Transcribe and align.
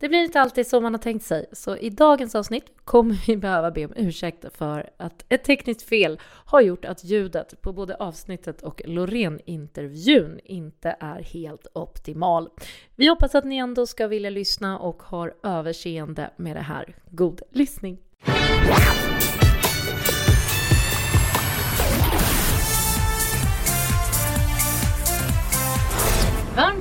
Det 0.00 0.08
blir 0.08 0.24
inte 0.24 0.40
alltid 0.40 0.66
som 0.66 0.82
man 0.82 0.94
har 0.94 0.98
tänkt 0.98 1.24
sig, 1.24 1.46
så 1.52 1.76
i 1.76 1.90
dagens 1.90 2.34
avsnitt 2.34 2.64
kommer 2.84 3.26
vi 3.26 3.36
behöva 3.36 3.70
be 3.70 3.84
om 3.84 3.92
ursäkt 3.96 4.44
för 4.54 4.90
att 4.96 5.24
ett 5.28 5.44
tekniskt 5.44 5.82
fel 5.82 6.20
har 6.24 6.60
gjort 6.60 6.84
att 6.84 7.04
ljudet 7.04 7.62
på 7.62 7.72
både 7.72 7.94
avsnittet 7.94 8.62
och 8.62 8.82
Loreen-intervjun 8.84 10.40
inte 10.44 10.96
är 11.00 11.22
helt 11.22 11.66
optimal. 11.72 12.48
Vi 12.96 13.08
hoppas 13.08 13.34
att 13.34 13.44
ni 13.44 13.56
ändå 13.56 13.86
ska 13.86 14.06
vilja 14.06 14.30
lyssna 14.30 14.78
och 14.78 15.02
har 15.02 15.34
överseende 15.42 16.30
med 16.36 16.56
det 16.56 16.60
här. 16.60 16.96
God 17.10 17.42
lyssning! 17.50 17.98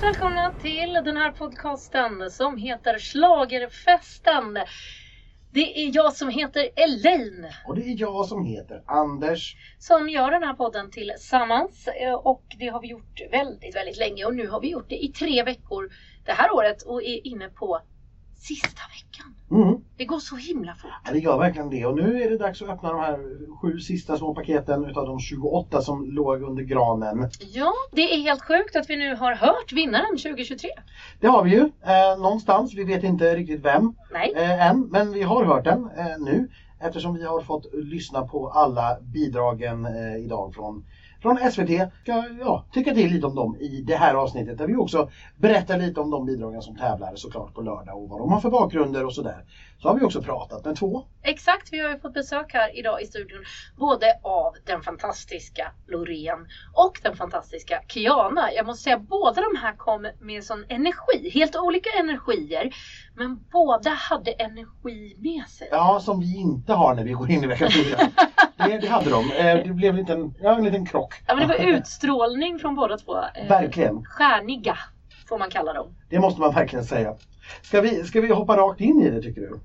Välkomna 0.10 0.52
till 0.62 0.94
den 0.94 1.18
här 1.18 1.32
podcasten 1.32 2.32
som 2.32 2.58
heter 2.58 2.98
Slagerfesten. 2.98 4.58
Det 5.52 5.86
är 5.86 5.96
jag 5.96 6.14
som 6.14 6.30
heter 6.30 6.70
Elaine. 6.76 7.48
Och 7.68 7.76
det 7.76 7.82
är 7.82 8.02
jag 8.02 8.26
som 8.26 8.46
heter 8.46 8.84
Anders. 8.86 9.56
Som 9.80 10.10
gör 10.10 10.32
den 10.32 10.44
här 10.44 10.54
podden 10.54 10.92
tillsammans. 10.92 11.88
Eh, 11.88 12.14
och 12.14 12.44
det 12.60 12.68
har 12.68 12.82
vi 12.82 12.88
gjort 12.88 13.22
väldigt, 13.32 13.76
väldigt 13.76 13.98
länge. 13.98 14.26
Och 14.26 14.36
nu 14.36 14.48
har 14.48 14.62
vi 14.62 14.70
gjort 14.70 14.90
det 14.90 15.04
i 15.04 15.08
tre 15.08 15.44
veckor 15.44 15.90
det 16.26 16.32
här 16.32 16.52
året 16.52 16.82
och 16.82 17.04
är 17.04 17.28
inne 17.28 17.50
på 17.50 17.82
sista 18.40 18.82
veckan. 18.96 19.36
Mm. 19.52 19.82
Det 19.98 20.06
går 20.06 20.20
så 20.20 20.36
himla 20.36 20.76
fort. 20.76 20.92
Ja, 21.06 21.12
det 21.12 21.20
gör 21.20 21.38
verkligen 21.38 21.70
det. 21.70 21.86
Och 21.86 21.96
nu 21.96 22.24
är 22.24 22.30
det 22.30 22.38
dags 22.38 22.62
att 22.62 22.70
öppna 22.70 22.92
de 22.92 23.00
här 23.00 23.20
sju 23.62 23.80
sista 23.80 24.18
små 24.18 24.36
paketen 24.36 24.86
utav 24.86 25.06
de 25.06 25.20
28 25.20 25.82
som 25.82 26.12
låg 26.12 26.42
under 26.42 26.64
granen. 26.64 27.30
Ja, 27.40 27.74
det 27.92 28.14
är 28.14 28.22
helt 28.22 28.42
sjukt 28.42 28.76
att 28.76 28.90
vi 28.90 28.96
nu 28.96 29.16
har 29.16 29.36
hört 29.36 29.74
vinnaren 29.74 30.18
2023. 30.18 30.70
Det 31.20 31.28
har 31.28 31.44
vi 31.44 31.52
ju 31.52 31.60
eh, 31.62 32.22
någonstans. 32.22 32.74
Vi 32.74 32.84
vet 32.84 33.04
inte 33.04 33.36
riktigt 33.36 33.66
vem 33.66 33.94
Nej. 34.12 34.34
eh, 34.36 34.68
än, 34.68 34.82
men 34.82 35.12
vi 35.12 35.22
har 35.24 35.46
hört 35.46 35.64
den 35.64 35.90
eh, 35.98 36.18
nu 36.20 36.50
eftersom 36.80 37.14
vi 37.14 37.26
har 37.26 37.42
fått 37.42 37.74
lyssna 37.74 38.28
på 38.28 38.50
alla 38.50 38.98
bidragen 39.02 39.86
eh, 39.86 40.26
idag 40.26 40.54
från 40.54 40.86
från 41.22 41.52
SVT 41.52 41.92
ska 42.04 42.14
ja, 42.40 42.66
tycka 42.74 42.94
till 42.94 43.12
lite 43.12 43.28
om 43.28 43.36
dem 43.36 43.56
i 43.60 43.82
det 43.82 43.96
här 43.96 44.16
avsnittet 44.16 44.58
där 44.58 44.68
vi 44.68 44.76
också 44.76 45.10
berättar 45.36 45.78
lite 45.78 46.02
om 46.02 46.10
de 46.10 46.26
bidragen 46.26 46.62
som 46.62 46.76
tävlar 46.76 47.16
såklart 47.16 47.54
på 47.54 47.62
lördag 47.62 48.02
och 48.04 48.10
vad 48.10 48.20
de 48.20 48.32
har 48.32 48.40
för 48.40 48.50
bakgrunder 48.50 49.06
och 49.06 49.14
sådär. 49.14 49.44
Så 49.82 49.88
har 49.88 49.96
vi 50.00 50.06
också 50.06 50.22
pratat 50.22 50.66
med 50.66 50.76
två. 50.76 51.04
Exakt, 51.24 51.74
vi 51.74 51.80
har 51.80 51.90
ju 51.90 52.00
fått 52.00 52.14
besök 52.14 52.54
här 52.54 52.80
idag 52.80 53.02
i 53.02 53.06
studion 53.06 53.44
både 53.78 54.06
av 54.24 54.54
den 54.66 54.82
fantastiska 54.82 55.72
Loreen 55.88 56.48
och 56.74 57.00
den 57.04 57.16
fantastiska 57.16 57.82
Kiana. 57.88 58.52
Jag 58.54 58.66
måste 58.66 58.84
säga 58.84 58.98
båda 59.00 59.42
de 59.42 59.58
här 59.62 59.74
kom 59.78 60.08
med 60.22 60.44
sån 60.44 60.66
energi, 60.70 61.30
helt 61.34 61.56
olika 61.56 61.90
energier. 62.00 62.70
Men 63.16 63.40
båda 63.52 63.90
hade 63.90 64.32
energi 64.32 65.16
med 65.20 65.48
sig. 65.48 65.68
Ja, 65.72 66.00
som 66.00 66.20
vi 66.20 66.38
inte 66.38 66.74
har 66.74 66.96
när 66.96 67.04
vi 67.04 67.12
går 67.12 67.32
in 67.32 67.44
i 67.44 67.48
vecka 67.48 67.70
fyra. 67.70 67.98
det, 68.70 68.78
det 68.78 68.88
hade 68.88 69.10
de. 69.10 69.32
Eh, 69.32 69.68
Det 69.68 69.74
blev 69.74 69.90
en 69.90 69.96
liten, 70.00 70.34
ja, 70.42 70.58
en 70.58 70.64
liten 70.64 70.86
krock. 70.86 71.14
Ja, 71.28 71.36
men 71.36 71.48
det 71.48 71.58
var 71.58 71.66
utstrålning 71.66 72.60
från 72.60 72.76
båda 72.76 72.98
två. 72.98 73.16
Eh, 73.18 73.48
Verkligen. 73.50 74.04
Stjärniga 74.06 74.78
får 75.30 75.40
man 75.40 75.50
kalla 75.50 75.74
dem. 75.74 75.96
Det 76.10 76.20
måste 76.20 76.42
man 76.42 76.54
verkligen 76.54 76.86
säga. 76.86 77.16
Ska 77.62 77.82
vi, 77.82 78.04
ska 78.04 78.22
vi 78.22 78.34
hoppa 78.34 78.58
rakt 78.58 78.82
in 78.82 79.02
i 79.02 79.10
det 79.10 79.22
tycker 79.22 79.42
du? 79.42 79.60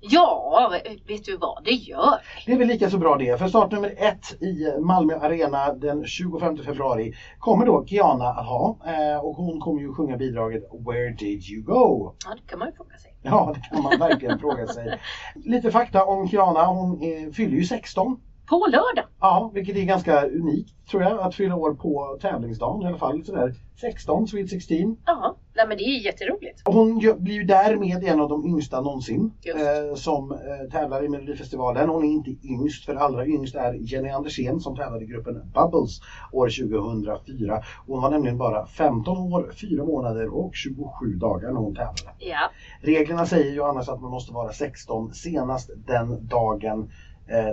Ja, 0.00 0.70
vet 1.06 1.24
du 1.24 1.36
vad 1.36 1.64
det 1.64 1.70
gör? 1.70 2.14
Det 2.46 2.52
är 2.52 2.58
väl 2.58 2.68
lika 2.68 2.90
så 2.90 2.98
bra 2.98 3.16
det. 3.16 3.38
För 3.38 3.48
start 3.48 3.72
nummer 3.72 3.94
ett 3.96 4.42
i 4.42 4.80
Malmö 4.80 5.14
Arena 5.20 5.72
den 5.72 6.06
25 6.06 6.56
februari 6.56 7.14
kommer 7.38 7.66
då 7.66 7.86
Kiana 7.86 8.28
att 8.28 8.46
ha. 8.46 8.78
Eh, 8.86 9.24
Och 9.24 9.34
hon 9.36 9.60
kommer 9.60 9.80
ju 9.80 9.94
sjunga 9.94 10.16
bidraget 10.16 10.62
Where 10.86 11.10
did 11.10 11.42
you 11.50 11.62
go? 11.62 12.14
Ja, 12.26 12.34
det 12.34 12.50
kan 12.50 12.58
man 12.58 12.68
ju 12.68 12.74
fråga 12.74 12.96
sig. 12.98 13.14
Ja, 13.22 13.54
det 13.54 13.60
kan 13.60 13.82
man 13.82 13.98
verkligen 13.98 14.38
fråga 14.38 14.66
sig. 14.66 14.98
Lite 15.44 15.70
fakta 15.70 16.04
om 16.04 16.28
Kiana. 16.28 16.66
Hon 16.66 17.02
eh, 17.02 17.30
fyller 17.32 17.56
ju 17.56 17.64
16. 17.64 18.20
På 18.50 18.66
lördag. 18.66 19.04
Ja, 19.20 19.50
vilket 19.54 19.76
är 19.76 19.84
ganska 19.84 20.26
unikt 20.26 20.88
tror 20.90 21.02
jag 21.02 21.20
att 21.20 21.34
fylla 21.34 21.56
år 21.56 21.74
på 21.74 22.18
tävlingsdagen 22.20 22.82
i 22.82 22.86
alla 22.86 22.98
fall. 22.98 23.24
Sådär 23.24 23.54
16, 23.80 24.28
Sweet 24.28 24.50
16. 24.50 24.96
Ja, 25.06 25.36
nej 25.56 25.68
men 25.68 25.76
det 25.76 25.82
är 25.84 26.04
jätteroligt. 26.04 26.62
Och 26.66 26.74
Hon 26.74 26.98
blir 26.98 27.34
ju 27.34 27.44
därmed 27.44 28.04
en 28.04 28.20
av 28.20 28.28
de 28.28 28.46
yngsta 28.46 28.80
någonsin 28.80 29.32
eh, 29.44 29.94
som 29.94 30.32
eh, 30.32 30.70
tävlar 30.72 31.04
i 31.04 31.08
Melodifestivalen. 31.08 31.88
Hon 31.88 32.04
är 32.04 32.08
inte 32.08 32.30
yngst, 32.30 32.84
för 32.84 32.94
allra 32.94 33.26
yngst 33.26 33.54
är 33.54 33.74
Jenny 33.74 34.08
Andersén 34.08 34.60
som 34.60 34.76
tävlade 34.76 35.04
i 35.04 35.06
gruppen 35.06 35.52
Bubbles 35.54 36.00
år 36.32 36.48
2004. 36.48 37.62
Hon 37.86 38.02
var 38.02 38.10
nämligen 38.10 38.38
bara 38.38 38.66
15 38.66 39.32
år, 39.32 39.52
4 39.60 39.84
månader 39.84 40.34
och 40.34 40.50
27 40.54 41.06
dagar 41.20 41.52
när 41.52 41.60
hon 41.60 41.74
tävlade. 41.74 42.16
Ja, 42.18 42.50
Reglerna 42.80 43.26
säger 43.26 43.52
ju 43.52 43.62
annars 43.62 43.88
att 43.88 44.00
man 44.00 44.10
måste 44.10 44.32
vara 44.32 44.52
16 44.52 45.14
senast 45.14 45.70
den 45.86 46.26
dagen 46.26 46.90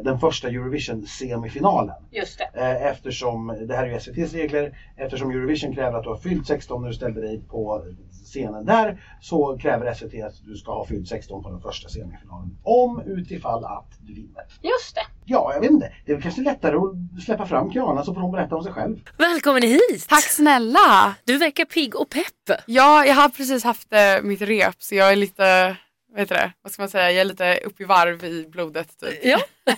den 0.03 0.19
första 0.19 0.47
Eurovision-semifinalen. 0.47 1.95
just 2.11 2.37
det. 2.53 2.59
Eh, 2.59 2.85
Eftersom, 2.91 3.47
det 3.67 3.75
här 3.75 3.83
är 3.83 3.87
ju 3.87 3.95
SVTs 3.95 4.33
regler, 4.33 4.77
eftersom 4.97 5.31
Eurovision 5.31 5.75
kräver 5.75 5.97
att 5.97 6.03
du 6.03 6.09
har 6.09 6.17
fyllt 6.17 6.47
16 6.47 6.81
när 6.81 6.89
du 6.89 6.95
ställer 6.95 7.21
dig 7.21 7.41
på 7.49 7.83
scenen 8.25 8.65
där 8.65 9.01
så 9.21 9.57
kräver 9.57 9.93
SVT 9.93 10.23
att 10.23 10.33
du 10.45 10.55
ska 10.55 10.71
ha 10.71 10.85
fyllt 10.85 11.07
16 11.07 11.43
på 11.43 11.49
den 11.49 11.61
första 11.61 11.89
semifinalen. 11.89 12.57
Om 12.63 13.01
utifall 13.05 13.65
att 13.65 13.91
du 14.01 14.13
vinner. 14.13 14.43
Just 14.61 14.95
det. 14.95 15.01
Ja, 15.25 15.51
jag 15.53 15.61
vet 15.61 15.71
inte. 15.71 15.91
Det 16.05 16.11
är 16.11 16.15
väl 16.15 16.23
kanske 16.23 16.41
lättare 16.41 16.75
att 16.75 17.23
släppa 17.23 17.45
fram 17.45 17.71
Kiana 17.71 18.03
så 18.03 18.13
får 18.13 18.21
hon 18.21 18.31
berätta 18.31 18.55
om 18.55 18.63
sig 18.63 18.71
själv. 18.73 18.97
Välkommen 19.17 19.61
hit! 19.61 20.05
Tack 20.09 20.23
snälla! 20.23 21.15
Du 21.23 21.37
verkar 21.37 21.65
pigg 21.65 21.95
och 21.95 22.09
pepp. 22.09 22.59
Ja, 22.65 23.05
jag 23.05 23.15
har 23.15 23.29
precis 23.29 23.63
haft 23.63 23.93
eh, 23.93 23.99
mitt 24.23 24.41
rep 24.41 24.75
så 24.79 24.95
jag 24.95 25.11
är 25.11 25.15
lite, 25.15 25.75
vad 26.15 26.21
heter 26.21 26.35
det, 26.35 26.51
vad 26.61 26.71
ska 26.71 26.81
man 26.81 26.89
säga, 26.89 27.11
jag 27.11 27.21
är 27.21 27.25
lite 27.25 27.59
upp 27.65 27.81
i 27.81 27.83
varv 27.83 28.25
i 28.25 28.47
blodet 28.47 28.99
typ. 28.99 29.19
Ja. 29.23 29.39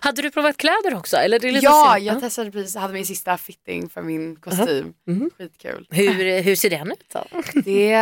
Hade 0.00 0.22
du 0.22 0.30
provat 0.30 0.56
kläder 0.56 0.94
också? 0.94 1.16
Eller 1.16 1.38
det 1.38 1.48
är 1.48 1.52
lite 1.52 1.64
Ja, 1.64 1.92
synd. 1.96 2.06
jag 2.06 2.20
testade 2.20 2.50
precis, 2.50 2.76
hade 2.76 2.92
min 2.94 3.06
sista 3.06 3.38
fitting 3.38 3.88
för 3.88 4.02
min 4.02 4.36
kostym. 4.36 4.94
Mhm. 5.06 5.30
Skitkul. 5.38 5.86
Hur, 5.90 6.40
hur 6.42 6.56
ser 6.56 6.70
den 6.70 6.90
ut 6.92 7.04
då? 7.12 7.24
Det 7.64 7.92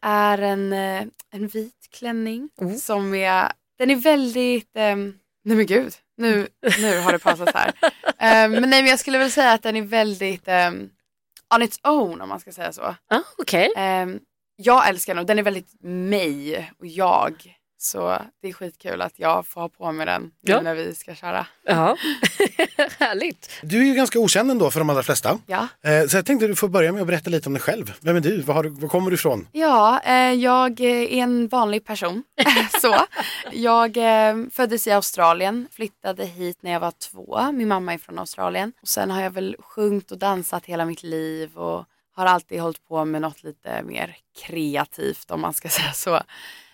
är 0.00 0.38
en, 0.38 0.72
eh, 0.72 1.02
en 1.32 1.48
vit 1.48 1.88
klänning 1.92 2.48
Mm. 2.60 2.76
som 2.78 3.14
är, 3.14 3.52
den 3.78 3.90
är 3.90 3.96
väldigt, 3.96 4.70
ehm, 4.76 5.18
nej 5.44 5.56
men 5.56 5.66
gud, 5.66 5.92
nu, 6.16 6.48
nu 6.80 6.98
har 7.00 7.12
det 7.12 7.18
pausat 7.18 7.54
här. 7.54 7.72
Ehm, 8.18 8.52
men 8.52 8.70
nej 8.70 8.82
men 8.82 8.86
jag 8.90 8.98
skulle 8.98 9.18
väl 9.18 9.30
säga 9.30 9.52
att 9.52 9.62
den 9.62 9.76
är 9.76 9.82
väldigt 9.82 10.42
ehm, 10.48 10.90
on 11.54 11.62
its 11.62 11.80
own 11.82 12.20
om 12.20 12.28
man 12.28 12.40
ska 12.40 12.52
säga 12.52 12.72
så. 12.72 12.94
Ja, 13.10 13.22
Okej. 13.38 13.72
Ehm, 13.76 14.20
jag 14.56 14.88
älskar 14.88 15.14
den 15.14 15.20
och 15.20 15.26
den 15.26 15.38
är 15.38 15.42
väldigt 15.42 15.68
mig 15.82 16.70
och 16.78 16.86
jag. 16.86 17.56
Så 17.78 18.18
det 18.42 18.48
är 18.48 18.52
skitkul 18.52 19.02
att 19.02 19.12
jag 19.18 19.46
får 19.46 19.60
ha 19.60 19.68
på 19.68 19.92
mig 19.92 20.06
den 20.06 20.22
nu 20.22 20.52
Ja. 20.52 20.60
när 20.60 20.74
vi 20.74 20.94
ska 20.94 21.14
köra. 21.14 21.46
Ja. 21.64 21.96
Härligt. 22.98 23.50
Du 23.62 23.78
är 23.80 23.84
ju 23.84 23.94
ganska 23.94 24.18
okänd 24.18 24.50
ändå 24.50 24.70
för 24.70 24.80
de 24.80 24.90
allra 24.90 25.02
flesta. 25.02 25.38
Ja, 25.46 25.68
Eh, 25.82 26.06
Så 26.06 26.16
jag 26.16 26.26
tänkte 26.26 26.46
du 26.46 26.54
får 26.56 26.68
börja 26.68 26.92
med 26.92 27.00
att 27.00 27.06
berätta 27.06 27.30
lite 27.30 27.48
om 27.48 27.52
dig 27.52 27.62
själv. 27.62 27.92
Vem 28.00 28.16
är 28.16 28.20
du? 28.20 28.40
Var, 28.42 28.54
har 28.54 28.62
du, 28.62 28.68
var 28.68 28.88
kommer 28.88 29.10
du 29.10 29.14
ifrån? 29.14 29.48
ja 29.52 30.00
eh, 30.04 30.32
jag 30.32 30.80
är 30.80 31.08
en 31.10 31.48
vanlig 31.48 31.84
person. 31.84 32.22
så. 32.80 32.96
Jag 33.52 33.96
eh, 33.96 34.36
föddes 34.52 34.86
i 34.86 34.90
Australien, 34.90 35.68
flyttade 35.72 36.24
hit 36.26 36.58
när 36.60 36.70
jag 36.72 36.80
var 36.80 36.92
två. 37.10 37.52
Min 37.52 37.68
mamma 37.68 37.94
är 37.94 37.98
från 37.98 38.18
Australien. 38.18 38.72
Och 38.82 38.88
sen 38.88 39.10
har 39.10 39.22
jag 39.22 39.30
väl 39.30 39.56
sjungit 39.60 40.10
och 40.12 40.18
dansat 40.18 40.66
hela 40.66 40.84
mitt 40.84 41.02
liv 41.02 41.56
och 41.58 41.84
har 42.16 42.26
alltid 42.26 42.60
hållit 42.60 42.88
på 42.88 43.04
med 43.04 43.22
något 43.22 43.42
lite 43.42 43.82
mer 43.82 44.16
kreativt 44.46 45.30
om 45.30 45.40
man 45.40 45.54
ska 45.54 45.68
säga 45.78 45.92
så. 45.92 46.20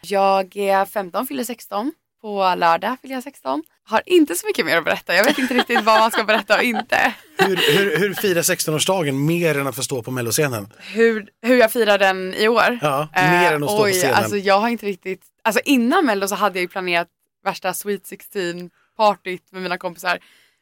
Jag 0.03 0.57
är 0.57 0.85
15, 0.85 1.27
fyller 1.27 1.45
16. 1.45 1.93
På 2.21 2.55
lördag 2.57 2.97
fyller 3.03 3.15
jag 3.15 3.23
16. 3.23 3.63
Har 3.85 4.03
inte 4.07 4.35
så 4.35 4.47
mycket 4.47 4.67
mer 4.67 4.77
att 4.77 4.85
berätta. 4.85 5.15
Jag 5.15 5.25
vet 5.25 5.39
inte 5.39 5.55
riktigt 5.55 5.85
vad 5.85 6.01
man 6.01 6.11
ska 6.11 6.25
berätta 6.25 6.57
och 6.57 6.63
inte. 6.63 7.15
Hur, 7.39 7.57
hur, 7.57 7.99
hur 7.99 8.15
firar 8.15 8.43
16-årsdagen 8.43 9.13
mer 9.13 9.59
än 9.59 9.67
att 9.67 9.77
få 9.77 9.83
stå 9.83 10.03
på 10.03 10.11
melloscenen? 10.11 10.73
Hur, 10.79 11.29
hur 11.43 11.57
jag 11.57 11.73
firar 11.73 11.99
den 11.99 12.35
i 12.35 12.49
år? 12.49 12.79
Ja, 12.83 13.09
mer 13.15 13.53
än 13.53 13.65
att 13.65 13.71
stå 13.71 13.85
oj, 13.85 13.93
på 13.93 13.97
scenen. 13.99 14.15
Alltså 14.15 14.37
jag 14.37 14.61
har 14.61 14.69
inte 14.69 14.87
riktigt, 14.87 15.23
alltså 15.45 15.61
innan 15.65 16.07
Mello 16.07 16.29
så 16.29 16.35
hade 16.35 16.59
jag 16.59 16.63
ju 16.63 16.69
planerat 16.69 17.09
värsta 17.45 17.75
Sweet 17.75 18.07
16 18.07 18.71
partyt 18.97 19.53
med 19.53 19.63
mina 19.63 19.79
kompisar. 19.79 20.19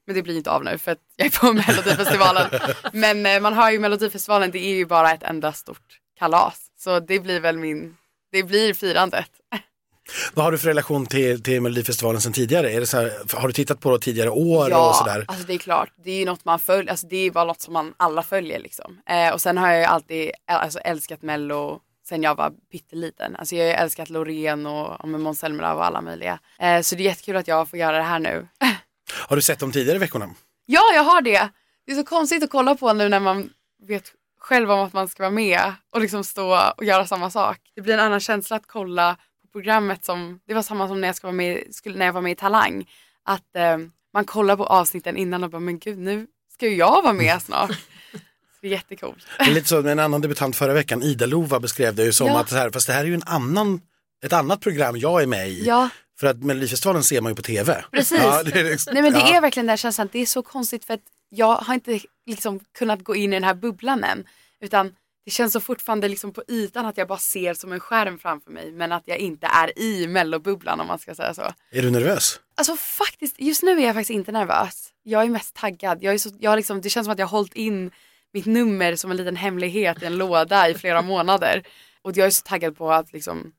Men 0.08 0.14
det 0.14 0.22
blir 0.22 0.36
inte 0.36 0.50
av 0.50 0.64
nu 0.64 0.78
för 0.78 0.92
att 0.92 0.98
jag 1.16 1.26
är 1.26 1.30
på 1.40 1.52
Melodifestivalen. 1.52 2.50
Men 2.92 3.26
eh, 3.26 3.40
man 3.40 3.52
har 3.52 3.70
ju 3.70 3.78
Melodifestivalen, 3.78 4.50
det 4.50 4.58
är 4.58 4.74
ju 4.74 4.86
bara 4.86 5.12
ett 5.12 5.22
enda 5.22 5.52
stort 5.52 5.98
kalas. 6.18 6.66
Så 6.78 7.00
det 7.00 7.20
blir 7.20 7.40
väl 7.40 7.58
min, 7.58 7.96
det 8.32 8.42
blir 8.42 8.74
firandet. 8.74 9.30
Vad 10.34 10.44
har 10.44 10.52
du 10.52 10.58
för 10.58 10.68
relation 10.68 11.06
till, 11.06 11.42
till 11.42 11.60
Melodifestivalen 11.60 12.20
sedan 12.20 12.32
tidigare? 12.32 12.70
Är 12.72 12.80
det 12.80 12.86
så 12.86 12.96
här, 12.96 13.12
har 13.34 13.48
du 13.48 13.52
tittat 13.52 13.80
på 13.80 13.90
det 13.90 13.98
tidigare 13.98 14.30
år 14.30 14.64
och 14.64 14.70
Ja, 14.70 14.92
sådär? 14.94 15.24
alltså 15.28 15.46
det 15.46 15.54
är 15.54 15.58
klart. 15.58 15.90
Det 16.04 16.10
är 16.10 16.18
ju 16.18 16.24
något 16.24 16.44
man 16.44 16.58
följer, 16.58 16.90
alltså 16.90 17.06
det 17.06 17.16
är 17.16 17.30
bara 17.30 17.44
något 17.44 17.60
som 17.60 17.72
man 17.72 17.94
alla 17.96 18.22
följer 18.22 18.58
liksom. 18.58 19.00
Eh, 19.10 19.32
och 19.32 19.40
sen 19.40 19.58
har 19.58 19.70
jag 19.70 19.78
ju 19.78 19.84
alltid 19.84 20.30
alltså, 20.46 20.78
älskat 20.78 21.22
Mello 21.22 21.80
sen 22.08 22.22
jag 22.22 22.34
var 22.34 22.52
pytteliten. 22.72 23.36
Alltså 23.36 23.56
jag 23.56 23.64
har 23.64 23.68
ju 23.68 23.74
älskat 23.74 24.10
Loreen 24.10 24.66
och, 24.66 25.00
och 25.00 25.08
Måns 25.08 25.38
Zelmerlöw 25.38 25.76
och 25.78 25.84
alla 25.84 26.00
möjliga. 26.00 26.38
Eh, 26.58 26.80
så 26.80 26.94
det 26.94 27.02
är 27.02 27.04
jättekul 27.04 27.36
att 27.36 27.48
jag 27.48 27.68
får 27.68 27.78
göra 27.78 27.96
det 27.96 28.02
här 28.02 28.18
nu. 28.18 28.48
Har 29.12 29.36
du 29.36 29.42
sett 29.42 29.58
dem 29.58 29.72
tidigare 29.72 29.96
i 29.96 29.98
veckorna? 30.00 30.30
ja, 30.66 30.82
jag 30.94 31.02
har 31.02 31.22
det. 31.22 31.48
Det 31.86 31.92
är 31.92 31.96
så 31.96 32.04
konstigt 32.04 32.42
att 32.42 32.50
kolla 32.50 32.74
på 32.74 32.92
nu 32.92 33.08
när 33.08 33.20
man 33.20 33.50
vet 33.86 34.12
själv 34.40 34.70
om 34.70 34.80
att 34.80 34.92
man 34.92 35.08
ska 35.08 35.22
vara 35.22 35.30
med 35.30 35.72
och 35.92 36.00
liksom 36.00 36.24
stå 36.24 36.72
och 36.76 36.84
göra 36.84 37.06
samma 37.06 37.30
sak. 37.30 37.58
Det 37.74 37.80
blir 37.80 37.94
en 37.94 38.00
annan 38.00 38.20
känsla 38.20 38.56
att 38.56 38.66
kolla 38.66 39.16
på 39.42 39.48
programmet 39.52 40.04
som, 40.04 40.40
det 40.46 40.54
var 40.54 40.62
samma 40.62 40.88
som 40.88 41.00
när 41.00 41.08
jag, 41.08 41.16
ska 41.16 41.26
vara 41.26 41.36
med, 41.36 41.62
skulle, 41.70 41.98
när 41.98 42.06
jag 42.06 42.12
var 42.12 42.20
med 42.20 42.32
i 42.32 42.34
Talang. 42.34 42.90
Att 43.24 43.56
eh, 43.56 43.78
man 44.14 44.24
kollar 44.24 44.56
på 44.56 44.64
avsnitten 44.64 45.16
innan 45.16 45.44
och 45.44 45.50
bara, 45.50 45.60
men 45.60 45.78
gud 45.78 45.98
nu 45.98 46.26
ska 46.54 46.66
ju 46.66 46.76
jag 46.76 47.02
vara 47.02 47.12
med 47.12 47.42
snart. 47.42 47.70
Så 47.70 47.76
det 48.60 48.66
är 48.66 48.70
jättekul. 48.70 49.24
Det 49.38 49.44
är 49.44 49.54
lite 49.54 49.68
så 49.68 49.82
med 49.82 49.92
en 49.92 49.98
annan 49.98 50.20
debutant 50.20 50.56
förra 50.56 50.72
veckan, 50.72 51.02
Ida 51.02 51.26
Lova 51.26 51.60
beskrev 51.60 51.94
det 51.94 52.04
ju 52.04 52.12
som 52.12 52.26
Ja. 52.26 52.40
att, 52.40 52.48
så 52.48 52.56
här, 52.56 52.70
fast 52.70 52.86
det 52.86 52.92
här 52.92 53.00
är 53.00 53.06
ju 53.08 53.14
en 53.14 53.22
annan, 53.26 53.80
ett 54.24 54.32
annat 54.32 54.60
program 54.60 54.96
jag 54.96 55.22
är 55.22 55.26
med 55.26 55.48
i. 55.48 55.64
Ja, 55.66 55.88
För 56.20 56.26
att 56.26 56.42
Melodifestivalen 56.42 57.04
ser 57.04 57.20
man 57.20 57.32
ju 57.32 57.36
på 57.36 57.42
tv. 57.42 57.84
Precis. 57.92 58.18
Ja, 58.18 58.42
det 58.42 58.60
är 58.60 58.64
liksom, 58.64 58.94
nej 58.94 59.02
men 59.02 59.12
det 59.12 59.18
ja. 59.18 59.36
är 59.36 59.40
verkligen 59.40 59.66
den 59.66 59.76
känslan, 59.76 60.08
det 60.12 60.18
är 60.18 60.26
så 60.26 60.42
konstigt 60.42 60.84
för 60.84 60.94
att 60.94 61.00
jag 61.28 61.56
har 61.56 61.74
inte 61.74 62.00
liksom 62.26 62.60
kunnat 62.78 63.04
gå 63.04 63.16
in 63.16 63.32
i 63.32 63.36
den 63.36 63.44
här 63.44 63.54
bubblan 63.54 64.04
än. 64.04 64.24
Utan 64.60 64.94
det 65.24 65.30
känns 65.30 65.52
så 65.52 65.60
fortfarande 65.60 66.08
liksom 66.08 66.32
på 66.32 66.42
ytan 66.48 66.86
att 66.86 66.96
jag 66.96 67.08
bara 67.08 67.18
ser 67.18 67.54
som 67.54 67.72
en 67.72 67.80
skärm 67.80 68.18
framför 68.18 68.50
mig 68.50 68.72
men 68.72 68.92
att 68.92 69.02
jag 69.06 69.18
inte 69.18 69.46
är 69.46 69.78
i 69.78 70.06
mellobubblan 70.06 70.80
om 70.80 70.86
man 70.86 70.98
ska 70.98 71.14
säga 71.14 71.34
så. 71.34 71.42
Är 71.70 71.82
du 71.82 71.90
nervös? 71.90 72.40
Alltså 72.54 72.76
faktiskt, 72.76 73.40
just 73.40 73.62
nu 73.62 73.80
är 73.80 73.86
jag 73.86 73.94
faktiskt 73.94 74.10
inte 74.10 74.32
nervös. 74.32 74.88
Jag 75.02 75.22
är 75.22 75.28
mest 75.28 75.54
taggad. 75.54 76.02
Jag 76.02 76.14
är 76.14 76.18
så, 76.18 76.30
jag 76.40 76.56
liksom, 76.56 76.80
det 76.80 76.90
känns 76.90 77.04
som 77.04 77.12
att 77.12 77.18
jag 77.18 77.26
har 77.26 77.38
hållit 77.38 77.54
in 77.54 77.90
mitt 78.32 78.46
nummer 78.46 78.96
som 78.96 79.10
en 79.10 79.16
liten 79.16 79.36
hemlighet 79.36 80.02
i 80.02 80.06
en 80.06 80.16
låda 80.16 80.68
i 80.68 80.74
flera 80.74 81.02
månader. 81.12 81.62
Och 82.02 82.16
jag 82.16 82.26
är 82.26 82.30
så 82.30 82.42
taggad 82.42 82.76
på 82.76 82.92
att 82.92 83.12
liksom 83.12 83.52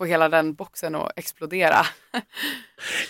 få 0.00 0.04
hela 0.04 0.28
den 0.28 0.54
boxen 0.54 0.94
att 0.94 1.12
explodera. 1.16 1.86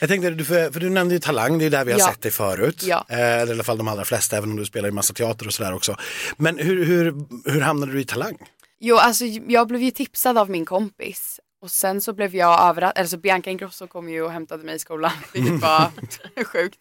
Jag 0.01 0.09
tänkte, 0.09 0.45
för, 0.45 0.71
för 0.73 0.81
du 0.81 0.91
nämnde 0.91 1.15
ju 1.15 1.19
Talang, 1.21 1.59
det 1.59 1.65
är 1.65 1.71
där 1.71 1.85
vi 1.85 1.93
har 1.93 1.99
Ja. 1.99 2.07
sett 2.09 2.23
dig 2.23 2.31
förut. 2.33 2.83
Ja. 2.83 3.05
Eh, 3.09 3.19
eller 3.19 3.47
i 3.53 3.55
alla 3.55 3.65
fall 3.65 3.79
de 3.79 3.89
allra 3.89 4.05
flesta, 4.05 4.37
även 4.37 4.51
om 4.51 4.57
du 4.57 4.65
spelar 4.65 4.89
i 4.89 4.93
massa 4.93 5.15
teater 5.15 5.47
och 5.47 5.53
sådär 5.55 5.75
också. 5.75 5.97
Men 6.37 6.59
hur, 6.59 6.85
hur, 6.85 7.15
hur 7.51 7.61
hamnade 7.61 7.93
du 7.93 8.01
i 8.01 8.05
Talang? 8.05 8.37
Jo, 8.81 8.97
alltså 8.97 9.25
jag 9.25 9.69
blev 9.69 9.83
ju 9.83 9.91
tipsad 9.91 10.39
av 10.39 10.51
min 10.51 10.65
kompis. 10.65 11.41
Och 11.63 11.71
sen 11.71 12.01
så 12.01 12.13
blev 12.13 12.35
jag 12.37 12.69
överraskad, 12.69 13.01
alltså 13.01 13.17
Bianca 13.17 13.51
Ingrosso 13.51 13.87
kom 13.87 14.09
ju 14.09 14.23
och 14.23 14.33
hämtade 14.33 14.65
mig 14.65 14.75
i 14.75 14.79
skolan, 14.79 15.13
vilket 15.33 15.61
var 15.63 15.91
sjukt. 16.45 16.79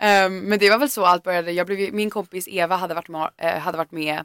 Ehm, 0.00 0.38
men 0.38 0.58
det 0.58 0.70
var 0.70 0.78
väl 0.78 0.90
så 0.90 1.04
allt 1.06 1.22
började. 1.24 1.52
Jag 1.52 1.66
blev, 1.66 1.94
min 1.94 2.10
kompis 2.10 2.48
Eva 2.48 2.76
hade 2.76 2.94
varit 2.94 3.08
med, 3.08 3.30
eh, 3.38 3.58
hade 3.58 3.78
varit 3.78 3.92
med 3.92 4.24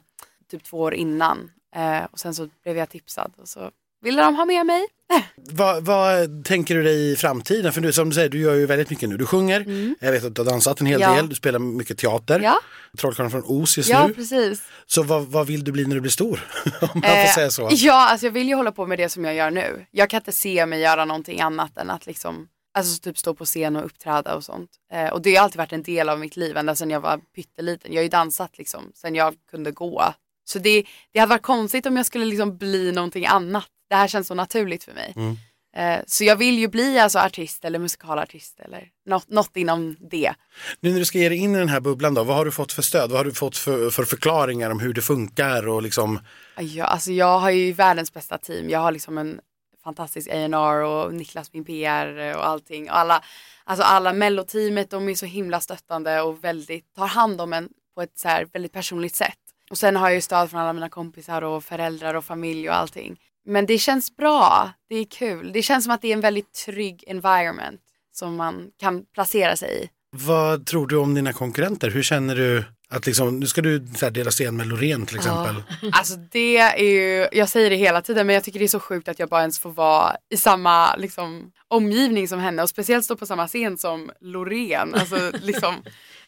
typ 0.50 0.64
två 0.64 0.78
år 0.80 0.94
innan. 0.94 1.50
Eh, 1.76 2.04
och 2.10 2.18
sen 2.18 2.34
så 2.34 2.48
blev 2.62 2.76
jag 2.76 2.88
tipsad 2.90 3.32
och 3.36 3.48
så 3.48 3.70
ville 4.02 4.22
de 4.22 4.34
ha 4.34 4.44
med 4.44 4.66
mig. 4.66 4.86
Vad, 5.50 5.84
vad 5.84 6.44
tänker 6.44 6.74
du 6.74 6.82
dig 6.82 7.12
i 7.12 7.16
framtiden? 7.16 7.72
För 7.72 7.80
du, 7.80 7.92
som 7.92 8.08
du 8.08 8.14
säger, 8.14 8.28
du 8.28 8.40
gör 8.40 8.54
ju 8.54 8.66
väldigt 8.66 8.90
mycket 8.90 9.08
nu. 9.08 9.16
Du 9.16 9.26
sjunger, 9.26 9.64
jag 10.00 10.12
vet 10.12 10.24
att 10.24 10.34
du 10.34 10.40
har 10.42 10.50
dansat 10.50 10.80
en 10.80 10.86
hel 10.86 11.02
Mm. 11.02 11.14
Ja. 11.14 11.16
del, 11.20 11.28
du 11.28 11.34
spelar 11.34 11.58
mycket 11.58 11.98
teater. 11.98 12.40
Ja, 12.40 12.58
Trollkarlen 12.98 13.30
från 13.30 13.42
Os 13.46 13.76
just 13.78 13.88
ja 13.90 14.06
nu. 14.06 14.14
precis. 14.14 14.62
Så 14.86 15.02
vad, 15.02 15.26
vad 15.26 15.46
vill 15.46 15.64
du 15.64 15.72
bli 15.72 15.86
när 15.86 15.94
du 15.94 16.00
blir 16.00 16.10
stor? 16.10 16.40
Om 16.80 16.88
man 16.94 17.02
får 17.02 17.08
Eh, 17.08 17.34
säga 17.34 17.50
så. 17.50 17.68
Ja, 17.72 18.08
alltså 18.10 18.26
jag 18.26 18.32
vill 18.32 18.48
ju 18.48 18.54
hålla 18.54 18.72
på 18.72 18.86
med 18.86 18.98
det 18.98 19.08
som 19.08 19.24
jag 19.24 19.34
gör 19.34 19.50
nu. 19.50 19.86
Jag 19.90 20.10
kan 20.10 20.20
inte 20.20 20.32
se 20.32 20.66
mig 20.66 20.80
göra 20.80 21.04
någonting 21.04 21.40
annat 21.40 21.78
än 21.78 21.90
att 21.90 22.06
liksom, 22.06 22.48
alltså 22.78 23.00
typ 23.02 23.18
stå 23.18 23.34
på 23.34 23.44
scen 23.44 23.76
och 23.76 23.84
uppträda 23.84 24.34
och 24.34 24.44
sånt. 24.44 24.70
Eh, 24.92 25.08
och 25.08 25.22
det 25.22 25.36
har 25.36 25.44
alltid 25.44 25.58
varit 25.58 25.72
en 25.72 25.82
del 25.82 26.08
av 26.08 26.20
mitt 26.20 26.36
liv 26.36 26.56
ända 26.56 26.74
sedan 26.74 26.90
jag 26.90 27.00
var 27.00 27.20
pytteliten. 27.36 27.92
Jag 27.92 27.98
har 27.98 28.02
ju 28.04 28.08
dansat 28.08 28.58
liksom 28.58 28.92
sedan 28.94 29.14
jag 29.14 29.34
kunde 29.50 29.70
gå. 29.70 30.02
Så 30.44 30.58
det, 30.58 30.84
det 31.12 31.18
hade 31.18 31.30
varit 31.30 31.42
konstigt 31.42 31.86
om 31.86 31.96
jag 31.96 32.06
skulle 32.06 32.24
liksom 32.24 32.56
bli 32.56 32.92
någonting 32.92 33.26
annat. 33.26 33.66
Det 33.88 33.94
här 33.94 34.08
känns 34.08 34.26
så 34.26 34.34
naturligt 34.34 34.84
för 34.84 34.92
mig. 34.92 35.12
Mm. 35.16 35.36
Eh, 35.76 36.00
så 36.06 36.24
jag 36.24 36.36
vill 36.36 36.58
ju 36.58 36.68
bli 36.68 36.98
alltså 36.98 37.18
artist 37.18 37.64
eller 37.64 37.78
musikalartist 37.78 38.60
eller 38.60 38.88
något, 39.06 39.28
något 39.28 39.56
inom 39.56 39.96
det. 40.10 40.34
Nu 40.80 40.90
när 40.90 40.98
du 40.98 41.04
ska 41.04 41.18
ge 41.18 41.28
dig 41.28 41.38
in 41.38 41.54
i 41.54 41.58
den 41.58 41.68
här 41.68 41.80
bubblan 41.80 42.14
då, 42.14 42.24
vad 42.24 42.36
har 42.36 42.44
du 42.44 42.50
fått 42.50 42.72
för 42.72 42.82
stöd? 42.82 43.10
Vad 43.10 43.18
har 43.18 43.24
du 43.24 43.32
fått 43.32 43.56
för, 43.56 43.90
för 43.90 44.04
förklaringar 44.04 44.70
om 44.70 44.80
hur 44.80 44.92
det 44.92 45.02
funkar 45.02 45.68
och 45.68 45.82
liksom 45.82 46.20
Ja, 46.58 46.84
alltså 46.84 47.12
jag 47.12 47.38
har 47.38 47.50
ju 47.50 47.72
världens 47.72 48.12
bästa 48.12 48.38
team. 48.38 48.70
Jag 48.70 48.78
har 48.78 48.92
liksom 48.92 49.18
en 49.18 49.40
fantastisk 49.84 50.28
A&R 50.28 50.82
och 50.82 51.14
Niklas 51.14 51.52
min 51.52 51.64
PR 51.64 52.36
och 52.36 52.46
allting. 52.46 52.90
Och 52.90 52.98
alla, 52.98 53.22
alltså 53.64 53.84
alla 53.84 54.12
melloteamet 54.12 54.90
de 54.90 55.08
är 55.08 55.14
så 55.14 55.26
himla 55.26 55.60
stöttande 55.60 56.20
och 56.20 56.44
väldigt, 56.44 56.94
tar 56.94 57.06
hand 57.06 57.40
om 57.40 57.52
en 57.52 57.68
på 57.94 58.02
ett 58.02 58.18
så 58.18 58.28
här 58.28 58.46
väldigt 58.52 58.72
personligt 58.72 59.16
sätt. 59.16 59.38
Och 59.70 59.78
sen 59.78 59.96
har 59.96 60.08
jag 60.08 60.14
ju 60.14 60.20
stöd 60.20 60.50
från 60.50 60.60
alla 60.60 60.72
mina 60.72 60.88
kompisar 60.88 61.42
och 61.42 61.64
föräldrar 61.64 62.14
och 62.14 62.24
familj 62.24 62.68
och 62.68 62.76
allting. 62.76 63.16
Men 63.46 63.66
det 63.66 63.78
känns 63.78 64.16
bra, 64.16 64.70
det 64.88 64.96
är 64.96 65.04
kul. 65.04 65.52
Det 65.52 65.62
känns 65.62 65.84
som 65.84 65.92
att 65.92 66.02
det 66.02 66.08
är 66.08 66.12
en 66.12 66.20
väldigt 66.20 66.52
trygg 66.52 67.04
environment 67.06 67.80
som 68.12 68.36
man 68.36 68.70
kan 68.80 69.04
placera 69.14 69.56
sig 69.56 69.84
i. 69.84 69.88
Vad 70.10 70.66
tror 70.66 70.86
du 70.86 70.96
om 70.96 71.14
dina 71.14 71.32
konkurrenter? 71.32 71.90
Hur 71.90 72.02
känner 72.02 72.34
du 72.36 72.64
att 72.88 73.06
liksom, 73.06 73.40
nu 73.40 73.46
ska 73.46 73.62
du 73.62 73.86
så 73.96 74.06
här, 74.06 74.10
dela 74.10 74.30
scen 74.30 74.56
med 74.56 74.66
Loreen 74.66 75.06
till 75.06 75.16
exempel. 75.16 75.62
Alltså 75.92 76.16
det 76.16 76.56
är 76.56 76.84
ju, 76.84 77.28
jag 77.32 77.48
säger 77.48 77.70
det 77.70 77.76
hela 77.76 78.02
tiden 78.02 78.26
men 78.26 78.34
jag 78.34 78.44
tycker 78.44 78.58
det 78.58 78.64
är 78.64 78.68
så 78.68 78.80
sjukt 78.80 79.08
att 79.08 79.18
jag 79.18 79.28
bara 79.28 79.40
ens 79.40 79.58
får 79.58 79.70
vara 79.70 80.16
i 80.30 80.36
samma 80.36 80.96
liksom, 80.96 81.52
omgivning 81.68 82.28
som 82.28 82.40
henne 82.40 82.62
och 82.62 82.68
speciellt 82.68 83.04
stå 83.04 83.16
på 83.16 83.26
samma 83.26 83.48
scen 83.48 83.78
som 83.78 84.10
Loreen. 84.20 84.94
Alltså, 84.94 85.32
liksom, 85.42 85.74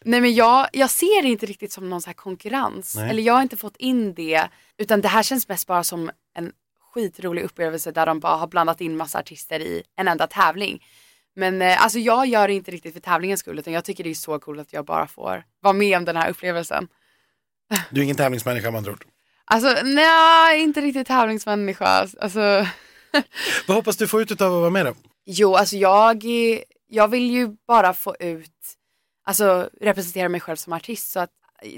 nej 0.04 0.20
men 0.20 0.34
jag, 0.34 0.68
jag 0.72 0.90
ser 0.90 1.22
det 1.22 1.28
inte 1.28 1.46
riktigt 1.46 1.72
som 1.72 1.90
någon 1.90 2.02
så 2.02 2.06
här 2.06 2.14
konkurrens. 2.14 2.94
Nej. 2.96 3.10
Eller 3.10 3.22
jag 3.22 3.34
har 3.34 3.42
inte 3.42 3.56
fått 3.56 3.76
in 3.76 4.14
det 4.14 4.48
utan 4.78 5.00
det 5.00 5.08
här 5.08 5.22
känns 5.22 5.48
mest 5.48 5.66
bara 5.66 5.84
som 5.84 6.10
en 6.34 6.52
skitrolig 7.02 7.42
upplevelse 7.42 7.92
där 7.92 8.06
de 8.06 8.20
bara 8.20 8.36
har 8.36 8.46
blandat 8.46 8.80
in 8.80 8.96
massa 8.96 9.18
artister 9.18 9.60
i 9.60 9.82
en 9.96 10.08
enda 10.08 10.26
tävling. 10.26 10.84
Men 11.36 11.62
eh, 11.62 11.82
alltså 11.82 11.98
jag 11.98 12.26
gör 12.26 12.48
det 12.48 12.54
inte 12.54 12.70
riktigt 12.70 12.92
för 12.92 13.00
tävlingens 13.00 13.40
skull 13.40 13.58
utan 13.58 13.72
jag 13.72 13.84
tycker 13.84 14.04
det 14.04 14.10
är 14.10 14.14
så 14.14 14.38
coolt 14.38 14.60
att 14.60 14.72
jag 14.72 14.84
bara 14.84 15.06
får 15.06 15.44
vara 15.60 15.72
med 15.72 15.98
om 15.98 16.04
den 16.04 16.16
här 16.16 16.30
upplevelsen. 16.30 16.88
Du 17.90 18.00
är 18.00 18.04
ingen 18.04 18.16
tävlingsmänniska 18.16 18.70
med 18.70 18.78
andra 18.78 18.92
ord. 18.92 19.04
Alltså 19.44 19.76
nej, 19.84 20.60
inte 20.62 20.80
riktigt 20.80 21.06
tävlingsmänniska. 21.06 22.06
Alltså, 22.20 22.66
Vad 23.66 23.76
hoppas 23.76 23.96
du 23.96 24.08
få 24.08 24.20
ut 24.20 24.40
av 24.40 24.54
att 24.54 24.60
vara 24.60 24.70
med 24.70 24.86
då? 24.86 24.94
jo, 25.30 25.54
alltså 25.54 25.76
jag, 25.76 26.24
jag 26.88 27.08
vill 27.08 27.30
ju 27.30 27.56
bara 27.66 27.94
få 27.94 28.16
ut, 28.20 28.76
alltså 29.24 29.70
representera 29.80 30.28
mig 30.28 30.40
själv 30.40 30.56
som 30.56 30.72
artist 30.72 31.10
så 31.10 31.20
att 31.20 31.30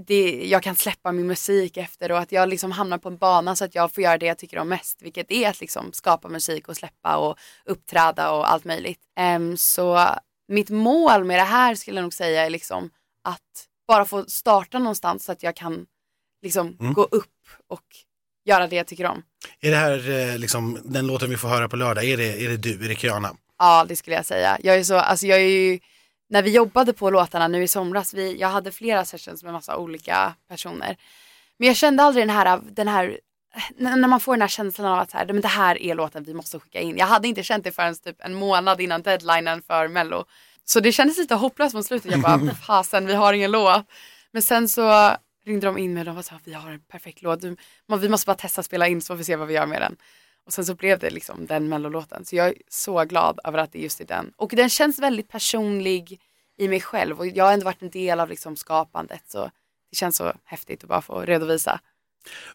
det, 0.06 0.46
jag 0.46 0.62
kan 0.62 0.76
släppa 0.76 1.12
min 1.12 1.26
musik 1.26 1.76
efter 1.76 2.12
och 2.12 2.18
att 2.18 2.32
jag 2.32 2.48
liksom 2.48 2.72
hamnar 2.72 2.98
på 2.98 3.08
en 3.08 3.16
bana 3.16 3.56
så 3.56 3.64
att 3.64 3.74
jag 3.74 3.94
får 3.94 4.04
göra 4.04 4.18
det 4.18 4.26
jag 4.26 4.38
tycker 4.38 4.58
om 4.58 4.68
mest, 4.68 5.02
vilket 5.02 5.30
är 5.30 5.48
att 5.48 5.60
liksom 5.60 5.92
skapa 5.92 6.28
musik 6.28 6.68
och 6.68 6.76
släppa 6.76 7.16
och 7.16 7.38
uppträda 7.64 8.32
och 8.32 8.50
allt 8.50 8.64
möjligt. 8.64 9.00
Em, 9.18 9.56
så 9.56 10.06
mitt 10.48 10.70
mål 10.70 11.24
med 11.24 11.38
det 11.38 11.44
här 11.44 11.74
skulle 11.74 11.96
jag 11.96 12.02
nog 12.02 12.14
säga 12.14 12.46
är 12.46 12.50
liksom 12.50 12.90
att 13.24 13.66
bara 13.88 14.04
få 14.04 14.24
starta 14.24 14.78
någonstans 14.78 15.24
så 15.24 15.32
att 15.32 15.42
jag 15.42 15.56
kan 15.56 15.86
liksom 16.42 16.76
gå 16.94 17.02
upp 17.02 17.26
och 17.68 17.84
göra 18.44 18.66
det 18.66 18.76
jag 18.76 18.86
tycker 18.86 19.06
om. 19.06 19.22
Är 19.60 19.70
det 19.70 19.76
här 19.76 20.10
eh, 20.10 20.38
liksom, 20.38 20.78
den 20.84 21.06
låten 21.06 21.30
vi 21.30 21.36
får 21.36 21.48
höra 21.48 21.68
på 21.68 21.76
lördag, 21.76 22.04
är 22.04 22.16
det, 22.16 22.44
är 22.44 22.48
det 22.48 22.56
du, 22.56 22.84
är 22.84 22.88
det 22.88 22.94
Kiana? 22.94 23.36
Ja, 23.58 23.84
det 23.88 23.96
skulle 23.96 24.16
jag 24.16 24.26
säga. 24.26 24.58
Jag 24.62 24.76
är 24.76 24.84
så, 24.84 24.96
alltså 24.96 25.26
jag 25.26 25.38
är 25.38 25.48
ju, 25.48 25.78
när 26.30 26.42
vi 26.42 26.50
jobbade 26.50 26.92
på 26.92 27.10
låtarna 27.10 27.48
nu 27.48 27.62
i 27.62 27.68
somras, 27.68 28.14
vi, 28.14 28.36
jag 28.36 28.48
hade 28.48 28.72
flera 28.72 29.04
sessions 29.04 29.42
med 29.42 29.52
massa 29.52 29.76
olika 29.76 30.34
personer. 30.48 30.96
Men 31.56 31.68
jag 31.68 31.76
kände 31.76 32.02
aldrig 32.02 32.26
den 32.26 32.36
här, 32.36 32.60
den 32.62 32.88
här 32.88 33.20
när 33.76 34.08
man 34.08 34.20
får 34.20 34.32
den 34.32 34.40
här 34.40 34.48
känslan 34.48 34.92
av 34.92 34.98
att 34.98 35.10
så 35.10 35.16
här, 35.16 35.26
men 35.26 35.40
det 35.40 35.48
här 35.48 35.82
är 35.82 35.94
låten 35.94 36.24
vi 36.24 36.34
måste 36.34 36.58
skicka 36.58 36.80
in. 36.80 36.96
Jag 36.96 37.06
hade 37.06 37.28
inte 37.28 37.42
känt 37.42 37.64
det 37.64 37.72
förrän 37.72 37.94
typ 37.94 38.16
en 38.18 38.34
månad 38.34 38.80
innan 38.80 39.02
deadlinen 39.02 39.62
för 39.62 39.88
mello. 39.88 40.24
Så 40.64 40.80
det 40.80 40.92
kändes 40.92 41.18
lite 41.18 41.34
hopplöst 41.34 41.74
mot 41.74 41.86
slutet. 41.86 42.10
Jag 42.10 42.20
bara, 42.20 42.54
fasen 42.66 43.06
vi 43.06 43.14
har 43.14 43.32
ingen 43.32 43.50
låt. 43.50 43.86
Men 44.32 44.42
sen 44.42 44.68
så 44.68 45.12
ringde 45.44 45.66
de 45.66 45.78
in 45.78 45.94
mig 45.94 46.00
och 46.00 46.06
de 46.06 46.16
var 46.16 46.22
så 46.22 46.30
här, 46.30 46.40
vi 46.44 46.52
har 46.52 46.70
en 46.70 46.80
perfekt 46.80 47.22
låt. 47.22 47.40
Du, 47.40 47.56
man, 47.88 48.00
vi 48.00 48.08
måste 48.08 48.26
bara 48.26 48.36
testa 48.36 48.62
spela 48.62 48.88
in 48.88 49.02
så 49.02 49.06
får 49.06 49.16
vi 49.16 49.24
se 49.24 49.36
vad 49.36 49.48
vi 49.48 49.54
gör 49.54 49.66
med 49.66 49.82
den. 49.82 49.96
Och 50.46 50.52
sen 50.52 50.64
så 50.66 50.74
blev 50.74 50.98
det 50.98 51.10
liksom 51.10 51.46
den 51.46 51.68
mellolåten. 51.68 52.24
Så 52.24 52.36
jag 52.36 52.48
är 52.48 52.54
så 52.68 53.04
glad 53.04 53.40
över 53.44 53.58
att 53.58 53.72
det 53.72 53.78
just 53.78 54.00
är 54.00 54.04
den. 54.04 54.32
Och 54.36 54.52
den 54.56 54.68
känns 54.68 54.98
väldigt 54.98 55.28
personlig 55.28 56.20
i 56.56 56.68
mig 56.68 56.80
själv. 56.80 57.18
Och 57.18 57.26
jag 57.26 57.44
har 57.44 57.52
ändå 57.52 57.64
varit 57.64 57.82
en 57.82 57.90
del 57.90 58.20
av 58.20 58.28
liksom 58.28 58.56
skapandet. 58.56 59.22
Så 59.28 59.50
det 59.90 59.96
känns 59.96 60.16
så 60.16 60.32
häftigt 60.44 60.82
att 60.82 60.88
bara 60.88 61.02
få 61.02 61.20
redovisa. 61.20 61.80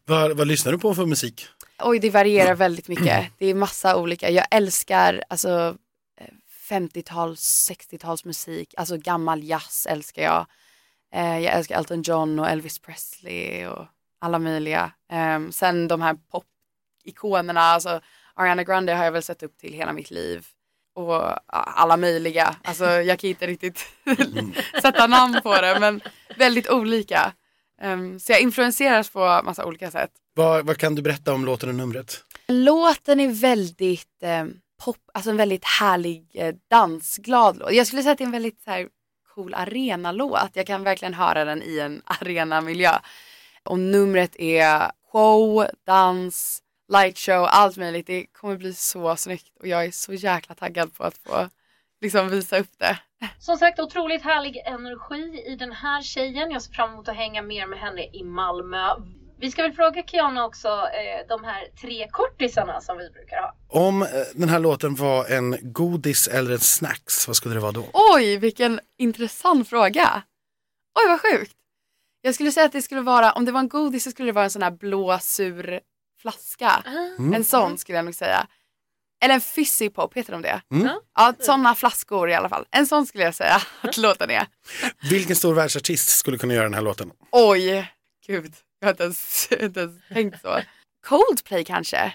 Vad, 0.06 0.38
vad 0.38 0.48
lyssnar 0.48 0.72
du 0.72 0.80
på 0.80 0.96
för 0.96 1.06
musik? 1.06 1.48
Oj, 1.80 2.00
det 2.00 2.10
varierar 2.10 2.56
väldigt 2.56 2.88
mycket. 2.88 3.32
Det 3.38 3.46
är 3.46 3.54
massa 3.54 3.96
olika. 3.96 4.30
Jag 4.30 4.48
älskar 4.52 5.24
alltså 5.30 5.78
eh, 6.18 6.28
50-tals, 6.70 7.72
60-tals 7.72 8.26
musik. 8.26 8.74
Alltså 8.78 8.98
gammal 8.98 9.44
jazz 9.44 9.88
älskar 9.90 10.24
jag. 10.24 10.46
Eh, 11.14 11.40
jag 11.40 11.54
älskar 11.54 11.78
Elton 11.78 12.02
John 12.02 12.40
och 12.40 12.50
Elvis 12.50 12.80
Presley 12.80 13.68
och 13.68 13.86
alla 14.20 14.40
möjliga. 14.40 14.92
Ehm, 15.10 15.52
sen 15.52 15.88
de 15.88 16.02
här 16.02 16.18
pop-ikonerna, 17.06 17.62
alltså 17.62 18.02
Ariana 18.36 18.64
Grande 18.64 18.94
har 18.94 19.06
jag 19.06 19.12
väl 19.12 19.24
sett 19.24 19.44
upp 19.44 19.58
till 19.58 19.74
hela 19.74 19.94
mitt 19.94 20.12
liv. 20.12 20.46
Och 20.96 21.32
alla 21.48 21.98
möjliga. 21.98 22.56
Alltså 22.64 22.86
jag 22.86 23.20
kan 23.20 23.30
inte 23.30 23.48
riktigt 23.48 23.86
sätta 24.82 25.08
namn 25.08 25.40
på 25.44 25.62
det, 25.62 25.78
men 25.80 26.02
väldigt 26.38 26.70
olika. 26.70 27.34
Ehm, 27.82 28.20
så 28.20 28.32
jag 28.32 28.42
influenseras 28.42 29.10
på 29.10 29.42
massa 29.44 29.66
olika 29.66 29.92
sätt. 29.92 30.12
Vad, 30.34 30.66
vad 30.66 30.78
kan 30.78 30.96
du 30.96 31.02
berätta 31.02 31.34
om 31.34 31.46
låten 31.46 31.70
och 31.70 31.76
numret? 31.76 32.24
Låten 32.48 33.20
är 33.20 33.28
väldigt 33.28 34.24
eh, 34.24 34.46
pop, 34.86 34.98
alltså 35.14 35.30
en 35.30 35.38
väldigt 35.38 35.66
härlig 35.66 36.32
eh, 36.34 36.56
dansglad 36.70 37.58
låt. 37.58 37.74
Jag 37.74 37.88
skulle 37.88 38.02
säga 38.04 38.12
att 38.12 38.18
det 38.18 38.24
är 38.24 38.26
en 38.26 38.32
väldigt 38.32 38.62
så 38.64 38.72
här, 38.72 38.88
cool 39.36 39.54
arenalåt. 39.54 40.50
Jag 40.54 40.68
kan 40.68 40.84
verkligen 40.84 41.14
höra 41.14 41.46
den 41.46 41.64
i 41.64 41.80
en 41.80 42.02
arenamiljö. 42.06 42.92
Och 43.64 43.80
numret 43.80 44.36
är 44.40 44.92
show, 45.12 45.66
dans, 45.86 46.62
lightshow, 46.88 47.48
allt 47.50 47.78
möjligt. 47.78 48.08
Det 48.08 48.26
kommer 48.26 48.58
bli 48.58 48.74
så 48.74 49.16
snyggt 49.16 49.52
och 49.60 49.68
jag 49.68 49.86
är 49.86 49.92
så 49.92 50.14
jäkla 50.14 50.56
taggad 50.56 50.94
på 50.94 51.04
att 51.04 51.18
få 51.18 51.50
liksom 52.02 52.30
visa 52.30 52.58
upp 52.58 52.72
det. 52.78 53.00
Som 53.40 53.58
sagt, 53.58 53.80
otroligt 53.80 54.22
härlig 54.22 54.58
energi 54.66 55.44
i 55.48 55.56
den 55.56 55.72
här 55.72 56.02
tjejen. 56.02 56.52
Jag 56.52 56.62
ser 56.62 56.74
fram 56.74 56.94
emot 56.94 57.08
att 57.08 57.16
hänga 57.16 57.42
mer 57.42 57.68
med 57.68 57.80
henne 57.80 58.04
i 58.14 58.24
Malmö. 58.24 58.88
Vi 59.40 59.52
ska 59.52 59.62
väl 59.62 59.74
fråga 59.74 60.04
Kiana 60.04 60.46
också 60.46 60.68
eh, 60.68 61.28
de 61.28 61.44
här 61.44 61.68
tre 61.82 62.08
kortisarna 62.12 62.82
som 62.82 62.98
vi 62.98 63.10
brukar 63.10 63.38
ha. 63.38 63.56
Om 63.70 64.02
eh, 64.02 64.08
den 64.36 64.50
här 64.50 64.60
låten 64.60 64.96
var 64.96 65.26
en 65.26 65.58
godis 65.62 66.28
eller 66.28 66.52
en 66.52 66.60
snacks, 66.60 67.28
vad 67.28 67.36
skulle 67.36 67.56
det 67.56 67.62
vara 67.62 67.72
då? 67.72 67.86
Oj, 67.94 68.38
vilken 68.38 68.80
intressant 68.98 69.70
fråga. 69.70 70.24
Oj, 71.00 71.10
vad 71.10 71.22
sjukt. 71.22 71.56
Jag 72.22 72.36
skulle 72.36 72.52
säga 72.52 72.66
att 72.66 72.72
det 72.72 72.82
skulle 72.82 73.02
vara, 73.02 73.32
om 73.32 73.46
det 73.46 73.52
var 73.52 73.60
en 73.60 73.70
godis 73.70 74.04
så 74.04 74.12
skulle 74.12 74.30
det 74.30 74.34
vara 74.34 74.46
en 74.46 74.52
sån 74.52 74.62
här 74.62 74.72
blå 74.72 75.20
sur 75.22 75.80
flaska. 76.26 76.84
En 77.36 77.44
sån 77.44 77.78
skulle 77.78 77.98
jag 77.98 78.06
nog 78.06 78.16
säga. 78.16 78.48
Eller 79.24 79.34
en 79.34 79.42
fizzy 79.42 79.90
pop, 79.90 80.14
heter 80.18 80.32
de 80.32 80.42
det? 80.42 80.62
Mm. 80.72 80.90
Ja, 81.16 81.34
sådana 81.40 81.76
flaskor 81.76 82.30
i 82.30 82.34
alla 82.34 82.50
fall. 82.50 82.66
En 82.72 82.88
sån 82.88 83.06
skulle 83.06 83.24
jag 83.24 83.36
säga 83.36 83.62
att 83.82 83.98
låten 83.98 84.30
är. 84.32 84.48
Vilken 85.10 85.36
stor 85.36 85.54
världsartist 85.54 86.10
skulle 86.10 86.38
kunna 86.38 86.54
göra 86.54 86.64
den 86.64 86.74
här 86.74 86.82
låten? 86.82 87.12
Oj, 87.32 87.92
gud. 88.28 88.54
Jag 88.80 88.88
har 88.88 88.92
inte 88.94 89.04
ens, 89.04 89.52
inte 89.52 89.80
ens 89.80 90.02
tänkt 90.14 90.42
så. 90.42 90.62
Coldplay 91.08 91.64
kanske? 91.66 92.14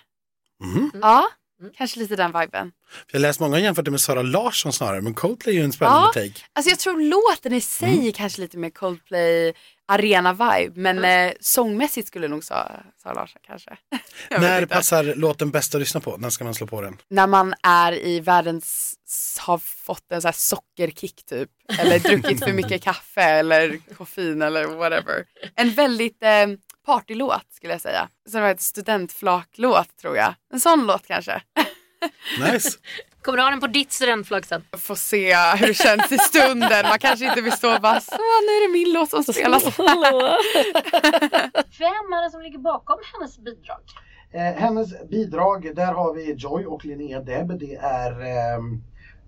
Mhm. 0.61 0.91
Ja, 1.03 1.29
kanske 1.77 1.99
lite 2.01 2.17
den 2.17 2.33
viben. 2.41 2.73
Jag 3.13 3.19
har 3.19 3.21
läst 3.21 3.41
många 3.41 3.59
jämfört 3.59 3.85
det 3.85 3.91
med 3.91 4.01
Sara 4.01 4.23
Larsson 4.23 4.73
snarare, 4.73 5.01
men 5.01 5.15
Coldplay 5.15 5.55
är 5.55 5.59
ju 5.59 5.65
en 5.65 5.73
spännande 5.73 6.09
Ja. 6.15 6.23
take. 6.23 6.41
Alltså 6.53 6.71
jag 6.71 6.79
tror 6.79 7.01
låten 7.01 7.53
i 7.53 7.61
sig 7.61 8.09
är 8.09 8.13
kanske 8.13 8.41
lite 8.41 8.59
mer 8.59 8.71
Coldplay 8.71 9.55
arena 9.89 10.33
vibe 10.33 10.73
men 10.81 11.05
eh, 11.05 11.33
sångmässigt 11.41 12.09
skulle 12.09 12.29
nog 12.29 12.45
Sara, 12.45 12.83
Sara 13.03 13.15
Larsson 13.15 13.41
kanske. 13.47 13.71
När 14.31 14.63
inte. 14.63 14.75
passar 14.75 15.05
låten 15.05 15.51
bäst 15.51 15.75
att 15.75 15.81
lyssna 15.81 16.01
på? 16.01 16.17
När 16.17 16.31
ska 16.31 16.45
man 16.45 16.55
slå 16.55 16.67
på 16.67 16.81
den? 16.81 16.97
När 17.11 17.27
man 17.27 17.55
är 17.63 17.93
i 18.07 18.21
världens, 18.21 18.95
har 19.39 19.59
fått 19.59 20.13
en 20.13 20.23
så 20.23 20.29
här 20.29 20.33
sockerkick 20.33 21.27
typ. 21.27 21.49
Eller 21.79 21.99
druckit 21.99 22.45
för 22.45 22.53
mycket 22.53 22.83
kaffe 22.85 23.23
eller 23.23 23.79
koffein 23.97 24.43
eller 24.43 24.65
whatever. 24.67 25.25
En 25.55 25.71
väldigt 25.71 26.23
eh, 26.23 26.47
partylåt 26.91 27.47
skulle 27.51 27.73
jag 27.73 27.81
säga. 27.81 28.09
Som 28.29 28.41
var 28.41 28.49
ett 28.49 28.61
studentflaklåt 28.61 29.97
tror 30.01 30.17
jag. 30.17 30.35
En 30.53 30.61
sån 30.61 30.87
låt 30.87 31.07
kanske. 31.07 31.43
Nice. 32.53 32.79
Kommer 33.23 33.39
du 33.39 33.43
ha 33.43 33.51
den 33.51 33.61
på 33.61 33.67
ditt 33.67 33.93
studentflagg 33.93 34.47
sen? 34.47 34.65
Får 34.79 34.95
se 34.95 35.35
hur 35.37 35.67
det 35.67 35.75
känns 35.75 36.13
i 36.13 36.19
stunden. 36.19 36.87
Man 36.89 36.99
kanske 36.99 37.25
inte 37.25 37.41
vill 37.41 37.53
stå 37.53 37.75
och 37.75 37.81
bara 37.81 38.01
så 38.01 38.17
nu 38.17 38.53
är 38.53 38.69
det 38.69 38.73
min 38.73 38.93
låt 38.93 39.11
som 39.11 39.25
spelas. 39.25 39.65
Vem 41.79 42.13
är 42.13 42.25
det 42.25 42.31
som 42.31 42.43
ligger 42.43 42.59
bakom 42.59 42.99
hennes 43.13 43.39
bidrag? 43.39 43.81
Eh, 44.33 44.63
hennes 44.63 45.09
bidrag, 45.09 45.77
där 45.77 45.93
har 45.93 46.15
vi 46.15 46.35
Joy 46.35 46.67
och 46.67 46.85
Linnea 46.85 47.21
Deb. 47.21 47.59
Det 47.59 47.75
är 47.75 48.21
ehm, 48.21 48.83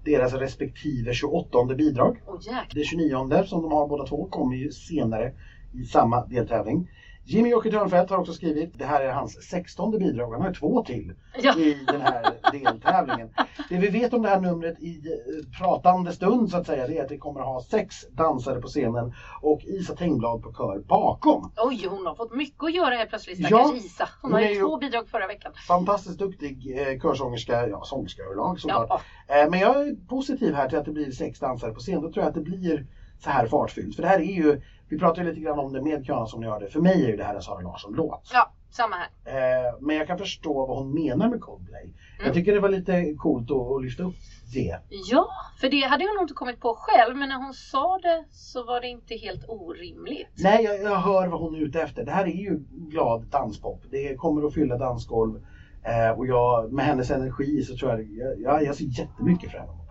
deras 0.04 0.33
respektive 0.33 1.14
28 1.14 1.64
bidrag. 1.64 2.16
Jäklar. 2.40 2.66
Det 2.75 2.85
29 2.85 3.45
som 3.47 3.62
de 3.62 3.73
har 3.73 3.88
båda 3.88 4.07
två 4.07 4.28
kommer 4.31 4.57
ju 4.57 4.71
senare 4.73 5.33
i 5.75 5.85
samma 5.85 6.26
deltävling. 6.26 6.88
Jimmy 7.24 7.48
Jocke 7.50 7.70
Törnfeldt 7.70 8.10
har 8.10 8.18
också 8.18 8.32
skrivit, 8.32 8.78
det 8.78 8.84
här 8.84 9.00
är 9.04 9.12
hans 9.12 9.42
16 9.50 9.90
bidrag, 9.98 10.32
han 10.32 10.42
har 10.42 10.52
två 10.54 10.84
till 10.84 11.12
Ja. 11.42 11.56
i 11.58 11.78
den 11.86 12.00
här 12.00 12.34
deltävlingen. 12.52 13.28
Det 13.68 13.76
vi 13.78 13.88
vet 13.88 14.14
om 14.14 14.22
det 14.22 14.28
här 14.28 14.40
numret 14.40 14.80
i 14.80 14.96
eh, 14.96 15.58
pratande 15.58 16.12
stund 16.12 16.50
så 16.50 16.56
att 16.56 16.66
säga, 16.66 16.86
det 16.86 16.98
är 16.98 17.02
att 17.02 17.08
det 17.08 17.18
kommer 17.18 17.40
att 17.40 17.46
ha 17.46 17.62
sex 17.62 17.96
dansare 18.12 18.60
på 18.60 18.68
scenen 18.68 19.12
och 19.40 19.60
Isa 19.64 19.94
Tengblad 19.94 20.42
på 20.42 20.52
kör 20.52 20.78
bakom. 20.88 21.52
Oj, 21.56 21.86
hon 21.90 22.06
har 22.06 22.14
fått 22.14 22.34
mycket 22.34 22.64
att 22.64 22.74
göra 22.74 22.94
helt 22.94 23.10
plötsligt 23.10 23.38
Ja, 23.38 23.46
stackars 23.46 23.84
Isa. 23.84 24.08
Hon 24.22 24.32
har 24.32 24.40
ju 24.40 24.60
två 24.60 24.76
bidrag 24.76 25.08
förra 25.08 25.26
veckan. 25.26 25.52
Fantastiskt 25.68 26.18
duktig 26.18 26.78
eh, 26.78 27.00
körsångerska, 27.00 27.68
ja 27.68 27.82
sångerska 27.84 28.22
överlag 28.22 28.60
såklart. 28.60 29.02
Ja. 29.28 29.42
Eh, 29.42 29.50
Men 29.50 29.60
jag 29.60 29.76
är 29.88 30.08
positiv 30.08 30.54
här 30.54 30.68
till 30.68 30.78
att 30.78 30.84
det 30.84 30.92
blir 30.92 31.10
sex 31.10 31.38
dansare 31.40 31.72
på 31.72 31.80
scen. 31.80 32.02
Då 32.02 32.12
tror 32.12 32.16
jag 32.24 32.28
att 32.28 32.34
det 32.34 32.40
blir 32.40 32.86
så 33.18 33.30
här 33.30 33.46
fartfyllt. 33.46 33.96
För 33.96 34.02
det 34.02 34.08
här 34.08 34.18
är 34.20 34.24
ju, 34.24 34.60
vi 34.92 34.99
pratade 34.99 35.28
lite 35.28 35.40
grann 35.40 35.58
om 35.58 35.72
det 35.72 35.82
med 35.82 36.06
Kiana 36.06 36.26
som 36.26 36.40
ni 36.40 36.46
hörde. 36.46 36.66
För 36.68 36.80
mig 36.80 37.04
är 37.04 37.08
ju 37.08 37.16
det 37.16 37.25
här 37.25 37.34
en 37.34 37.42
Sara 37.42 37.61
Larsson-låt. 37.61 38.30
ja, 38.32 38.52
samma 38.70 38.96
här. 38.96 39.68
Eh, 39.68 39.75
Men 39.80 39.96
jag 39.96 40.06
kan 40.06 40.18
förstå 40.18 40.66
vad 40.66 40.78
hon 40.78 40.94
menar 40.94 41.28
med 41.28 41.40
Coldplay. 41.40 41.82
Mm. 41.84 42.26
Jag 42.26 42.34
tycker 42.34 42.52
det 42.54 42.61
var 42.61 42.68
lite 42.68 43.14
coolt 43.14 43.50
att, 43.50 43.56
att 43.56 43.82
lyfta 43.82 44.02
upp 44.02 44.14
det. 44.54 44.78
Ja, 45.11 45.28
för 45.61 45.68
det 45.68 45.80
hade 45.80 46.04
jag 46.04 46.14
nog 46.14 46.22
inte 46.25 46.34
kommit 46.34 46.61
på 46.61 46.75
själv, 46.78 47.16
men 47.16 47.28
när 47.28 47.37
hon 47.37 47.54
sa 47.54 47.99
det 48.02 48.25
så 48.30 48.64
var 48.64 48.80
det 48.80 48.88
inte 48.88 49.14
helt 49.16 49.44
orimligt. 49.49 50.28
Nej, 50.38 50.64
jag, 50.64 50.82
jag 50.82 50.96
hör 50.99 51.28
vad 51.28 51.40
hon 51.40 51.54
är 51.54 51.58
ute 51.58 51.82
efter. 51.82 52.04
Det 52.04 52.12
här 52.12 52.25
är 52.25 52.37
ju 52.49 52.58
glad 52.70 53.26
danspop. 53.26 53.80
Det 53.90 54.16
kommer 54.16 54.46
att 54.46 54.54
fylla 54.54 54.76
dansgolv. 54.76 55.44
Eh, 55.84 56.18
och 56.18 56.26
jag, 56.26 56.72
med 56.72 56.84
hennes 56.84 57.11
energi 57.11 57.62
så 57.62 57.76
tror 57.76 57.90
jag, 57.90 58.00
jag, 58.02 58.40
jag, 58.40 58.64
jag 58.64 58.75
ser 58.76 58.84
jättemycket 58.84 59.50
fram 59.50 59.64
emot. 59.64 59.81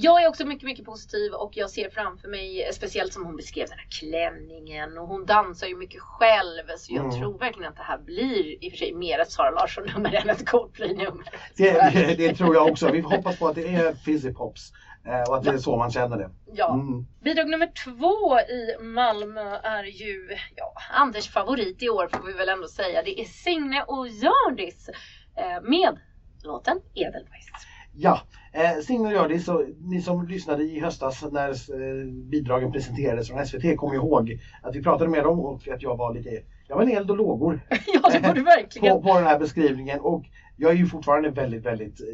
Jag 0.00 0.22
är 0.22 0.28
också 0.28 0.46
mycket, 0.46 0.64
mycket 0.64 0.84
positiv 0.84 1.32
och 1.32 1.56
jag 1.56 1.70
ser 1.70 1.88
framför 1.90 2.28
mig, 2.28 2.70
speciellt 2.72 3.12
som 3.12 3.24
hon 3.24 3.36
beskrev 3.36 3.68
den 3.68 3.78
här 3.78 3.86
klänningen 4.00 4.98
och 4.98 5.08
hon 5.08 5.26
dansar 5.26 5.66
ju 5.66 5.76
mycket 5.76 6.00
själv. 6.00 6.62
Så 6.78 6.92
jag 6.94 7.04
Mm. 7.04 7.20
tror 7.20 7.38
verkligen 7.38 7.70
att 7.70 7.76
det 7.76 7.82
här 7.82 7.98
blir 7.98 8.64
i 8.64 8.68
och 8.68 8.72
för 8.72 8.78
sig 8.78 8.94
mer 8.94 9.18
ett 9.18 9.30
Sara 9.30 9.50
Larsson-nummer 9.50 10.14
än 10.22 10.30
ett 10.30 10.48
Coldplay-nummer. 10.48 11.28
Det, 11.56 11.72
det, 11.92 12.14
det 12.14 12.34
tror 12.34 12.54
jag 12.54 12.66
också. 12.66 12.90
Vi 12.92 13.00
hoppas 13.00 13.38
på 13.38 13.48
att 13.48 13.54
det 13.54 13.74
är 13.74 13.94
fizzy 13.94 14.32
pops. 14.32 14.72
Eh, 15.06 15.22
och 15.30 15.36
att 15.36 15.44
det 15.44 15.50
är 15.50 15.58
så 15.58 15.76
man 15.76 15.90
känner 15.90 16.16
det. 16.16 16.30
Ja. 16.52 16.74
Mm. 16.74 17.06
Bidrag 17.24 17.48
nummer 17.48 17.70
två 17.84 18.40
i 18.40 18.76
Malmö 18.82 19.56
är 19.62 19.84
ju 19.84 20.36
ja, 20.56 20.72
Anders 20.92 21.28
favorit 21.30 21.82
i 21.82 21.88
år 21.88 22.08
får 22.12 22.26
vi 22.26 22.32
väl 22.32 22.48
ändå 22.48 22.68
säga. 22.68 23.02
Det 23.02 23.20
är 23.20 23.24
Signe 23.24 23.82
och 23.82 24.08
Hjördis 24.08 24.88
eh, 25.36 25.60
med 25.62 25.98
låten 26.42 26.80
Edelweiss. 26.94 27.46
Ja, 27.94 28.20
eh, 28.52 28.82
Signe 28.82 29.06
och 29.06 29.12
Hjördis, 29.12 29.48
och 29.48 29.64
ni 29.80 30.02
som 30.02 30.26
lyssnade 30.26 30.62
i 30.62 30.80
höstas 30.80 31.24
när 31.32 31.48
eh, 31.50 32.06
bidragen 32.30 32.72
presenterades 32.72 33.28
från 33.28 33.46
SVT 33.46 33.76
kommer 33.76 33.94
ihåg 33.94 34.40
att 34.62 34.76
vi 34.76 34.82
pratade 34.82 35.10
med 35.10 35.24
dem 35.24 35.40
och 35.40 35.68
att 35.68 35.82
jag 35.82 35.96
var 35.96 36.14
lite, 36.14 36.30
jag 36.68 36.76
var 36.76 36.82
en 36.82 36.90
eld 36.90 37.10
och 37.10 37.16
lågor 37.16 37.60
ja, 37.68 38.10
det 38.12 38.28
var 38.28 38.34
det 38.34 38.42
verkligen. 38.42 38.96
på, 38.96 39.02
på 39.02 39.14
den 39.14 39.24
här 39.24 39.38
beskrivningen 39.38 40.00
och 40.00 40.24
jag 40.56 40.72
är 40.72 40.76
ju 40.76 40.86
fortfarande 40.86 41.30
väldigt, 41.30 41.66
väldigt 41.66 42.00
eh, 42.00 42.06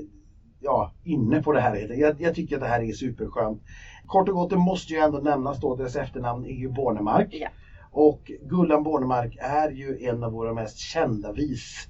ja, 0.61 0.93
inne 1.05 1.43
på 1.43 1.53
det 1.53 1.61
här. 1.61 2.01
Jag, 2.01 2.21
jag 2.21 2.35
tycker 2.35 2.57
att 2.57 2.63
det 2.63 2.69
här 2.69 2.81
är 2.81 2.93
superskönt. 2.93 3.63
Kort 4.07 4.29
och 4.29 4.35
gott, 4.35 4.51
det 4.51 4.57
måste 4.57 4.93
ju 4.93 4.99
ändå 4.99 5.19
nämnas 5.19 5.61
då, 5.61 5.77
deras 5.77 5.97
efternamn 5.97 6.45
är 6.45 6.55
ju 6.55 6.69
Bornemark. 6.69 7.29
Ja. 7.31 7.49
Och 7.91 8.33
Gullan 8.43 8.83
Bornemark 8.83 9.37
är 9.41 9.71
ju 9.71 10.07
en 10.07 10.25
av 10.25 10.33
våra 10.33 10.55
mest 10.55 10.79
kända 10.79 11.33
vis 11.33 11.89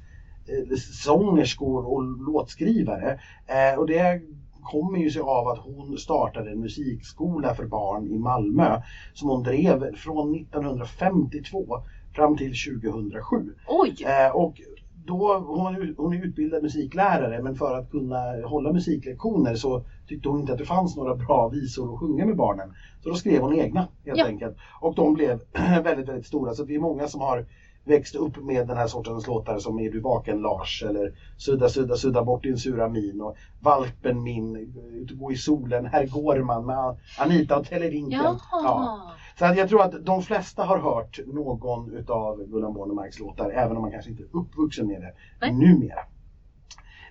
sångerskor 1.04 1.86
och 1.86 2.02
låtskrivare. 2.32 3.18
Eh, 3.46 3.78
och 3.78 3.86
det 3.86 4.22
kommer 4.62 4.98
ju 4.98 5.10
sig 5.10 5.22
av 5.22 5.48
att 5.48 5.58
hon 5.58 5.98
startade 5.98 6.50
en 6.50 6.60
musikskola 6.60 7.54
för 7.54 7.66
barn 7.66 8.06
i 8.06 8.18
Malmö 8.18 8.80
som 9.12 9.28
hon 9.28 9.42
drev 9.42 9.94
från 9.94 10.34
1952 10.34 11.78
fram 12.14 12.36
till 12.36 12.54
2007. 12.80 13.54
Oj! 13.68 13.96
Eh, 14.06 14.36
och 14.36 14.60
då, 15.06 15.38
hon, 15.38 15.94
hon 15.96 16.12
är 16.14 16.24
utbildad 16.24 16.62
musiklärare 16.62 17.42
men 17.42 17.54
för 17.54 17.78
att 17.78 17.90
kunna 17.90 18.46
hålla 18.46 18.72
musiklektioner 18.72 19.54
så 19.54 19.84
tyckte 20.08 20.28
hon 20.28 20.40
inte 20.40 20.52
att 20.52 20.58
det 20.58 20.64
fanns 20.64 20.96
några 20.96 21.14
bra 21.14 21.48
visor 21.48 21.92
att 21.92 21.98
sjunga 21.98 22.24
med 22.26 22.36
barnen. 22.36 22.72
Så 23.02 23.08
då 23.08 23.14
skrev 23.14 23.40
hon 23.40 23.54
egna 23.54 23.80
helt 24.04 24.18
Ja. 24.18 24.26
enkelt. 24.26 24.56
Och 24.80 24.94
de 24.94 25.14
blev 25.14 25.40
väldigt, 25.84 26.08
väldigt 26.08 26.26
stora. 26.26 26.54
Så 26.54 26.64
vi 26.64 26.74
är 26.74 26.78
många 26.78 27.08
som 27.08 27.20
har 27.20 27.44
växt 27.84 28.14
upp 28.14 28.36
med 28.36 28.66
den 28.66 28.76
här 28.76 28.86
sortens 28.86 29.26
låtar 29.26 29.58
som 29.58 29.78
Är 29.78 29.90
du 29.90 30.00
vaken 30.00 30.40
Lars 30.40 30.82
eller 30.88 31.12
Sudda, 31.36 31.68
sudda, 31.68 31.96
sudda 31.96 32.22
bort 32.22 32.42
din 32.42 32.58
sura 32.58 32.88
min 32.88 33.20
och 33.20 33.36
Valpen 33.60 34.22
min, 34.22 34.74
gå 35.10 35.32
i 35.32 35.36
solen, 35.36 35.86
Här 35.86 36.06
går 36.06 36.42
man 36.42 36.66
med 36.66 36.96
Anita 37.18 37.56
och 37.56 37.66
Televinken. 37.66 38.38
Ja. 38.52 39.00
Så 39.38 39.44
att 39.44 39.56
jag 39.56 39.68
tror 39.68 39.82
att 39.82 40.06
de 40.06 40.22
flesta 40.22 40.64
har 40.64 40.78
hört 40.78 41.20
någon 41.26 41.94
utav 41.94 42.44
Gullan 42.44 42.74
Bornemarks 42.74 43.18
låtar, 43.18 43.50
även 43.50 43.76
om 43.76 43.82
man 43.82 43.90
kanske 43.90 44.10
inte 44.10 44.22
är 44.22 44.28
uppvuxen 44.32 44.86
med 44.86 45.00
det 45.00 45.12
Nej. 45.40 45.52
numera. 45.52 46.00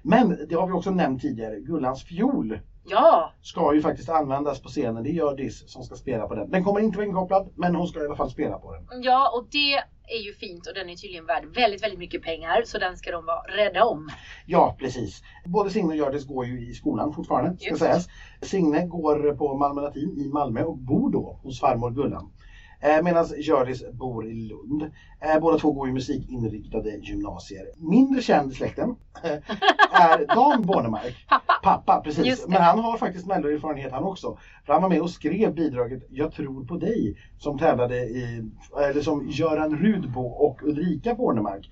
Men 0.04 0.48
det 0.50 0.56
har 0.56 0.68
vi 0.68 0.74
också 0.74 0.92
nämnt 0.92 1.22
tidigare, 1.22 1.60
Gullans 1.60 2.04
fiol 2.04 2.60
ja, 2.86 3.34
ska 3.42 3.76
ju 3.76 3.82
faktiskt 3.82 4.10
användas 4.10 4.62
på 4.62 4.70
scenen. 4.70 5.04
Det 5.04 5.10
gör 5.10 5.36
Diss 5.36 5.72
som 5.72 5.84
ska 5.84 5.96
spela 5.96 6.28
på 6.28 6.36
den. 6.36 6.50
Den 6.50 6.64
kommer 6.64 6.80
inte 6.80 6.98
vara 6.98 7.08
inkopplad, 7.08 7.50
men 7.56 7.76
hon 7.76 7.88
ska 7.88 8.04
i 8.04 8.06
alla 8.06 8.16
fall 8.16 8.30
spela 8.30 8.58
på 8.60 8.72
den. 8.74 9.04
ja, 9.04 9.32
och 9.36 9.48
det 9.52 9.74
är 10.08 10.26
ju 10.26 10.34
fint 10.34 10.68
och 10.68 10.74
den 10.74 10.90
är 10.90 10.96
tydligen 10.96 11.26
värd 11.26 11.46
väldigt, 11.56 11.84
väldigt 11.84 12.00
mycket 12.00 12.24
pengar 12.24 12.62
så 12.66 12.78
den 12.78 12.98
ska 12.98 13.12
de 13.12 13.26
vara 13.26 13.42
rädda 13.42 13.86
om. 13.86 14.10
Ja, 14.46 14.76
precis. 14.80 15.24
Både 15.46 15.70
Signe 15.70 15.88
och 15.90 15.96
Hjördis 15.96 16.28
går 16.28 16.46
ju 16.46 16.70
i 16.70 16.74
skolan 16.74 17.14
fortfarande, 17.14 17.58
ska 17.60 17.76
sägas. 17.76 18.08
Signe 18.42 18.88
går 18.88 19.36
på 19.36 19.58
Malmö 19.58 19.82
Latin 19.82 20.18
i 20.18 20.30
Malmö 20.34 20.64
och 20.64 20.78
bor 20.78 21.12
då 21.12 21.40
hos 21.44 21.60
farmor 21.60 21.92
Gullan. 21.92 22.32
Eh, 22.84 23.02
Medan 23.04 23.26
Hjördis 23.38 23.84
bor 23.92 24.28
i 24.28 24.34
Lund. 24.34 24.92
Eh, 25.22 25.40
båda 25.42 25.58
två 25.58 25.72
går 25.72 25.90
i 25.90 25.92
musikinriktade 25.92 26.98
gymnasier. 26.98 27.66
Mindre 27.78 28.22
känd 28.22 28.52
i 28.52 28.56
släkten 28.56 28.96
eh, 29.24 29.32
är 29.92 30.36
Dan 30.36 30.62
Bornemark. 30.62 31.26
Pappa. 31.30 31.54
Pappa, 31.64 32.02
precis. 32.02 32.48
Men 32.48 32.62
han 32.62 32.80
har 32.80 32.98
faktiskt 32.98 33.28
melloerfarenhet 33.28 33.92
han 33.92 34.04
också. 34.04 34.38
För 34.66 34.74
han 34.74 34.82
var 34.82 34.90
med 34.90 35.02
och 35.02 35.10
skrev 35.10 35.54
bidraget 35.54 36.04
Jag 36.10 36.34
tror 36.34 36.66
på 36.66 36.78
dig 36.78 37.18
som 37.38 37.60
tävlade 37.60 37.96
i, 37.96 38.50
eller 38.90 39.02
som 39.02 39.30
Göran 39.30 39.78
Rudbo 39.78 40.22
och 40.22 40.64
Ulrika 40.64 41.16
Bornemark 41.16 41.70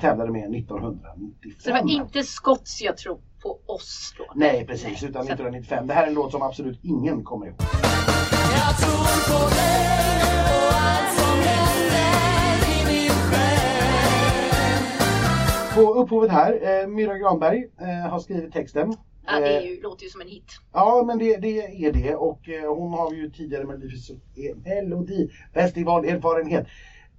tävlade 0.00 0.30
med 0.30 0.54
1995. 0.54 1.52
Så 1.58 1.68
det 1.68 1.72
var 1.72 1.90
inte 1.90 2.22
Scotts 2.22 2.82
jag 2.82 2.96
tror 2.96 3.18
på 3.42 3.58
oss 3.66 4.14
då? 4.18 4.24
Nej 4.34 4.66
precis, 4.66 5.02
Nej, 5.02 5.10
utan 5.10 5.26
så- 5.26 5.32
1995. 5.32 5.86
Det 5.86 5.94
här 5.94 6.02
är 6.02 6.06
en 6.06 6.14
låt 6.14 6.30
som 6.30 6.42
absolut 6.42 6.78
ingen 6.82 7.24
kommer 7.24 7.46
ihåg. 7.46 7.56
På 15.74 15.94
upphovet 15.94 16.30
här, 16.30 16.80
eh, 16.82 16.86
Myra 16.88 17.18
Granberg 17.18 17.66
eh, 17.80 18.10
har 18.10 18.20
skrivit 18.20 18.52
texten. 18.52 18.94
Ja, 19.26 19.40
det 19.40 19.56
är 19.56 19.60
Eh, 19.60 19.66
ju, 19.66 19.80
låter 19.82 20.04
ju 20.04 20.10
som 20.10 20.20
en 20.20 20.28
hit. 20.28 20.44
Ja, 20.72 21.02
men 21.06 21.18
det, 21.18 21.36
det 21.36 21.84
är 21.86 21.92
det 21.92 22.14
och 22.14 22.48
eh, 22.48 22.74
hon 22.74 22.92
har 22.92 23.12
ju 23.12 23.30
tidigare 23.30 23.64
Melodifes- 23.64 24.20
eh, 24.36 24.56
Melodifestivalerfarenhet. 24.64 26.66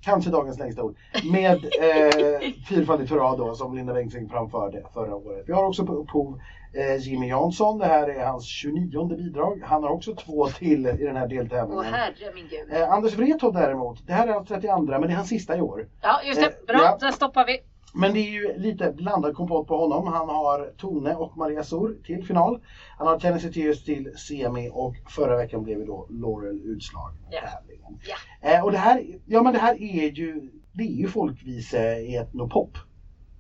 Kanske 0.02 0.32
dagens 0.32 0.60
längsta 0.60 0.84
ord. 0.84 0.96
Med 1.32 1.66
eh, 1.66 2.40
fyrfaldigt 2.70 3.12
hurra 3.12 3.36
då 3.36 3.56
som 3.56 3.76
Linda 3.76 3.94
Bengtzing 3.94 4.30
framförde 4.30 4.84
förra 4.94 5.16
året. 5.16 5.44
Vi 5.48 5.54
har 5.54 5.66
också 5.66 5.86
på 5.86 5.94
upphov 5.94 6.40
eh, 6.74 6.96
Jimmy 6.96 7.28
Jansson. 7.28 7.80
Det 7.80 7.86
här 7.86 8.08
är 8.08 8.26
hans 8.26 8.46
29 8.46 9.06
bidrag. 9.06 9.62
Han 9.66 9.84
har 9.84 9.90
också 9.90 10.16
två 10.16 10.48
till 10.48 10.88
i 10.88 11.06
den 11.06 11.16
här 11.16 11.24
Åh 11.24 11.30
deltävlingen. 11.30 11.84
herre 11.84 12.34
min 12.36 12.48
gud. 12.48 12.82
Eh, 12.82 12.92
Anders 12.92 13.14
Wrethov 13.14 13.54
däremot, 13.54 14.08
det 14.08 14.14
här 14.14 14.28
är 14.28 14.34
hans 14.34 14.48
32 14.48 14.82
men 14.82 15.02
det 15.02 15.08
är 15.08 15.16
hans 15.16 15.30
sista 15.30 15.58
i 15.58 15.62
år. 15.62 15.88
Ja 16.02 16.22
just 16.24 16.40
det, 16.42 16.46
eh, 16.46 16.66
bra, 16.68 16.82
ja. 16.82 16.98
där 17.00 17.12
stoppar 17.12 17.46
vi. 17.46 17.60
Men 17.94 18.14
det 18.14 18.20
är 18.20 18.32
ju 18.32 18.58
lite 18.58 18.92
blandad 18.92 19.36
kompott 19.36 19.68
på 19.68 19.78
honom. 19.78 20.08
Han 20.08 20.30
har 20.30 20.74
Tone 20.78 21.16
och 21.16 21.38
Maria 21.38 21.64
Sor 21.64 21.98
till 22.06 22.26
final. 22.26 22.60
Han 22.98 23.08
har 23.08 23.20
Tennessee 23.20 23.54
Tears 23.54 23.84
till 23.84 24.18
semi 24.18 24.70
och 24.74 24.96
förra 25.10 25.38
veckan 25.38 25.64
blev 25.64 25.80
ju 25.80 25.86
då 25.86 26.08
Laurel 26.10 26.62
utslag 26.66 27.12
tävlingen. 27.32 28.00
Ja. 28.10 28.16
Eh, 28.44 28.64
och 28.64 28.72
det 28.72 28.78
här, 28.78 29.06
ja 29.26 29.42
men 29.44 29.54
det 29.54 29.60
här 29.60 29.74
är 29.82 30.12
ju, 30.12 30.52
det 30.74 30.84
är 30.84 30.88
ju 30.98 31.08
folkvise 31.08 31.80
etnopop. 31.96 32.78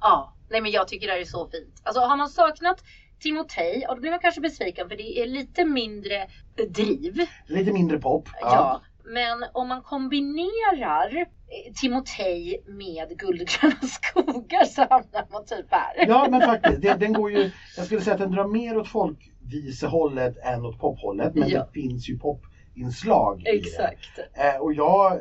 Ja, 0.01 0.34
nej 0.50 0.62
men 0.62 0.72
jag 0.72 0.88
tycker 0.88 1.08
det 1.08 1.13
här 1.13 1.20
är 1.20 1.25
så 1.25 1.48
fint. 1.48 1.81
Alltså 1.84 2.01
har 2.01 2.17
man 2.17 2.29
saknat 2.29 2.84
Timotej, 3.20 3.86
och 3.89 3.96
då 3.96 4.01
blir 4.01 4.12
man 4.12 4.20
kanske 4.20 4.41
besviken 4.41 4.89
för 4.89 4.96
det 4.96 5.20
är 5.20 5.27
lite 5.27 5.65
mindre 5.65 6.27
driv. 6.70 7.20
Lite 7.48 7.74
mindre 7.74 7.98
pop. 8.00 8.29
Ja. 8.41 8.81
Men 9.05 9.43
om 9.53 9.67
man 9.67 9.81
kombinerar 9.81 11.15
eh, 11.17 11.74
Timotej 11.81 12.63
med 12.67 13.17
Guld 13.20 13.41
och 13.41 13.48
gröna 13.48 13.81
skogar 13.81 14.65
så 14.65 14.81
hamnar 14.81 15.31
man 15.31 15.46
typ 15.46 15.65
här. 15.70 16.05
Ja 16.08 16.27
men 16.31 16.41
faktiskt, 16.41 16.81
det, 16.81 16.93
den 16.93 17.13
går 17.13 17.31
ju, 17.31 17.51
jag 17.77 17.86
skulle 17.86 18.01
säga 18.01 18.13
att 18.13 18.20
den 18.22 18.31
drar 18.31 18.48
mer 18.48 18.77
åt 18.77 18.88
folkvisehållet 18.88 20.38
än 20.43 20.65
åt 20.65 20.79
pophållet. 20.79 21.36
Men 21.36 21.50
Ja. 21.50 21.60
det 21.60 21.81
finns 21.81 22.10
ju 22.10 22.20
popinslag 22.81 23.41
i 23.41 23.57
Exakt. 23.57 24.09
det. 24.15 24.41
Eh, 24.50 24.61
och 24.61 24.73
jag, 24.73 25.13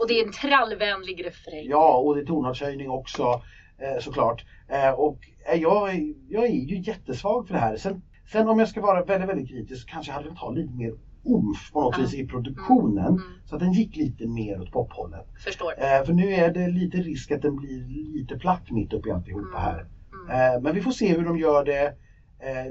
Och 0.00 0.08
det 0.08 0.20
är 0.20 0.26
en 0.26 0.32
trallvänlig 0.32 1.26
refräng. 1.26 1.66
Ja, 1.68 1.96
och 1.98 2.14
det 2.14 2.20
är 2.20 2.24
tonartshöjning 2.24 2.90
också 2.90 3.42
eh, 3.78 4.00
såklart. 4.00 4.44
Eh, 4.68 4.90
och 4.90 5.18
jag, 5.56 5.90
är- 5.94 6.14
jag 6.32 6.44
är 6.44 6.52
ju 6.52 6.78
jättesvag 6.82 7.46
för 7.46 7.54
det 7.54 7.60
här. 7.60 7.76
Sen, 7.76 8.02
sen 8.32 8.48
om 8.48 8.58
jag 8.58 8.68
ska 8.68 8.80
vara 8.80 9.04
väldigt, 9.04 9.28
väldigt 9.28 9.48
kritisk 9.48 9.88
kanske 9.88 10.12
hade 10.12 10.26
den 10.28 10.36
ta 10.36 10.50
lite 10.50 10.72
mer 10.74 10.92
omf 11.24 11.72
på 11.72 11.80
något 11.80 11.94
Ja. 11.98 12.02
vis 12.04 12.14
i 12.14 12.26
produktionen. 12.26 13.06
Mm. 13.06 13.20
Så 13.44 13.54
att 13.54 13.60
den 13.60 13.72
gick 13.72 13.96
lite 13.96 14.26
mer 14.26 14.60
åt 14.60 14.72
pophållet. 14.72 15.26
Förstår. 15.44 15.72
Eh, 15.78 16.04
för 16.04 16.12
nu 16.12 16.32
är 16.32 16.52
det 16.52 16.68
lite 16.68 16.96
risk 16.96 17.30
att 17.30 17.42
den 17.42 17.56
blir 17.56 17.84
lite 18.18 18.38
platt 18.38 18.70
mitt 18.70 18.92
uppe 18.92 19.08
i 19.08 19.12
alltihopa 19.12 19.58
Mm. 19.58 19.62
här. 19.62 19.86
Mm. 20.30 20.54
Eh, 20.54 20.62
men 20.62 20.74
vi 20.74 20.80
får 20.80 20.90
se 20.90 21.16
hur 21.16 21.24
de 21.24 21.38
gör 21.38 21.64
det 21.64 21.94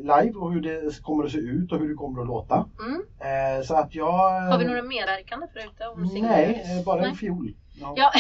live 0.02 0.34
och 0.40 0.54
hur 0.54 0.62
det 0.62 1.02
kommer 1.02 1.26
att 1.26 1.32
se 1.32 1.38
ut 1.38 1.72
och 1.72 1.80
hur 1.80 1.90
det 1.90 1.96
kommer 1.96 2.22
att 2.22 2.28
låta. 2.28 2.70
Mm. 2.80 3.02
Eh, 3.20 3.64
så 3.66 3.76
att 3.76 3.96
jag... 3.96 4.42
Har 4.42 4.58
vi 4.58 4.66
några 4.66 4.82
medverkande 4.82 5.48
förutom 5.54 6.08
Signe? 6.08 6.28
Nej, 6.28 6.64
eh, 6.80 6.86
bara 6.86 7.02
Nej. 7.02 7.10
en 7.10 7.16
fiol. 7.16 7.54
Ja. 7.82 7.94
Ja, 7.98 8.12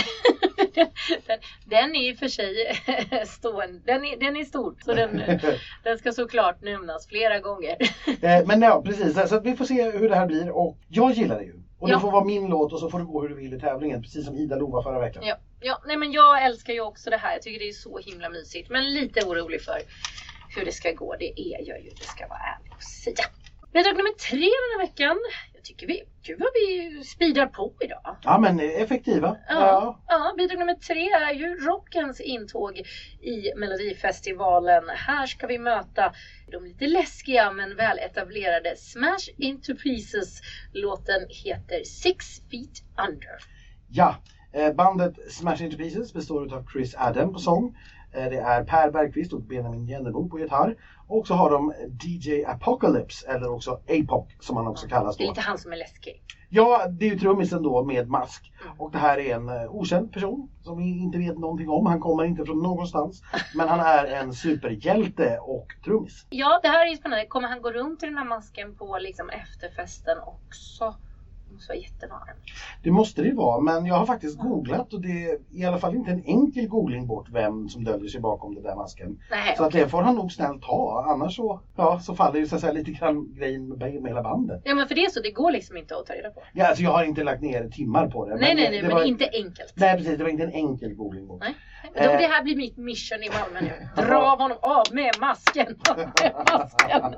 den, 1.25 1.37
den 1.65 1.95
är 1.95 2.09
i 2.09 2.13
och 2.13 2.17
för 2.17 2.27
sig 2.27 2.55
stående. 3.25 3.81
Den 3.85 4.05
är, 4.05 4.19
den 4.19 4.37
är 4.37 4.45
stor. 4.45 4.75
Så 4.85 4.93
den, 4.93 5.21
den 5.83 5.97
ska 5.97 6.11
såklart 6.11 6.61
nämnas 6.61 7.07
flera 7.07 7.39
gånger. 7.39 7.75
Eh, 8.21 8.45
men 8.45 8.61
ja, 8.61 8.81
precis. 8.85 9.29
Så 9.29 9.35
att 9.35 9.45
vi 9.45 9.55
får 9.55 9.65
se 9.65 9.91
hur 9.91 10.09
det 10.09 10.15
här 10.15 10.27
blir. 10.27 10.49
Och 10.49 10.77
jag 10.87 11.11
gillar 11.11 11.37
det 11.37 11.43
ju. 11.43 11.53
Och 11.79 11.89
Ja. 11.89 11.95
det 11.95 12.01
får 12.01 12.11
vara 12.11 12.23
min 12.23 12.47
låt 12.47 12.73
och 12.73 12.79
så 12.79 12.89
får 12.89 12.99
det 12.99 13.05
gå 13.05 13.21
hur 13.21 13.29
du 13.29 13.35
vill 13.35 13.53
i 13.53 13.59
tävlingen. 13.59 14.01
Precis 14.01 14.25
som 14.25 14.35
Ida 14.35 14.55
Lova 14.55 14.83
förra 14.83 14.99
veckan. 14.99 15.23
Ja, 15.25 15.35
ja, 15.61 15.81
nej 15.87 15.97
men 15.97 16.11
jag 16.11 16.45
älskar 16.45 16.73
ju 16.73 16.81
också 16.81 17.09
det 17.09 17.17
här. 17.17 17.33
Jag 17.33 17.41
tycker 17.41 17.59
det 17.59 17.69
är 17.69 17.73
så 17.73 17.97
himla 17.97 18.29
mysigt. 18.29 18.69
Men 18.69 18.93
lite 18.93 19.25
orolig 19.25 19.61
för 19.61 19.77
hur 20.57 20.65
det 20.65 20.71
ska 20.71 20.91
gå. 20.91 21.15
Det 21.19 21.39
är 21.39 21.67
jag 21.67 21.81
ju, 21.83 21.89
det 21.89 22.03
ska 22.03 22.27
vara 22.27 22.39
ärlig 22.39 22.71
och 22.75 22.83
säga. 22.83 23.25
Bidrag 23.73 23.97
nummer 23.97 24.17
tre 24.29 24.37
den 24.37 24.79
här 24.79 24.87
veckan. 24.87 25.17
Jag 25.53 25.63
tycker 25.63 25.87
vi, 25.87 26.03
gud 26.23 26.39
vad 26.39 26.49
vi 26.53 27.03
speedar 27.03 27.45
på 27.45 27.73
idag. 27.79 28.17
Ja, 28.23 28.39
men 28.39 28.59
effektiva. 28.59 29.37
Ja, 29.49 30.03
ja, 30.07 30.33
bidrag 30.37 30.59
nummer 30.59 30.73
tre 30.73 31.09
är 31.09 31.33
ju 31.33 31.55
rockens 31.55 32.21
intåg 32.21 32.77
i 33.21 33.53
Melodifestivalen. 33.55 34.83
Här 34.89 35.25
ska 35.25 35.47
vi 35.47 35.57
möta 35.57 36.13
de 36.51 36.65
lite 36.65 36.87
läskiga 36.87 37.51
men 37.51 37.75
väl 37.75 37.99
etablerade 37.99 38.75
Smash 38.77 39.29
Into 39.37 39.75
Pieces. 39.75 40.41
Låten 40.73 41.21
heter 41.29 41.83
Six 41.83 42.41
Feet 42.51 42.83
Under. 43.07 43.37
Ja. 43.89 44.15
Eh, 44.53 44.73
bandet 44.73 45.31
Smash 45.31 45.63
Into 45.63 45.77
Pieces 45.77 46.13
består 46.13 46.53
av 46.53 46.67
Chris 46.71 46.95
Adam 46.97 47.33
på 47.33 47.39
sång. 47.39 47.77
Eh, 48.13 48.29
det 48.29 48.37
är 48.37 48.63
Per 48.63 48.91
Bergqvist 48.91 49.33
och 49.33 49.41
Benjamin 49.41 49.87
Jennebo 49.87 50.29
på 50.29 50.39
gitarr. 50.39 50.75
Och 51.07 51.27
så 51.27 51.33
har 51.33 51.49
de 51.51 51.73
DJ 52.03 52.45
Apocalypse, 52.45 53.27
eller 53.27 53.51
också 53.51 53.71
APOC 53.71 54.27
som 54.39 54.57
han 54.57 54.67
också 54.67 54.87
kallas 54.87 55.17
Det 55.17 55.23
är 55.23 55.25
då. 55.25 55.31
lite 55.31 55.41
han 55.41 55.57
som 55.57 55.71
är 55.73 55.77
läskig. 55.77 56.23
Ja, 56.49 56.87
det 56.87 57.05
är 57.05 57.09
ju 57.09 57.19
trummisen 57.19 57.63
då 57.63 57.83
med 57.83 58.09
mask. 58.09 58.53
Mm. 58.65 58.81
Och 58.81 58.91
det 58.91 58.97
här 58.97 59.19
är 59.19 59.35
en 59.35 59.49
eh, 59.49 59.75
okänd 59.75 60.13
person 60.13 60.49
som 60.61 60.77
vi 60.77 60.99
inte 60.99 61.17
vet 61.17 61.37
någonting 61.37 61.69
om. 61.69 61.85
Han 61.85 61.99
kommer 61.99 62.23
inte 62.23 62.45
från 62.45 62.63
någonstans. 62.63 63.23
Men 63.55 63.67
han 63.67 63.79
är 63.79 64.05
en 64.05 64.33
superhjälte 64.33 65.37
och 65.41 65.67
trummis. 65.85 66.25
Ja, 66.29 66.59
det 66.63 66.67
här 66.67 66.85
är 66.85 66.89
ju 66.89 66.97
spännande. 66.97 67.25
Kommer 67.25 67.47
han 67.47 67.61
gå 67.61 67.71
runt 67.71 68.03
i 68.03 68.05
den 68.05 68.17
här 68.17 68.25
masken 68.25 68.75
på 68.75 68.97
liksom 69.01 69.29
efterfesten 69.29 70.17
också? 70.19 70.95
Det 71.49 71.53
måste 71.53 71.71
vara 71.71 71.79
jättevarmt. 71.79 72.39
Det 72.83 72.91
måste 72.91 73.21
det 73.21 73.33
vara, 73.33 73.61
men 73.61 73.85
jag 73.85 73.95
har 73.95 74.05
faktiskt 74.05 74.37
googlat 74.39 74.93
och 74.93 75.01
det 75.01 75.25
är 75.25 75.37
i 75.51 75.65
alla 75.65 75.77
fall 75.77 75.95
inte 75.95 76.11
en 76.11 76.23
enkel 76.25 76.67
googling 76.67 77.07
bort 77.07 77.27
vem 77.31 77.69
som 77.69 77.83
döljer 77.83 78.09
sig 78.09 78.21
bakom 78.21 78.55
den 78.55 78.63
där 78.63 78.75
masken. 78.75 79.19
Nej, 79.31 79.55
Så 79.57 79.63
att 79.63 79.71
det 79.71 79.87
får 79.89 80.01
han 80.01 80.15
nog 80.15 80.31
snällt 80.31 80.61
ta, 80.61 81.05
annars 81.07 81.35
så, 81.35 81.59
ja, 81.75 81.99
så 81.99 82.15
faller 82.15 82.39
ju 82.39 82.47
så 82.47 82.59
säga 82.59 82.73
lite 82.73 82.91
grann 82.91 83.33
grejen 83.37 83.67
med, 83.67 83.79
med 83.79 84.11
hela 84.11 84.23
bandet. 84.23 84.61
Ja 84.65 84.75
men 84.75 84.87
för 84.87 84.95
det 84.95 85.05
är 85.05 85.09
så, 85.09 85.19
det 85.19 85.31
går 85.31 85.51
liksom 85.51 85.77
inte 85.77 85.95
att 85.95 86.05
ta 86.05 86.13
reda 86.13 86.29
på. 86.29 86.41
Ja, 86.53 86.67
alltså 86.67 86.83
jag 86.83 86.91
har 86.91 87.03
inte 87.03 87.23
lagt 87.23 87.41
ner 87.41 87.69
timmar 87.69 88.07
på 88.07 88.25
det. 88.25 88.35
nej, 88.35 88.55
nej, 88.55 88.69
nej, 88.69 88.81
det 88.81 88.87
men 88.87 88.95
var, 88.95 89.03
inte 89.03 89.29
enkelt. 89.33 89.73
Nej, 89.75 89.97
precis, 89.97 90.17
det 90.17 90.23
var 90.23 90.31
inte 90.31 90.43
en 90.43 90.51
enkel 90.51 90.93
googling 90.93 91.27
bort. 91.27 91.41
Nej. 91.41 91.55
Eh. 92.03 92.17
det 92.17 92.27
här 92.27 92.43
blir 92.43 92.55
mitt 92.55 92.77
mission 92.77 93.23
i 93.23 93.29
Malmö 93.29 93.61
nu. 93.61 94.01
Dra 94.03 94.31
av 94.31 94.39
honom 94.39 94.57
av 94.61 94.83
med 94.91 95.11
masken! 95.19 95.75
Av 95.89 95.97
med 96.21 96.33
masken! 96.53 97.15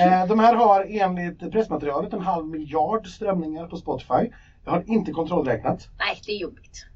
Eh, 0.00 0.26
de 0.26 0.38
här 0.38 0.54
har 0.54 0.86
enligt 0.90 1.52
pressmaterialet 1.52 2.12
en 2.12 2.20
halv 2.20 2.46
miljard 2.46 3.06
strömningar 3.06 3.66
på 3.66 3.76
Spotify. 3.76 4.30
Jag 4.64 4.72
har 4.72 4.84
inte 4.86 5.12
kontrollräknat, 5.12 5.88
Nej, 5.98 6.20
det 6.26 6.32
är 6.32 6.38
jobbigt. 6.38 6.86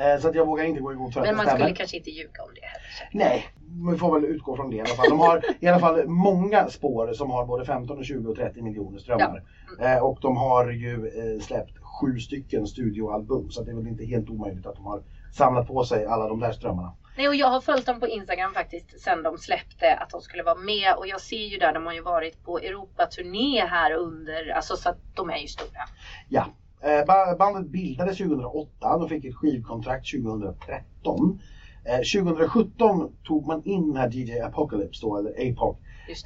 eh, 0.00 0.20
så 0.20 0.28
att 0.28 0.34
jag 0.34 0.46
vågar 0.46 0.64
inte 0.64 0.80
gå 0.80 0.92
igång 0.92 1.12
för 1.12 1.20
att 1.20 1.26
Men 1.26 1.36
man 1.36 1.46
skulle 1.46 1.74
kanske 1.74 1.96
inte 1.96 2.10
ljuga 2.10 2.42
om 2.42 2.50
det 2.54 2.66
heller. 2.66 3.08
Nej, 3.12 3.44
vi 3.92 3.98
får 3.98 4.20
väl 4.20 4.30
utgå 4.30 4.56
från 4.56 4.70
det 4.70 4.76
i 4.76 4.80
alla 4.80 4.88
fall. 4.94 5.08
De 5.08 5.20
har 5.20 5.42
i 5.60 5.66
alla 5.66 5.78
fall 5.78 6.08
många 6.08 6.68
spår 6.68 7.12
som 7.12 7.30
har 7.30 7.46
både 7.46 7.64
15, 7.64 7.98
och 7.98 8.04
20 8.04 8.30
och 8.30 8.36
30 8.36 8.62
miljoner 8.62 8.98
strömmar. 8.98 9.42
Eh, 9.80 9.98
och 9.98 10.18
de 10.20 10.36
har 10.36 10.70
ju 10.70 10.94
eh, 11.06 11.40
släppt 11.40 11.78
sju 11.82 12.18
stycken 12.18 12.66
studioalbum 12.66 13.50
så 13.50 13.62
det 13.62 13.70
är 13.70 13.74
väl 13.74 13.86
inte 13.86 14.04
helt 14.04 14.30
omöjligt 14.30 14.66
att 14.66 14.76
de 14.76 14.86
har 14.86 15.02
samlat 15.36 15.66
på 15.66 15.84
sig 15.84 16.06
alla 16.06 16.28
de 16.28 16.40
där 16.40 16.52
strömmarna. 16.52 16.92
Nej, 17.16 17.28
och 17.28 17.34
jag 17.34 17.46
har 17.46 17.60
följt 17.60 17.86
dem 17.86 18.00
på 18.00 18.06
Instagram 18.08 18.54
faktiskt 18.54 19.00
sen 19.00 19.22
de 19.22 19.38
släppte 19.38 19.94
att 19.94 20.10
de 20.10 20.20
skulle 20.20 20.42
vara 20.42 20.54
med. 20.54 20.94
Och 20.96 21.06
jag 21.06 21.20
ser 21.20 21.46
ju 21.46 21.58
där, 21.58 21.72
de 21.72 21.86
har 21.86 21.92
ju 21.92 22.00
varit 22.02 22.44
på 22.44 22.58
Europaturné 22.58 23.64
här 23.64 23.92
under, 23.92 24.48
alltså 24.56 24.76
så 24.76 24.88
att 24.88 24.96
de 25.14 25.30
är 25.30 25.36
ju 25.38 25.46
stora. 25.46 25.80
Ja. 26.28 26.44
Eh, 26.82 27.04
ba- 27.06 27.34
bandet 27.38 27.66
bildades 27.66 28.16
2008, 28.18 28.96
de 28.98 29.08
fick 29.08 29.24
ett 29.24 29.34
skivkontrakt 29.34 30.06
2013. 30.10 31.40
Eh, 31.84 31.96
2017 31.96 33.12
tog 33.24 33.46
man 33.46 33.62
in 33.64 33.92
den 33.92 33.96
här 33.96 34.08
DJ 34.12 34.40
Apocalypse 34.40 35.06
då, 35.06 35.16
eller 35.18 35.30
APOC. 35.30 35.76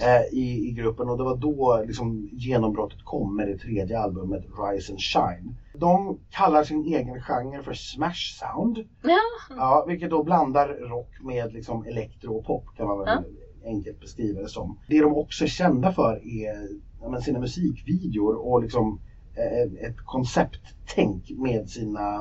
Eh, 0.00 0.22
i, 0.32 0.68
i 0.68 0.72
gruppen 0.72 1.08
och 1.08 1.18
det 1.18 1.24
var 1.24 1.36
då 1.36 1.84
liksom 1.86 2.28
genombrottet 2.32 3.04
kom 3.04 3.36
med 3.36 3.48
det 3.48 3.58
tredje 3.58 3.98
albumet 3.98 4.42
Rise 4.58 4.92
and 4.92 5.00
Shine. 5.00 5.56
De 5.74 6.18
kallar 6.30 6.64
sin 6.64 6.84
egen 6.84 7.20
genre 7.22 7.62
för 7.62 7.72
Smash 7.74 8.38
Sound. 8.38 8.78
Ja, 9.02 9.18
Ja, 9.56 9.84
vilket 9.88 10.10
då 10.10 10.22
blandar 10.22 10.68
rock 10.68 11.10
med 11.20 11.52
liksom 11.52 11.84
elektro 11.84 12.36
och 12.36 12.44
pop 12.44 12.64
kan 12.76 12.86
man 12.86 12.98
väl 12.98 13.24
enkelt 13.64 14.00
beskriva 14.00 14.40
det 14.40 14.48
som. 14.48 14.78
Det 14.88 15.00
de 15.00 15.14
också 15.16 15.44
är 15.44 15.48
kända 15.48 15.92
för 15.92 16.20
är 16.26 16.68
ja, 17.00 17.08
men 17.08 17.22
sina 17.22 17.38
musikvideor 17.38 18.34
och 18.34 18.62
liksom 18.62 19.00
eh, 19.34 19.86
ett 19.88 19.96
koncepttänk 20.04 21.30
med 21.30 21.68
sina 21.68 22.18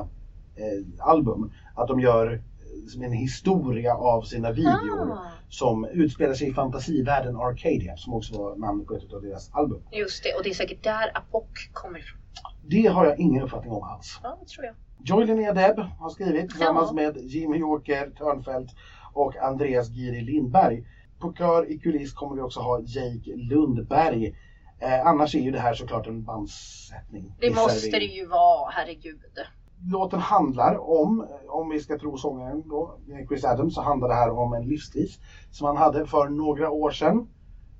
eh, 0.56 0.86
album. 0.98 1.52
Att 1.74 1.88
de 1.88 2.00
gör 2.00 2.32
eh, 2.32 2.86
som 2.88 3.02
en 3.02 3.12
historia 3.12 3.94
av 3.94 4.22
sina 4.22 4.50
videor 4.52 5.10
Ah. 5.12 5.24
Som 5.50 5.84
utspelar 5.84 6.34
sig 6.34 6.48
i 6.48 6.52
fantasivärlden 6.52 7.36
Arcadia 7.36 7.96
som 7.96 8.14
också 8.14 8.38
var 8.38 8.56
namnet 8.56 8.86
på 8.86 8.94
ett 8.94 9.12
av 9.12 9.22
deras 9.22 9.50
album. 9.54 9.82
Just 9.92 10.24
det, 10.24 10.34
och 10.34 10.42
det 10.44 10.50
är 10.50 10.54
säkert 10.54 10.84
där 10.84 11.10
Apok 11.14 11.70
kommer 11.72 11.98
ifrån. 11.98 12.20
Det 12.66 12.86
har 12.86 13.06
jag 13.06 13.18
ingen 13.18 13.42
uppfattning 13.42 13.72
om 13.72 13.82
alls. 13.82 14.20
Ja, 14.22 14.38
det 14.40 14.46
tror 14.48 14.66
jag. 14.66 14.74
Joy 15.04 15.24
Linnea 15.26 15.52
Deb 15.52 15.78
har 15.78 16.10
skrivit 16.10 16.50
tillsammans 16.50 16.88
Ja. 16.90 16.94
med 16.94 17.16
Jimmy 17.16 17.58
Yorker 17.58 18.10
Törnfeldt 18.10 18.72
och 19.12 19.36
Andreas 19.36 19.88
Giri 19.88 20.20
Lindberg. 20.20 20.84
På 21.20 21.32
kör 21.32 21.70
i 21.70 21.78
kuliss 21.78 22.12
kommer 22.12 22.36
vi 22.36 22.42
också 22.42 22.60
ha 22.60 22.80
Jake 22.80 23.36
Lundberg. 23.36 24.34
Eh, 24.78 25.06
annars 25.06 25.34
är 25.34 25.38
ju 25.38 25.50
det 25.50 25.58
här 25.58 25.74
såklart 25.74 26.06
en 26.06 26.24
bandsättning. 26.24 27.34
Det 27.40 27.54
måste 27.54 27.98
det 27.98 28.04
ju 28.04 28.26
vara, 28.26 28.70
herregud. 28.70 29.20
Låten 29.86 30.20
handlar 30.20 30.90
om, 30.90 31.26
om 31.48 31.68
vi 31.68 31.80
ska 31.80 31.98
tro 31.98 32.16
sångaren 32.16 32.68
då, 32.68 32.98
Chris 33.28 33.44
Adams, 33.44 33.74
så 33.74 33.80
handlar 33.82 34.08
det 34.08 34.14
här 34.14 34.30
om 34.30 34.54
en 34.54 34.68
livskris 34.68 35.20
som 35.50 35.66
han 35.66 35.76
hade 35.76 36.06
för 36.06 36.28
några 36.28 36.70
år 36.70 36.90
sedan. 36.90 37.28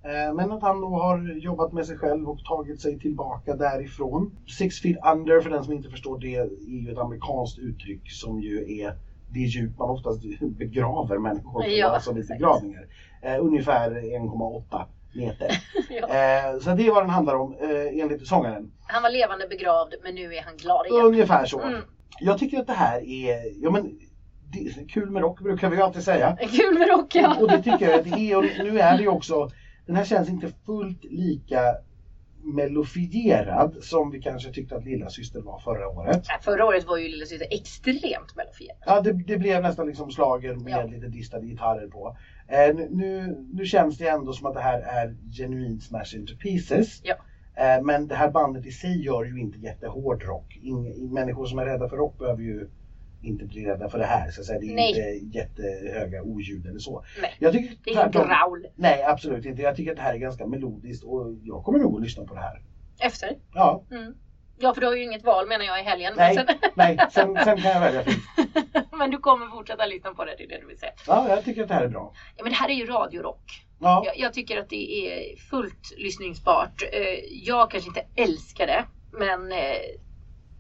Eh, 0.03 0.35
Men 0.35 0.53
att 0.53 0.63
han 0.63 0.81
då 0.81 0.89
har 0.89 1.39
jobbat 1.39 1.73
med 1.73 1.87
sig 1.87 1.97
själv 1.97 2.29
och 2.29 2.45
tagit 2.45 2.81
sig 2.81 2.99
tillbaka 2.99 3.55
därifrån. 3.55 4.37
Six 4.59 4.81
feet 4.81 4.97
under, 5.13 5.41
för 5.41 5.51
den 5.51 5.65
som 5.65 5.73
inte 5.73 5.89
förstår 5.91 6.19
det, 6.19 6.37
är 6.37 6.49
ju 6.69 6.91
ett 6.93 6.99
amerikanskt 6.99 7.59
uttryck 7.59 8.11
som 8.11 8.41
ju 8.41 8.81
är 8.81 8.95
det 9.33 9.41
djup 9.41 9.79
man 9.79 9.91
oftast 9.91 10.21
begraver 10.59 11.19
människor 11.19 11.53
på, 11.63 11.69
Ja, 11.69 11.89
alltså 11.89 12.13
vid 12.13 12.27
begravningar. 12.27 12.87
Eh, 13.23 13.37
ungefär 13.45 13.91
1,8 13.91 14.85
meter. 15.13 15.51
Ja. 15.91 16.09
eh, 16.09 16.59
så 16.61 16.71
det 16.75 16.87
är 16.87 16.91
vad 16.91 17.03
den 17.03 17.11
handlar 17.11 17.35
om 17.35 17.57
eh, 17.61 18.01
enligt 18.03 18.27
sångaren. 18.27 18.73
Han 18.83 19.03
var 19.03 19.11
levande 19.11 19.49
begravd, 19.49 19.95
men 20.03 20.15
nu 20.15 20.35
är 20.35 20.43
han 20.43 20.57
glad 20.57 20.87
igen. 20.87 21.05
Ungefär 21.07 21.45
så. 21.47 21.61
Mm. 21.61 21.81
Jag 22.21 22.39
tycker 22.39 22.61
att 22.61 22.67
det 22.67 22.73
här 22.73 23.01
är, 23.09 23.63
ja 23.65 23.71
men, 23.71 23.99
det 24.53 24.89
kul 24.89 25.11
med 25.11 25.23
rock 25.23 25.41
brukar 25.41 25.71
vi 25.71 25.77
ju 25.77 25.83
alltid 25.83 26.03
säga. 26.03 26.37
Kul 26.51 26.79
med 26.79 26.89
rock, 26.89 27.15
ja. 27.15 27.37
Och 27.41 27.49
det 27.49 27.63
tycker 27.63 27.91
jag 27.91 28.01
att 28.01 28.05
det 28.11 28.33
är. 28.33 28.37
Och 28.37 28.45
nu 28.45 28.79
är 28.81 28.97
det 28.97 29.03
ju 29.03 29.09
också, 29.09 29.51
den 29.87 29.97
här 29.97 30.05
känns 30.05 30.29
inte 30.29 30.53
fullt 30.67 31.05
lika 31.05 31.63
mellofierad 32.43 33.77
som 33.83 34.11
vi 34.11 34.23
kanske 34.23 34.53
tyckte 34.53 34.77
att 34.77 34.85
Lilla 34.85 35.09
Syster 35.11 35.41
var 35.41 35.59
förra 35.59 35.89
året. 35.89 36.25
Nej, 36.29 36.39
Förra 36.43 36.67
året 36.67 36.87
var 36.87 36.97
ju 36.97 37.09
Lillasyster 37.09 37.47
extremt 37.51 38.37
mellofierad. 38.37 38.77
Ja, 38.87 39.01
det, 39.01 39.13
det 39.13 39.39
blev 39.39 39.63
nästan 39.63 39.87
liksom 39.87 40.11
slager 40.11 40.55
med 40.55 40.73
Ja. 40.73 40.85
lite 40.85 41.07
distade 41.07 41.47
gitarrer 41.47 41.87
på. 41.89 42.17
Eh, 42.51 42.75
nu- 42.91 43.47
nu, 43.53 43.65
känns 43.65 43.99
det 43.99 44.09
ändå 44.09 44.33
som 44.33 44.47
att 44.47 44.55
det 44.55 44.61
här 44.61 44.81
är 44.81 45.17
genuint 45.33 45.83
Smash 45.83 46.15
Into 46.17 46.37
Pieces. 46.37 47.01
Ja. 47.05 47.15
Eh, 47.55 47.83
men 47.83 48.07
det 48.09 48.15
här 48.15 48.31
bandet 48.31 48.67
i 48.67 48.71
sig 48.71 49.05
gör 49.05 49.25
ju 49.25 49.41
inte 49.41 49.59
jättehård 49.59 50.23
rock. 50.23 50.59
Ing, 50.63 51.13
människor 51.15 51.47
som 51.47 51.59
är 51.59 51.65
rädda 51.65 51.89
för 51.89 51.97
rock 51.97 52.19
behöver 52.19 52.43
ju 52.43 52.69
inte 53.23 53.45
bli 53.45 53.65
rädda 53.67 53.89
för 53.89 53.99
det 53.99 54.05
här. 54.05 54.31
Så 54.31 54.41
att 54.41 54.47
säga. 54.47 54.61
Det 54.61 54.67
är 54.67 54.75
Nej. 54.75 55.19
inte 55.23 55.39
jättehöga 55.39 56.23
oljud 56.23 56.67
eller 56.67 56.79
så. 56.79 57.05
Nej, 57.23 57.31
Jag 57.39 57.53
tycker 57.53 57.69
det 57.85 57.91
är 57.91 57.93
ingen 57.95 58.13
tvärtom- 58.13 58.29
growl. 58.29 58.67
Nej, 58.77 59.03
absolut 59.05 59.47
inte. 59.47 59.63
Jag 59.63 59.77
tycker 59.77 59.91
att 59.91 59.97
det 59.97 60.03
här 60.03 60.15
är 60.15 60.19
ganska 60.19 60.47
melodiskt 60.47 61.05
och 61.05 61.35
jag 61.43 61.65
kommer 61.65 61.79
nog 61.79 61.97
att 61.97 62.03
lyssna 62.03 62.25
på 62.25 62.35
det 62.35 62.41
här. 62.41 62.63
Efter. 63.01 63.29
Ja, 63.55 63.85
Mm. 63.91 64.15
Ja, 64.63 64.75
för 64.75 64.81
du 64.81 64.87
har 64.87 64.95
ju 64.95 65.03
inget 65.03 65.25
val 65.25 65.49
menar 65.49 65.65
jag 65.65 65.81
i 65.81 65.83
helgen. 65.83 66.13
nej, 66.17 66.37
Men, 66.37 66.47
nej. 66.75 66.99
Sen, 67.11 67.35
sen 67.45 67.63
kan 67.63 67.71
jag 67.73 67.81
välja 67.81 68.05
men 68.93 69.11
du 69.11 69.19
kommer 69.19 69.47
fortsätta 69.47 69.87
lyssna 69.87 70.15
på 70.15 70.25
det, 70.25 70.35
det 70.39 70.45
är 70.45 70.49
det 70.49 70.59
du 70.61 70.67
vill 70.67 70.79
säga. 70.79 70.93
Ja, 71.07 71.29
jag 71.29 71.45
tycker 71.45 71.63
att 71.63 71.69
det 71.69 71.75
här 71.75 71.83
är 71.85 71.89
bra. 71.89 72.13
Ja, 72.37 72.43
men 72.43 72.53
det 72.53 72.59
här 72.59 72.69
är 72.69 72.75
ju 72.75 72.87
radiorock. 72.87 73.65
Ja, 73.79 74.03
Jag, 74.07 74.19
jag 74.19 74.33
tycker 74.35 74.61
att 74.61 74.69
det 74.69 74.93
är 75.07 75.37
fullt 75.39 75.95
lyssningsbart. 75.97 76.83
Eh, 76.93 77.01
Jag 77.31 77.71
kanske 77.71 77.89
inte 77.89 78.05
älskar 78.17 78.67
det, 78.67 78.85
men 79.13 79.53
eh, 79.53 79.77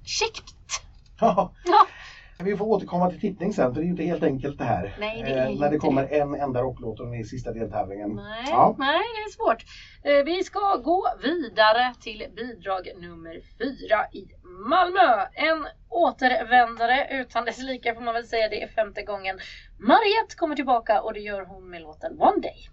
käckt. 0.04 0.82
ja. 1.20 1.52
Ja. 1.64 1.86
Vi 2.44 2.56
får 2.56 2.66
återkomma 2.66 3.10
till 3.10 3.20
tippning 3.20 3.52
sen 3.52 3.74
för 3.74 3.80
det 3.80 3.84
är 3.84 3.86
ju 3.86 3.90
inte 3.90 4.02
helt 4.04 4.22
enkelt 4.22 4.58
det 4.58 4.64
här. 4.64 4.96
Nej, 5.00 5.22
det 5.22 5.30
är 5.32 5.50
Eh, 5.50 5.60
när 5.60 5.70
det 5.70 5.78
kommer 5.78 6.02
det. 6.08 6.20
en 6.20 6.34
enda 6.34 6.62
rocklåt 6.62 7.00
och 7.00 7.06
den 7.06 7.14
är 7.14 7.20
i 7.20 7.24
sista 7.24 7.52
deltävlingen. 7.52 8.14
Nej, 8.16 8.44
Ja. 8.50 8.74
nej, 8.78 8.98
det 8.98 9.20
är 9.22 9.30
svårt. 9.30 9.64
Eh, 10.04 10.24
Vi 10.24 10.44
ska 10.44 10.76
gå 10.76 11.06
vidare 11.22 11.94
till 12.00 12.24
bidrag 12.36 12.88
nummer 13.00 13.40
fyra 13.58 14.06
i 14.12 14.26
Malmö. 14.68 15.26
En 15.34 15.66
återvändare 15.88 17.08
utan 17.20 17.44
dess 17.44 17.58
like 17.62 17.94
får 17.94 18.00
man 18.02 18.14
väl 18.14 18.26
säga. 18.26 18.48
Det 18.48 18.62
är 18.62 18.68
femte 18.68 19.02
gången. 19.02 19.38
Mariette 19.78 20.36
kommer 20.36 20.56
tillbaka 20.56 21.00
och 21.02 21.14
det 21.14 21.20
gör 21.20 21.44
hon 21.46 21.70
med 21.70 21.82
låten 21.82 22.12
One 22.20 22.40
Day. 22.42 22.68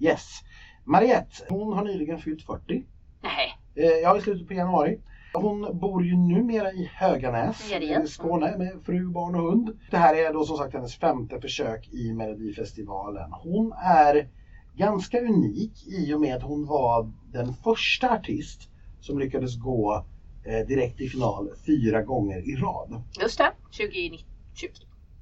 Yes. 0.00 0.40
Mariette, 0.84 1.44
hon 1.48 1.72
har 1.72 1.84
nyligen 1.84 2.18
fyllt 2.18 2.46
40. 2.46 2.84
Nej, 3.22 3.58
Eh, 3.76 3.84
Ja, 4.02 4.18
i 4.18 4.20
slutet 4.20 4.48
på 4.48 4.54
januari. 4.54 4.98
Hon 5.34 5.78
bor 5.78 6.04
ju 6.04 6.16
numera 6.16 6.72
i 6.72 6.90
Höganäs 6.94 7.72
i 7.72 8.06
Skåne 8.06 8.58
med 8.58 8.82
fru, 8.84 9.08
barn 9.08 9.34
och 9.34 9.42
hund. 9.42 9.78
Det 9.90 9.96
här 9.96 10.14
är 10.14 10.32
då 10.32 10.44
som 10.44 10.56
sagt 10.56 10.74
hennes 10.74 10.96
femte 10.96 11.40
försök 11.40 11.88
i 11.92 12.12
Melodifestivalen. 12.12 13.32
Hon 13.32 13.72
är 13.84 14.28
ganska 14.76 15.20
unik 15.20 15.86
i 15.86 16.14
och 16.14 16.20
med 16.20 16.36
att 16.36 16.42
hon 16.42 16.66
var 16.66 17.12
den 17.32 17.52
första 17.52 18.10
artist 18.10 18.68
som 19.00 19.18
lyckades 19.18 19.56
gå 19.56 20.04
eh, 20.44 20.66
direkt 20.66 21.00
i 21.00 21.08
final 21.08 21.50
fyra 21.66 22.02
gånger 22.02 22.38
i 22.50 22.56
rad. 22.56 23.02
just 23.20 23.38
det. 23.38 23.52
2020. 23.64 24.26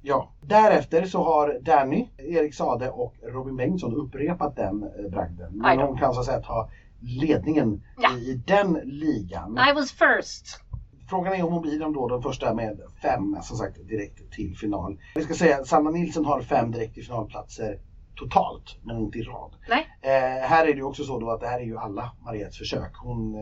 Ja. 0.01 0.29
Därefter 0.41 1.05
så 1.05 1.23
har 1.23 1.59
Danny, 1.61 2.07
Erik 2.17 2.53
Sade 2.53 2.89
och 2.89 3.15
Robin 3.23 3.55
Bengtsson 3.55 3.95
upprepat 3.95 4.55
den 4.55 4.83
eh, 4.83 5.11
bragden. 5.11 5.51
Men 5.53 5.79
hon 5.79 5.97
kan 5.97 6.13
så 6.13 6.19
att 6.19 6.25
säga 6.25 6.41
ta 6.41 6.69
ledningen 7.01 7.83
Ja. 8.01 8.17
i 8.17 8.41
den 8.47 8.79
ligan. 8.83 9.59
I 9.69 9.73
was 9.73 9.91
first. 9.91 10.61
Frågan 11.09 11.33
är 11.33 11.43
om 11.43 11.53
hon 11.53 11.61
blir 11.61 11.79
den 11.79 11.93
då 11.93 12.07
den 12.07 12.21
första 12.21 12.53
med 12.53 12.79
fem, 13.01 13.37
som 13.43 13.57
sagt, 13.57 13.87
direkt 13.87 14.31
till 14.31 14.57
final. 14.57 14.99
Vi 15.15 15.23
ska 15.23 15.33
säga 15.33 15.57
att 15.57 15.67
Sanna 15.67 15.89
Nilsson 15.89 16.25
har 16.25 16.41
fem 16.41 16.71
direkt 16.71 16.93
till 16.93 17.05
finalplatser 17.05 17.79
totalt, 18.15 18.77
men 18.83 18.97
inte 18.99 19.17
i 19.19 19.21
rad. 19.21 19.51
Nej. 19.69 19.87
Eh, 20.01 20.47
här 20.47 20.63
är 20.63 20.67
det 20.67 20.77
ju 20.77 20.83
också 20.83 21.03
så 21.03 21.19
då 21.19 21.31
att 21.31 21.39
det 21.39 21.47
här 21.47 21.59
är 21.59 21.63
ju 21.65 21.77
alla 21.77 22.11
Mariettes 22.25 22.57
försök. 22.57 22.91
Hon 22.95 23.35
eh, 23.35 23.41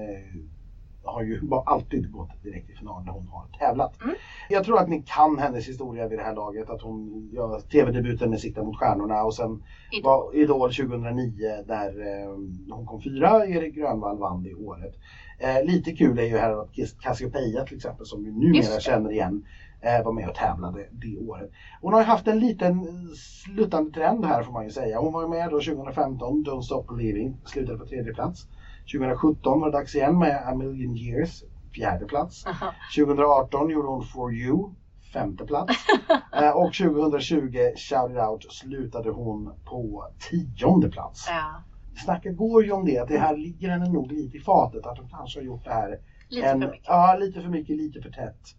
har 1.10 1.24
ju 1.24 1.42
alltid 1.66 2.12
gått 2.12 2.44
direkt 2.44 2.68
till 2.68 2.78
final 2.78 3.06
när 3.06 3.12
hon 3.12 3.28
har 3.28 3.46
tävlat. 3.60 4.02
Mm. 4.02 4.16
Jag 4.50 4.64
tror 4.64 4.80
att 4.80 4.90
ni 4.90 5.04
kan 5.06 5.40
hennes 5.40 5.68
historia 5.68 6.08
vid 6.08 6.20
det 6.20 6.24
här 6.24 6.36
laget. 6.36 6.70
Att 6.70 6.82
hon 6.82 7.30
gör 7.34 7.60
tv-debuten 7.60 8.30
med 8.30 8.40
Sikta 8.40 8.64
mot 8.64 8.78
stjärnorna 8.78 9.24
och 9.24 9.36
sen 9.36 9.64
Idol. 9.92 10.04
var 10.04 10.36
Idol 10.36 10.74
2009 10.74 11.34
där 11.68 11.90
eh, 11.90 12.30
hon 12.76 12.86
kom 12.86 13.02
fyra. 13.02 13.46
Erik 13.46 13.76
Grönvall 13.76 14.18
vann 14.18 14.44
det 14.44 14.54
året. 14.54 14.96
Eh, 15.40 15.66
lite 15.66 15.92
kul 15.92 16.20
är 16.20 16.24
ju 16.24 16.38
här 16.38 16.62
att 16.62 16.70
Cassiopeia 17.02 17.64
till 17.66 17.76
exempel 17.76 18.06
som 18.06 18.24
vi 18.24 18.32
numera 18.32 18.80
känner 18.80 19.12
igen 19.12 19.46
eh, 19.82 20.06
var 20.06 20.14
med 20.14 20.30
och 20.30 20.36
tävlade 20.36 20.88
det 20.92 21.18
året. 21.18 21.52
Hon 21.82 21.94
har 21.94 22.00
ju 22.00 22.06
haft 22.06 22.28
en 22.28 22.40
liten 22.40 22.88
sluttande 23.16 23.92
trend 23.92 24.26
här 24.26 24.44
får 24.44 24.54
man 24.54 24.64
ju 24.64 24.72
säga. 24.72 25.00
Hon 25.00 25.14
var 25.14 25.22
ju 25.22 25.28
med 25.28 25.50
då 25.50 25.62
2015, 25.62 26.46
Don't 26.46 26.62
Stop 26.62 26.84
Believing, 26.88 27.38
slutade 27.46 27.78
på 27.78 27.86
tredje 27.86 28.14
plats. 28.14 28.48
2017 28.92 29.60
var 29.60 29.72
det 29.72 29.78
dags 29.78 29.96
igen 29.96 30.20
med 30.20 30.48
A 30.48 30.56
Million 30.56 30.98
Years, 30.98 31.44
fjärde 31.76 32.06
plats. 32.06 32.48
Aha. 32.48 32.74
2018 32.96 33.70
gjorde 33.70 33.88
hon 33.88 34.04
For 34.04 34.34
You, 34.34 34.74
femte 35.14 35.46
plats. 35.46 35.74
Eh, 36.34 36.50
och 36.50 36.74
2020, 36.74 37.58
Shout 37.76 38.12
It 38.12 38.18
Out, 38.18 38.54
slutade 38.54 39.10
hon 39.10 39.54
på 39.66 40.06
tionde 40.30 40.90
plats. 40.90 41.26
Ja, 41.30 41.64
Snacket 42.06 42.38
går 42.38 42.66
ju 42.66 42.72
om 42.72 42.86
det, 42.86 42.98
att 42.98 43.08
det 43.08 43.18
här 43.18 43.38
ligger 43.38 43.70
henne 43.70 43.90
nog 43.90 44.12
lite 44.12 44.38
i 44.38 44.40
fatet, 44.40 44.86
att 44.86 44.98
hon 44.98 45.10
kanske 45.10 45.40
har 45.40 45.46
gjort 45.46 45.64
det 45.64 45.72
här 45.72 46.00
lite 46.30 46.48
en, 46.48 46.62
för 46.62 46.68
mycket. 46.68 46.86
Ja, 46.88 47.18
lite 47.20 47.42
för 47.42 47.50
mycket, 47.50 47.78
lite 47.78 48.02
för 48.02 48.10
tätt. 48.10 48.56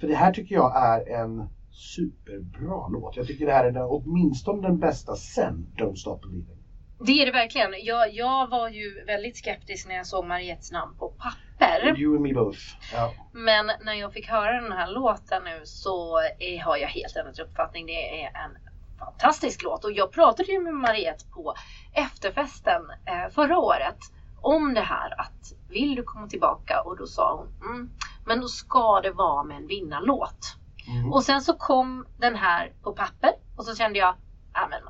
För 0.00 0.08
det 0.08 0.14
här 0.14 0.32
tycker 0.32 0.54
jag 0.54 0.76
är 0.76 1.22
en 1.22 1.48
superbra 1.70 2.88
låt. 2.88 3.16
Jag 3.16 3.26
tycker 3.26 3.46
det 3.46 3.52
här 3.52 3.64
är 3.64 3.72
den, 3.72 3.86
åtminstone 3.88 4.62
den 4.62 4.78
bästa 4.78 5.16
sen 5.16 5.66
Don't 5.76 5.94
Stop 5.94 6.18
Believing. 6.22 6.59
Det 7.00 7.22
är 7.22 7.26
det 7.26 7.32
verkligen. 7.32 7.74
Jag, 7.82 8.14
jag 8.14 8.48
var 8.48 8.68
ju 8.68 9.04
väldigt 9.04 9.36
skeptisk 9.36 9.88
när 9.88 9.94
jag 9.94 10.06
såg 10.06 10.26
Mariettes 10.26 10.72
namn 10.72 10.96
på 10.98 11.08
papper. 11.08 11.98
You 11.98 12.14
and 12.14 12.22
me 12.22 12.34
both. 12.34 12.58
Ja. 12.92 13.12
Men 13.32 13.66
när 13.66 13.94
jag 13.94 14.12
fick 14.12 14.28
höra 14.28 14.60
den 14.60 14.72
här 14.72 14.86
låten 14.86 15.44
nu 15.44 15.60
så 15.64 16.18
är, 16.38 16.62
har 16.64 16.76
jag 16.76 16.88
helt 16.88 17.16
ändrat 17.16 17.38
uppfattning. 17.38 17.86
Det 17.86 18.22
är 18.22 18.26
en 18.26 18.56
fantastisk 18.98 19.62
låt 19.62 19.84
och 19.84 19.92
jag 19.92 20.12
pratade 20.12 20.52
ju 20.52 20.60
med 20.60 20.74
Mariette 20.74 21.24
på 21.34 21.54
efterfesten 21.92 22.82
eh, 23.06 23.32
förra 23.34 23.58
året 23.58 23.98
om 24.42 24.74
det 24.74 24.80
här 24.80 25.20
att 25.20 25.52
vill 25.68 25.94
du 25.94 26.02
komma 26.02 26.28
tillbaka? 26.28 26.80
Och 26.80 26.96
då 26.96 27.06
sa 27.06 27.36
hon 27.36 27.70
mm, 27.70 27.90
men 28.26 28.40
då 28.40 28.48
ska 28.48 29.00
det 29.00 29.10
vara 29.10 29.44
med 29.44 29.56
en 29.56 29.66
vinnarlåt. 29.66 30.56
Mm. 30.88 31.12
Och 31.12 31.24
sen 31.24 31.40
så 31.42 31.54
kom 31.54 32.06
den 32.18 32.36
här 32.36 32.72
på 32.82 32.92
papper 32.92 33.30
och 33.56 33.64
så 33.64 33.74
kände 33.74 33.98
jag, 33.98 34.14
ja 34.54 34.68
men. 34.70 34.80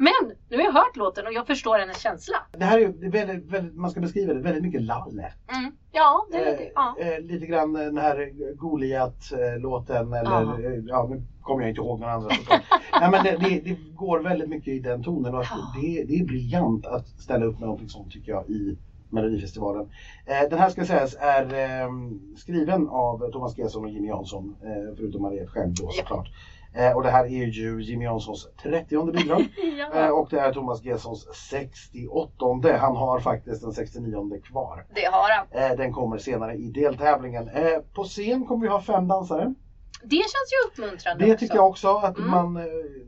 Men 0.00 0.36
nu 0.48 0.56
har 0.56 0.64
jag 0.64 0.72
hört 0.72 0.96
låten 0.96 1.26
och 1.26 1.32
jag 1.32 1.46
förstår 1.46 1.78
hennes 1.78 1.98
känsla. 2.02 2.36
Det 2.58 2.64
här 2.64 2.78
är 2.78 2.82
ju 2.82 3.10
väldigt, 3.10 3.44
väldigt, 3.52 3.74
man 3.76 3.90
ska 3.90 4.00
beskriva 4.00 4.34
det, 4.34 4.40
väldigt 4.40 4.62
mycket 4.62 4.82
lalle. 4.82 5.32
Mm. 5.58 5.72
Ja, 5.92 6.26
det 6.30 6.36
är 6.38 6.44
det. 6.44 6.64
Eh, 6.64 6.70
Ja. 6.74 6.96
eh, 7.00 7.20
lite 7.20 7.46
grann 7.46 7.72
den 7.72 7.98
här 7.98 8.30
Goliat-låten 8.56 10.12
eller 10.12 10.30
Ja. 10.30 10.58
eh, 10.60 10.82
ja, 10.86 11.06
nu 11.10 11.22
kommer 11.42 11.62
jag 11.62 11.70
inte 11.70 11.80
ihåg 11.80 12.00
någon 12.00 12.22
såklart. 12.22 12.62
Nej, 13.00 13.10
men 13.10 13.24
det, 13.24 13.36
det, 13.36 13.60
det 13.64 13.76
går 13.94 14.20
väldigt 14.20 14.48
mycket 14.48 14.68
i 14.74 14.78
den 14.78 15.02
tonen 15.02 15.34
och 15.34 15.44
Ja. 15.50 15.72
det, 15.80 16.04
det 16.04 16.14
är 16.20 16.24
briljant 16.24 16.86
att 16.86 17.08
ställa 17.08 17.44
upp 17.44 17.58
med 17.58 17.66
någonting 17.66 17.88
sånt 17.88 18.12
tycker 18.12 18.32
jag 18.32 18.48
i 18.50 18.78
Melodifestivalen. 19.10 19.88
Eh, 20.26 20.48
den 20.50 20.58
här 20.58 20.70
ska 20.70 20.84
sägas 20.84 21.16
är 21.20 21.42
eh, 21.54 21.88
skriven 22.36 22.88
av 22.88 23.30
Thomas 23.32 23.58
Gesson 23.58 23.84
och 23.84 23.90
Jimmy 23.90 24.08
Jansson, 24.08 24.56
eh, 24.62 24.96
förutom 24.96 25.22
Mariette 25.22 25.50
själv 25.50 25.74
då 25.74 25.88
såklart. 25.90 26.28
Eh, 26.74 26.96
och 26.96 27.02
det 27.02 27.10
här 27.10 27.24
är 27.24 27.46
ju 27.46 27.82
Jimmy 27.82 28.04
Janssons 28.04 28.48
30 28.62 29.12
bidrag 29.12 29.40
eh, 29.94 30.08
och 30.08 30.28
det 30.30 30.40
är 30.40 30.52
Thomas 30.52 30.84
Gessons 30.84 31.28
68 31.50 32.78
Han 32.78 32.96
har 32.96 33.20
faktiskt 33.20 33.62
den 33.62 33.72
69 33.72 34.40
kvar. 34.44 34.86
Det 34.94 35.04
har 35.04 35.28
han. 35.30 35.70
Eh, 35.70 35.76
den 35.76 35.92
kommer 35.92 36.18
senare 36.18 36.54
i 36.54 36.70
deltävlingen. 36.70 37.48
Eh, 37.48 37.78
på 37.94 38.04
scen 38.04 38.46
kommer 38.46 38.62
vi 38.62 38.68
ha 38.68 38.80
fem 38.80 39.08
dansare. 39.08 39.54
Det 40.02 40.16
känns 40.16 40.48
ju 40.52 40.68
uppmuntrande 40.68 41.24
Det 41.24 41.32
också. 41.32 41.38
tycker 41.42 41.54
jag 41.56 41.66
också 41.68 41.88
att 41.96 42.18
Mm. 42.18 42.30
man, 42.30 42.56
eh, 42.56 42.62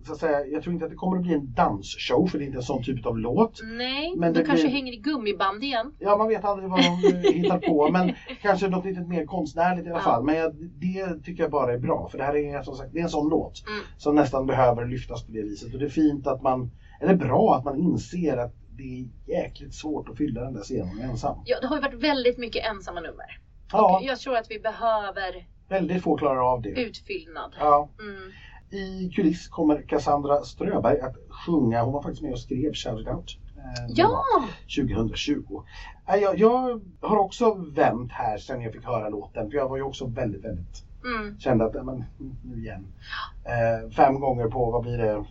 så 0.07 0.12
att 0.12 0.18
säga, 0.18 0.46
jag 0.46 0.62
tror 0.62 0.72
inte 0.72 0.85
att 0.85 0.90
det 0.90 0.96
kommer 0.96 1.16
att 1.16 1.22
bli 1.22 1.33
en 1.35 1.53
dansshow 1.55 2.26
för 2.26 2.38
det 2.38 2.44
är 2.44 2.46
inte 2.46 2.59
en 2.59 2.62
sån 2.62 2.83
typ 2.83 3.07
av 3.07 3.18
låt. 3.18 3.61
Nej, 3.64 4.14
Men 4.16 4.33
de 4.33 4.38
det 4.38 4.44
kanske 4.46 4.64
blir- 4.66 4.74
hänger 4.76 4.92
i 4.92 4.96
gummiband 4.96 5.64
igen. 5.64 5.92
Ja, 5.98 6.16
man 6.16 6.29
vet 6.29 6.44
aldrig 6.44 6.70
vad 6.70 6.81
de 6.81 6.87
eh, 7.29 7.33
hittar 7.35 7.59
på, 7.59 7.88
men 7.92 8.12
kanske 8.42 8.68
något 8.68 8.85
lite 8.85 9.00
mer 9.00 9.26
konstnärligt 9.26 9.87
i 9.87 9.88
alla 9.88 9.98
Ja. 9.98 10.03
fall. 10.03 10.24
Men 10.24 10.35
jag, 10.37 10.55
det 10.55 11.24
tycker 11.24 11.42
jag 11.42 11.50
bara 11.50 11.72
är 11.72 11.79
bra, 11.79 12.09
för 12.09 12.18
det 12.18 12.24
här 12.24 12.37
är 12.37 12.62
som 12.62 12.74
sagt 12.74 12.92
det 12.92 12.98
är 12.98 13.03
en 13.03 13.09
sån 13.11 13.29
låt 13.29 13.62
Mm. 13.68 13.81
som 13.98 14.14
nästan 14.14 14.46
behöver 14.46 14.85
lyftas 14.87 15.26
på 15.26 15.33
det 15.33 15.42
viset. 15.42 15.72
Och 15.74 15.79
det 15.81 15.85
är 15.85 15.88
fint 15.88 16.26
att 16.26 16.42
man, 16.42 16.70
eller 17.00 17.14
bra 17.14 17.55
att 17.59 17.64
man 17.64 17.79
inser 17.79 18.37
att 18.37 18.55
det 18.76 18.83
är 18.83 19.07
jäkligt 19.42 19.74
svårt 19.74 20.09
att 20.09 20.16
fylla 20.16 20.40
den 20.40 20.53
där 20.55 20.62
scenen 20.62 21.00
ensam. 21.00 21.38
Ja, 21.44 21.61
det 21.61 21.66
har 21.66 21.76
ju 21.76 21.83
varit 21.83 22.03
väldigt 22.03 22.38
mycket 22.38 22.66
ensamma 22.70 23.00
nummer. 23.00 23.40
Ja, 23.72 24.00
Jag 24.05 24.18
tror 24.18 24.37
att 24.37 24.50
vi 24.50 24.59
behöver 24.61 25.46
väldigt 25.70 26.02
få 26.02 26.16
klarar 26.16 26.52
av 26.52 26.62
det. 26.62 26.68
utfyllnad. 26.68 27.54
Ja. 27.59 27.88
Mm. 28.00 28.30
I 28.70 29.11
kuliss 29.14 29.48
kommer 29.48 29.83
Cassandra 29.88 30.42
Ströberg 30.44 31.00
att 31.00 31.16
sjunga. 31.46 31.83
Hon 31.83 31.92
var 31.92 32.02
faktiskt 32.02 32.22
med 32.22 32.33
och 32.33 32.38
skrev 32.40 32.72
Shout 32.74 33.00
It 33.00 33.09
Out. 33.09 33.37
eh, 33.56 33.85
Ja! 33.88 34.24
2020. 34.76 35.62
Eh, 36.09 36.14
Jag, 36.16 36.38
jag 36.38 36.80
har 37.00 37.16
också 37.16 37.54
vänt 37.54 38.12
här 38.12 38.38
sen 38.38 38.61
jag 38.61 38.72
fick 38.72 38.85
höra 38.85 39.09
låten. 39.09 39.50
För 39.50 39.56
jag 39.56 39.68
var 39.68 39.76
ju 39.76 39.83
också 39.83 40.06
väldigt, 40.06 40.44
väldigt 40.44 40.85
Mm. 41.04 41.38
kände 41.38 41.64
att, 41.64 41.85
men 41.87 42.04
nu 42.42 42.59
igen. 42.62 42.87
Eh, 43.44 43.90
fem 43.90 44.20
gånger 44.20 44.46
på, 44.46 44.70
vad 44.70 44.83
blir 44.83 44.98
det, 44.98 45.24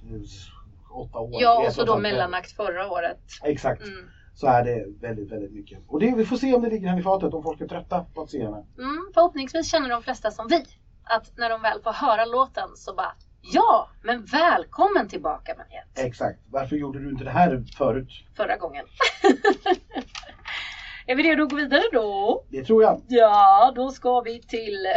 åtta 0.91 1.19
år? 1.19 1.41
Ja, 1.41 1.67
och 1.67 1.73
så 1.73 1.85
då 1.85 1.97
mellanakt 1.97 2.51
förra 2.51 2.91
året. 2.91 3.19
Exakt. 3.43 3.83
Mm. 3.83 4.09
Så 4.39 4.47
är 4.47 4.63
det 4.63 4.85
väldigt, 5.01 5.31
väldigt 5.31 5.51
mycket. 5.51 5.79
Och 5.87 5.99
det, 5.99 6.15
vi 6.15 6.25
får 6.25 6.37
se 6.37 6.53
om 6.53 6.61
det 6.61 6.69
ligger 6.69 6.87
här 6.87 6.99
i 6.99 7.01
fatet, 7.01 7.33
om 7.33 7.43
folk 7.43 7.61
är 7.61 7.67
trötta 7.67 8.05
på 8.13 8.21
att 8.21 8.29
se 8.29 8.43
henne. 8.43 8.65
Mm, 8.77 9.11
förhoppningsvis 9.13 9.71
känner 9.71 9.89
de 9.89 10.03
flesta 10.03 10.31
som 10.31 10.47
vi. 10.47 10.65
Att 11.03 11.37
när 11.37 11.49
de 11.49 11.61
väl 11.61 11.81
får 11.81 11.91
höra 11.91 12.25
låten 12.25 12.69
så 12.75 12.93
bara 12.93 13.11
Ja, 13.41 13.89
men 14.03 14.25
välkommen 14.25 15.07
tillbaka 15.07 15.55
Mariette. 15.57 16.01
Exakt. 16.01 16.39
Varför 16.49 16.75
gjorde 16.75 16.99
du 16.99 17.09
inte 17.09 17.23
det 17.23 17.29
här 17.29 17.63
förut? 17.77 18.09
Förra 18.37 18.57
gången. 18.57 18.85
är 21.07 21.15
vi 21.15 21.23
redo 21.23 21.43
att 21.43 21.49
gå 21.49 21.55
vidare 21.55 21.83
då? 21.91 22.43
Det 22.49 22.63
tror 22.63 22.83
jag. 22.83 23.01
Ja, 23.07 23.73
då 23.75 23.91
ska 23.91 24.21
vi 24.21 24.41
till 24.41 24.87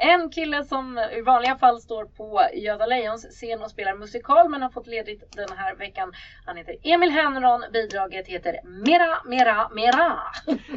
en 0.00 0.30
kille 0.30 0.64
som 0.64 0.98
i 1.18 1.20
vanliga 1.22 1.56
fall 1.56 1.80
står 1.80 2.04
på 2.04 2.40
Göta 2.54 2.86
Lejons 2.86 3.26
scen 3.30 3.62
och 3.62 3.70
spelar 3.70 3.94
musikal 3.94 4.48
men 4.48 4.62
har 4.62 4.70
fått 4.70 4.86
ledigt 4.86 5.36
den 5.36 5.48
här 5.56 5.76
veckan. 5.76 6.12
Han 6.46 6.56
heter 6.56 6.76
Emil 6.82 7.10
Henron. 7.10 7.64
Bidraget 7.72 8.26
heter 8.26 8.60
Mera, 8.64 9.16
Mera, 9.26 9.68
Mera. 9.68 10.18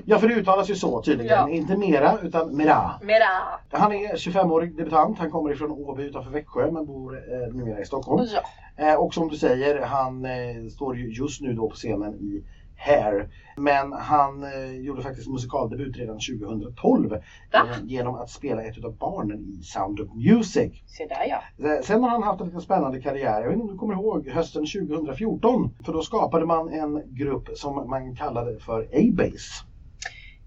Ja, 0.05 0.19
för 0.19 0.27
det 0.27 0.33
uttalas 0.33 0.69
ju 0.69 0.75
så 0.75 1.01
tydligen. 1.01 1.37
Ja. 1.37 1.49
Inte 1.49 1.77
mera, 1.77 2.17
utan 2.23 2.57
mera. 2.57 2.91
Mera. 3.01 3.59
Han 3.71 3.91
är 3.91 4.15
25-årig 4.15 4.77
debutant. 4.77 5.19
Han 5.19 5.31
kommer 5.31 5.51
ifrån 5.51 5.71
Åby 5.71 6.03
utanför 6.03 6.31
Växjö 6.31 6.71
men 6.71 6.85
bor 6.85 7.15
eh, 7.15 7.53
numera 7.53 7.79
i 7.81 7.85
Stockholm. 7.85 8.27
Ja. 8.33 8.41
Eh, 8.85 8.95
och 8.95 9.13
som 9.13 9.29
du 9.29 9.37
säger, 9.37 9.81
han 9.81 10.25
eh, 10.25 10.67
står 10.71 10.97
ju 10.97 11.13
just 11.13 11.41
nu 11.41 11.53
då 11.53 11.69
på 11.69 11.75
scenen 11.75 12.13
i 12.13 12.43
Hair. 12.75 13.29
Men 13.57 13.93
han 13.93 14.43
eh, 14.43 14.71
gjorde 14.71 15.01
faktiskt 15.01 15.29
musikaldebut 15.29 15.97
redan 15.97 16.19
2012 16.19 17.09
Va? 17.09 17.65
genom 17.83 18.15
att 18.15 18.29
spela 18.29 18.63
ett 18.63 18.85
av 18.85 18.97
barnen 18.97 19.39
i 19.39 19.63
Sound 19.63 19.99
of 19.99 20.07
Music. 20.15 20.71
Se 20.85 21.05
där 21.05 21.25
ja. 21.29 21.67
Eh, 21.69 21.81
Sen 21.81 22.03
har 22.03 22.09
han 22.09 22.23
haft 22.23 22.41
en 22.41 22.47
lite 22.47 22.61
spännande 22.61 23.01
karriär. 23.01 23.41
Jag 23.41 23.47
vet 23.47 23.53
inte 23.53 23.63
om 23.63 23.71
du 23.71 23.77
kommer 23.77 23.93
ihåg 23.93 24.27
hösten 24.27 24.65
2014? 24.65 25.75
För 25.85 25.93
då 25.93 26.01
skapade 26.01 26.45
man 26.45 26.69
en 26.69 27.15
grupp 27.15 27.49
som 27.55 27.89
man 27.89 28.15
kallade 28.15 28.59
för 28.59 28.81
A-Base. 28.81 29.65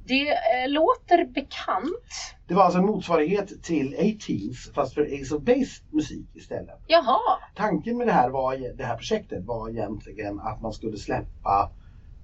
Det 0.08 0.28
eh, 0.28 0.68
låter 0.68 1.24
bekant. 1.24 2.36
Det 2.48 2.54
var 2.54 2.62
alltså 2.62 2.78
en 2.78 2.86
motsvarighet 2.86 3.62
till 3.62 3.94
A-Teens 3.94 4.70
fast 4.74 4.94
för 4.94 5.02
Ace 5.02 5.34
of 5.34 5.42
Base 5.42 5.82
musik 5.90 6.26
istället. 6.34 6.80
Jaha. 6.86 7.38
Tanken 7.54 7.98
med 7.98 8.06
det 8.06 8.12
här, 8.12 8.30
var, 8.30 8.76
det 8.76 8.84
här 8.84 8.96
projektet 8.96 9.44
var 9.44 9.68
egentligen 9.70 10.40
att 10.40 10.62
man 10.62 10.72
skulle 10.72 10.96
släppa 10.96 11.70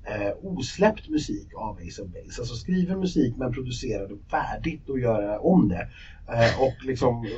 eh, 0.05 0.33
osläppt 0.43 1.09
musik 1.09 1.49
av 1.57 1.77
Ace 1.77 2.03
of 2.03 2.09
Base. 2.09 2.41
Alltså 2.41 2.55
skriva 2.55 2.97
musik 2.97 3.35
men 3.37 3.53
producera 3.53 4.07
det 4.07 4.19
färdigt 4.31 4.89
och 4.89 4.99
göra 4.99 5.39
om 5.41 5.69
det. 5.69 5.89
Eh, 6.29 6.63
och 6.63 6.85
liksom, 6.85 7.25
eh, 7.25 7.31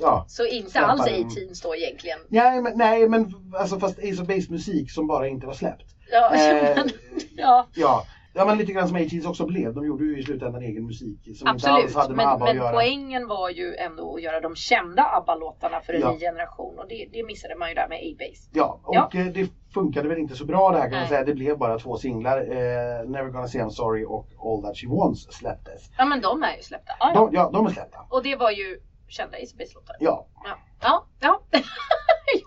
ja. 0.00 0.24
Så 0.28 0.46
inte 0.46 0.80
alls. 0.80 1.00
A-Teens 1.00 1.60
då 1.60 1.76
egentligen. 1.76 2.18
Nej 2.28 2.62
men, 2.62 2.78
nej, 2.78 3.08
men 3.08 3.34
alltså 3.58 3.78
fast 3.78 3.98
Ace 3.98 4.22
of 4.22 4.28
Base 4.28 4.52
musik 4.52 4.90
som 4.90 5.06
bara 5.06 5.28
inte 5.28 5.46
var 5.46 5.54
släppt. 5.54 5.94
Ja, 6.12 6.34
Eh, 6.34 6.76
men, 6.76 6.90
ja 7.36 7.68
Ja, 7.74 8.06
ja 8.34 8.44
men 8.44 8.58
lite 8.58 8.72
grann 8.72 8.88
som 8.88 8.96
A-Teens 8.96 9.26
också 9.26 9.46
blev. 9.46 9.74
De 9.74 9.86
gjorde 9.86 10.04
ju 10.04 10.18
i 10.18 10.22
slutändan 10.22 10.62
egen 10.62 10.86
musik 10.86 11.18
som 11.24 11.30
inte 11.30 11.50
absolut. 11.50 11.84
alls 11.84 11.94
hade 11.94 12.14
med 12.14 12.26
Men, 12.26 12.34
ABBA 12.34 12.44
att 12.44 12.54
men 12.54 12.62
göra. 12.64 12.72
poängen 12.72 13.26
var 13.28 13.50
ju 13.50 13.74
ändå 13.76 14.14
att 14.14 14.22
göra 14.22 14.40
de 14.40 14.56
kända 14.56 15.02
ABBA-låtarna 15.02 15.80
för 15.80 15.92
en 15.92 16.00
Ja. 16.00 16.12
ny 16.12 16.18
generation 16.18 16.78
och 16.78 16.88
det, 16.88 17.08
det 17.12 17.22
missade 17.26 17.54
man 17.56 17.68
ju 17.68 17.74
där 17.74 17.88
med 17.88 17.98
A-Base. 17.98 18.50
Ja, 18.52 18.80
och 18.84 18.94
Ja. 18.94 19.10
eh, 19.14 19.26
det 19.26 19.50
funkade 19.74 20.08
väl 20.08 20.18
inte 20.18 20.36
så 20.36 20.44
bra 20.44 20.70
det 20.70 20.76
här 20.76 20.82
kan 20.84 20.90
man 20.90 21.00
Nej. 21.00 21.08
säga. 21.08 21.24
Det 21.24 21.34
blev 21.34 21.58
bara 21.58 21.78
två 21.78 21.96
singlar. 21.96 22.38
Eh, 22.40 23.08
Never 23.08 23.30
gonna 23.30 23.48
say 23.48 23.60
I'm 23.60 23.70
sorry 23.70 24.04
och 24.04 24.26
All 24.44 24.62
that 24.62 24.76
she 24.78 24.86
wants 24.88 25.32
släpptes. 25.32 25.90
Ja 25.98 26.04
men 26.04 26.20
de 26.20 26.42
är 26.42 26.56
ju 26.56 26.62
släppta. 26.62 26.92
Ja, 27.00 27.10
ja. 27.14 27.20
De, 27.20 27.30
ja, 27.34 27.50
de 27.52 27.66
är 27.66 27.70
släppta. 27.70 27.98
Och 28.10 28.22
det 28.22 28.36
var 28.36 28.50
ju 28.50 28.80
kända 29.08 29.36
Ace-Base-låtar. 29.36 29.96
Ja. 30.00 30.26
Ja, 30.44 30.58
ja. 30.82 31.06
ja. 31.20 31.40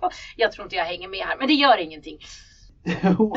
Ja, 0.01 0.09
jag 0.35 0.51
tror 0.51 0.65
inte 0.65 0.75
jag 0.75 0.85
hänger 0.85 1.07
med 1.07 1.19
här 1.19 1.37
men 1.37 1.47
det 1.47 1.53
gör 1.53 1.77
ingenting. 1.77 2.17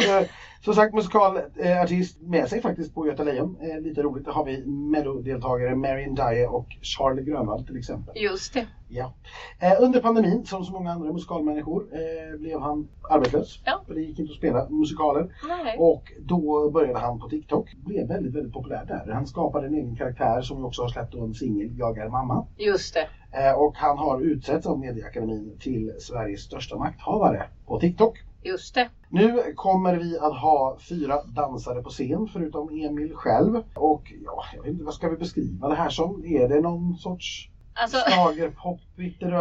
Eh, 0.08 0.22
Som 0.60 0.74
sagt 0.74 0.94
musikalartist 0.94 2.20
med 2.20 2.48
sig 2.48 2.60
faktiskt 2.60 2.94
på 2.94 3.06
Göta 3.06 3.22
Lejon. 3.24 3.56
Eh, 3.60 3.80
lite 3.80 4.02
roligt, 4.02 4.24
där 4.24 4.32
har 4.32 4.44
vi 4.44 4.66
Mello-deltagare 4.66 5.74
Marion 5.74 6.14
Dye 6.14 6.46
och 6.46 6.66
Charlie 6.82 7.22
Grönvall 7.22 7.66
till 7.66 7.76
exempel. 7.76 8.14
Just 8.22 8.54
det. 8.54 8.66
Ja. 8.88 9.14
Eh, 9.60 9.72
under 9.80 10.00
pandemin, 10.00 10.46
som 10.46 10.64
så 10.64 10.72
många 10.72 10.92
andra 10.92 11.12
musikalmänniskor, 11.12 11.88
eh, 11.92 12.38
blev 12.40 12.60
han 12.60 12.88
arbetslös. 13.10 13.60
Ja. 13.64 13.82
För 13.86 13.94
det 13.94 14.00
gick 14.00 14.18
inte 14.18 14.30
att 14.32 14.38
spela 14.38 14.68
musikaler. 14.68 15.34
Nej. 15.48 15.76
Och 15.78 16.12
då 16.20 16.70
började 16.70 16.98
han 16.98 17.20
på 17.20 17.28
TikTok. 17.28 17.74
Blev 17.84 18.08
väldigt, 18.08 18.34
väldigt 18.34 18.52
populär 18.52 18.84
där. 18.88 19.12
Han 19.12 19.26
skapade 19.26 19.66
en 19.66 19.74
egen 19.74 19.96
karaktär 19.96 20.42
som 20.42 20.64
också 20.64 20.82
har 20.82 20.88
släppt 20.88 21.14
en 21.14 21.34
singel, 21.34 21.78
Jag 21.78 21.98
är 21.98 22.08
mamma. 22.08 22.46
Just 22.56 22.94
det. 22.94 23.08
Eh, 23.38 23.52
och 23.52 23.76
han 23.76 23.98
har 23.98 24.20
utsetts 24.20 24.66
av 24.66 24.78
Medieakademin 24.78 25.58
till 25.60 25.92
Sveriges 25.98 26.40
största 26.40 26.76
makthavare 26.76 27.42
på 27.66 27.80
TikTok. 27.80 28.18
Just 28.46 28.74
det. 28.74 28.88
Nu 29.08 29.52
kommer 29.56 29.94
vi 29.94 30.18
att 30.18 30.40
ha 30.40 30.78
fyra 30.88 31.22
dansare 31.22 31.82
på 31.82 31.90
scen 31.90 32.28
förutom 32.32 32.68
Emil 32.68 33.14
själv. 33.14 33.62
Och 33.74 34.12
ja, 34.24 34.44
jag 34.54 34.62
vet 34.62 34.72
inte, 34.72 34.84
vad 34.84 34.94
ska 34.94 35.08
vi 35.08 35.16
beskriva 35.16 35.68
det 35.68 35.74
här 35.74 35.90
som? 35.90 36.24
Är 36.24 36.48
det 36.48 36.60
någon 36.60 36.96
sorts 36.96 37.50
Alltså, 37.78 37.96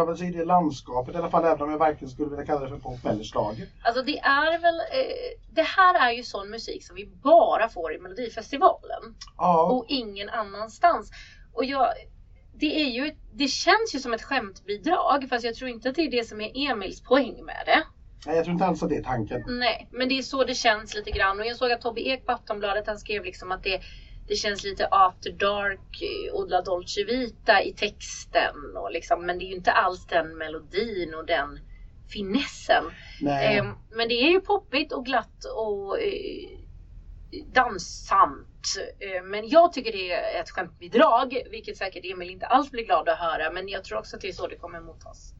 väl 0.06 0.16
sig 0.16 0.28
i 0.28 0.30
det 0.30 0.44
landskapet 0.44 1.14
i 1.14 1.18
alla 1.18 1.30
fall, 1.30 1.44
även 1.44 1.62
om 1.62 1.70
jag 1.70 1.78
varken 1.78 2.08
skulle 2.08 2.30
vilja 2.30 2.46
kalla 2.46 2.60
det 2.60 2.68
för 2.68 2.78
pop 2.78 3.06
eller 3.06 3.24
schlager. 3.24 3.68
alltså 3.82 4.02
det 4.02 4.18
är 4.18 4.58
väl, 4.58 4.74
eh, 4.74 5.54
det 5.54 5.62
här 5.62 6.08
är 6.08 6.12
ju 6.12 6.22
sån 6.22 6.50
musik 6.50 6.86
som 6.86 6.96
vi 6.96 7.06
bara 7.06 7.68
får 7.68 7.94
i 7.94 7.98
Melodifestivalen. 7.98 9.14
Ja, 9.36 9.62
och 9.62 9.84
ingen 9.88 10.28
annanstans. 10.28 11.10
Och 11.52 11.64
jag, 11.64 11.88
det, 12.54 12.82
är 12.82 12.88
ju, 12.88 13.14
det 13.32 13.48
känns 13.48 13.94
ju 13.94 13.98
som 13.98 14.14
ett 14.14 14.22
skämtbidrag 14.22 15.26
fast 15.28 15.44
jag 15.44 15.54
tror 15.54 15.70
inte 15.70 15.88
att 15.88 15.94
det 15.94 16.02
är 16.02 16.10
det 16.10 16.24
som 16.24 16.40
är 16.40 16.70
Emils 16.70 17.02
poäng 17.02 17.44
med 17.44 17.62
det. 17.66 17.82
Nej, 18.26 18.36
jag 18.36 18.44
tror 18.44 18.52
inte 18.52 18.66
alls 18.66 18.82
att 18.82 18.88
det 18.88 18.96
är 18.96 19.02
tanken. 19.02 19.44
Nej, 19.46 19.88
men 19.90 20.08
det 20.08 20.18
är 20.18 20.22
så 20.22 20.44
det 20.44 20.54
känns 20.54 20.94
lite 20.94 21.10
grann. 21.10 21.40
Och 21.40 21.46
jag 21.46 21.56
såg 21.56 21.72
att 21.72 21.80
Tobbe 21.80 22.00
Ek 22.00 22.26
på 22.26 22.32
Aftonbladet 22.32 22.86
han 22.86 22.98
skrev 22.98 23.24
liksom 23.24 23.52
att 23.52 23.62
det, 23.62 23.80
det 24.28 24.34
känns 24.34 24.64
lite 24.64 24.88
after 24.90 25.32
dark, 25.32 26.02
eh, 26.02 26.34
Odla 26.34 26.62
Dolce 26.62 27.04
Vita 27.04 27.62
i 27.62 27.72
texten. 27.72 28.76
Och 28.76 28.92
liksom, 28.92 29.26
men 29.26 29.38
det 29.38 29.44
är 29.44 29.46
ju 29.46 29.54
inte 29.54 29.72
alls 29.72 30.06
den 30.06 30.38
melodin 30.38 31.14
och 31.14 31.26
den 31.26 31.60
finessen. 32.08 32.84
Nej. 33.20 33.56
Eh, 33.56 33.64
men 33.90 34.08
det 34.08 34.14
är 34.14 34.30
ju 34.30 34.40
poppigt 34.40 34.92
och 34.92 35.04
glatt 35.04 35.44
och 35.56 36.00
eh, 36.00 36.58
danssamt. 37.52 38.76
Eh, 38.98 39.22
men 39.22 39.48
jag 39.48 39.72
tycker 39.72 39.92
det 39.92 40.12
är 40.12 40.40
ett 40.40 40.50
skämtbidrag, 40.50 41.42
vilket 41.50 41.76
säkert 41.76 42.04
Emil 42.04 42.30
inte 42.30 42.46
alls 42.46 42.70
blir 42.70 42.84
glad 42.84 43.08
att 43.08 43.18
höra. 43.18 43.52
Men 43.52 43.68
jag 43.68 43.84
tror 43.84 43.98
också 43.98 44.16
att 44.16 44.22
det 44.22 44.28
är 44.28 44.32
så 44.32 44.46
det 44.46 44.56
kommer 44.56 44.80
mottas. 44.80 45.34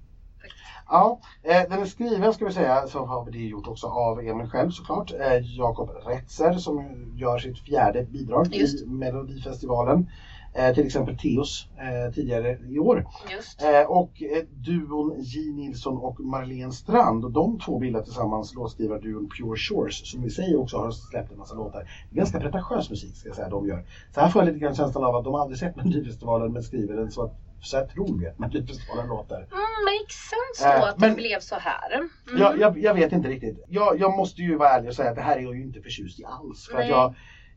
Faktiskt. 0.47 0.67
Ja, 0.89 1.21
eh, 1.43 1.63
den 1.71 1.81
är 1.81 1.87
skriven 1.87 2.33
ska 2.33 2.45
vi 2.45 2.53
säga, 2.53 2.87
så 2.87 3.05
har 3.05 3.25
vi 3.25 3.31
det 3.31 3.39
gjort 3.39 3.69
också 3.69 3.87
av 3.87 4.21
Emil 4.21 4.47
själv 4.47 4.71
såklart. 4.71 5.13
Eh, 5.13 5.57
Jakob 5.57 5.91
Retzer 6.07 6.53
som 6.53 6.85
gör 7.15 7.39
sitt 7.39 7.59
fjärde 7.59 8.03
bidrag 8.03 8.55
Just. 8.55 8.83
i 8.83 8.87
Melodifestivalen. 8.87 10.11
Eh, 10.55 10.75
till 10.75 10.87
exempel 10.87 11.19
Teos 11.19 11.69
tidigare 12.15 12.59
i 12.69 12.79
år. 12.79 13.07
Just. 13.33 13.63
Och 13.89 14.23
duon 14.51 15.15
J 15.19 15.53
Nilsson 15.53 15.99
och 15.99 16.21
Marlene 16.21 16.73
Strand. 16.73 17.25
Och 17.25 17.31
de 17.31 17.59
två 17.59 17.79
bildar 17.79 18.03
tillsammans 18.03 18.55
låtskrivarduon 18.55 19.29
Pure 19.39 19.57
Shores 19.57 20.11
som 20.11 20.25
i 20.25 20.31
sig 20.31 20.57
också 20.57 20.79
har 20.79 20.91
släppt 20.91 21.33
en 21.33 21.39
massa 21.39 21.55
låtar. 21.55 21.91
Ganska 22.11 22.41
pretentiös 22.41 22.91
musik 22.91 23.17
ska 23.17 23.29
jag 23.29 23.37
säga 23.37 23.49
de 23.49 23.67
gör. 23.67 23.85
Så 24.15 24.21
här 24.21 24.29
får 24.29 24.43
jag 24.43 24.47
lite 24.47 24.59
grann 24.59 24.75
känslan 24.75 25.05
av 25.05 25.17
att 25.17 25.25
de 25.25 25.35
aldrig 25.35 25.59
sett 25.59 25.77
Melodifestivalen 25.77 26.53
men 26.53 26.63
skriver 26.63 26.97
den 26.97 27.11
så 27.11 27.23
att 27.23 27.35
så 27.61 27.77
här 27.77 27.87
tror 27.87 28.19
vi 28.19 28.27
att 28.29 28.39
Melodifestivalen 28.39 29.09
låter. 29.09 29.37
Mm, 29.37 29.49
makes 29.85 30.17
sense 30.31 30.79
då 30.79 30.85
Eh, 30.85 30.89
att 30.89 30.99
men- 30.99 31.11
det 31.11 31.17
blev 31.17 31.41
så 31.41 31.55
här. 31.55 31.93
Mm. 31.95 32.09
Jag, 32.39 32.59
jag, 32.61 32.79
jag 32.79 32.95
vet 32.95 33.13
inte 33.13 33.29
riktigt. 33.29 33.65
Jag, 33.69 34.01
jag 34.01 34.17
måste 34.17 34.43
ju 34.43 34.57
vara 34.57 34.69
ärlig 34.69 34.89
och 34.89 34.95
säga 34.95 35.11
att 35.11 35.17
det 35.17 35.23
här 35.23 35.37
är 35.37 35.41
jag 35.43 35.57
ju 35.57 35.63
inte 35.63 35.81
förtjust 35.81 36.21
i 36.21 36.25
alls. 36.25 36.69
För 36.73 36.83
jag, 36.83 37.15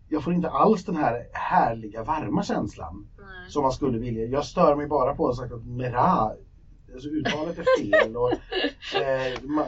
jag 0.09 0.23
får 0.23 0.33
inte 0.33 0.49
alls 0.49 0.85
den 0.85 0.95
här 0.95 1.27
härliga 1.33 2.03
varma 2.03 2.43
känslan 2.43 3.07
Nej. 3.17 3.51
som 3.51 3.63
man 3.63 3.71
skulle 3.71 3.97
vilja. 3.99 4.25
Jag 4.25 4.45
stör 4.45 4.75
mig 4.75 4.88
bara 4.88 5.15
på 5.15 5.33
sagt 5.33 5.53
att 5.53 5.65
Mera, 5.65 6.31
alltså 6.93 7.09
uttalet 7.09 7.57
är 7.59 7.81
fel. 7.81 8.17
Och, 8.17 8.31
eh, 9.01 9.41
man, 9.43 9.65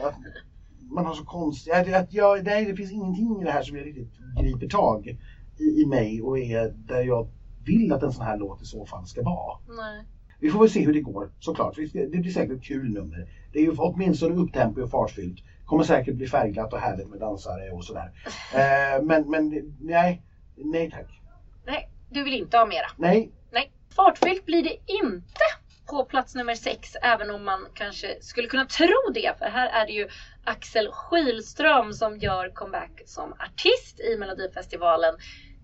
man 0.90 1.06
har 1.06 1.14
så 1.14 1.24
konstigt, 1.24 1.74
att, 1.74 1.94
att 1.94 2.12
jag, 2.12 2.44
nej, 2.44 2.64
det 2.64 2.76
finns 2.76 2.92
ingenting 2.92 3.42
i 3.42 3.44
det 3.44 3.50
här 3.50 3.62
som 3.62 3.76
jag 3.76 3.86
riktigt 3.86 4.12
griper 4.40 4.68
tag 4.68 5.18
i, 5.58 5.82
i 5.82 5.86
mig 5.86 6.22
och 6.22 6.38
är 6.38 6.68
där 6.68 7.02
jag 7.02 7.28
vill 7.64 7.92
att 7.92 8.02
en 8.02 8.12
sån 8.12 8.24
här 8.24 8.36
låt 8.36 8.62
i 8.62 8.64
så 8.64 8.86
fall 8.86 9.06
ska 9.06 9.22
vara. 9.22 9.58
Nej. 9.68 10.06
Vi 10.42 10.50
får 10.50 10.60
väl 10.60 10.70
se 10.70 10.84
hur 10.84 10.92
det 10.92 11.00
går 11.00 11.30
såklart. 11.40 11.76
Det 11.92 12.20
blir 12.20 12.30
säkert 12.30 12.56
ett 12.56 12.64
kul 12.64 12.90
nummer. 12.90 13.28
Det 13.52 13.58
är 13.58 13.62
ju 13.62 13.74
åtminstone 13.78 14.34
upptempo 14.34 14.82
och 14.82 14.90
fartfyllt. 14.90 15.38
Kommer 15.66 15.84
säkert 15.84 16.14
bli 16.14 16.26
färgglatt 16.26 16.72
och 16.72 16.78
härligt 16.78 17.08
med 17.08 17.20
dansare 17.20 17.70
och 17.70 17.84
sådär. 17.84 18.10
Eh, 18.54 19.02
men, 19.02 19.30
men 19.30 19.74
nej, 19.80 20.22
nej 20.56 20.90
tack. 20.90 21.20
Nej, 21.66 21.88
du 22.10 22.22
vill 22.22 22.34
inte 22.34 22.56
ha 22.56 22.66
mera. 22.66 22.86
Nej, 22.96 23.30
Nej. 23.50 23.72
Fartfyllt 23.96 24.46
blir 24.46 24.62
det 24.62 24.76
inte 24.86 25.44
på 25.90 26.04
plats 26.04 26.34
nummer 26.34 26.54
sex, 26.54 26.96
även 27.02 27.30
om 27.30 27.44
man 27.44 27.66
kanske 27.74 28.16
skulle 28.20 28.48
kunna 28.48 28.66
tro 28.66 29.12
det. 29.14 29.38
För 29.38 29.44
här 29.46 29.68
är 29.68 29.86
det 29.86 29.92
ju 29.92 30.08
Axel 30.44 30.88
Skylström 30.92 31.92
som 31.92 32.18
gör 32.18 32.48
comeback 32.54 33.02
som 33.06 33.32
artist 33.32 34.00
i 34.00 34.16
Melodifestivalen. 34.16 35.14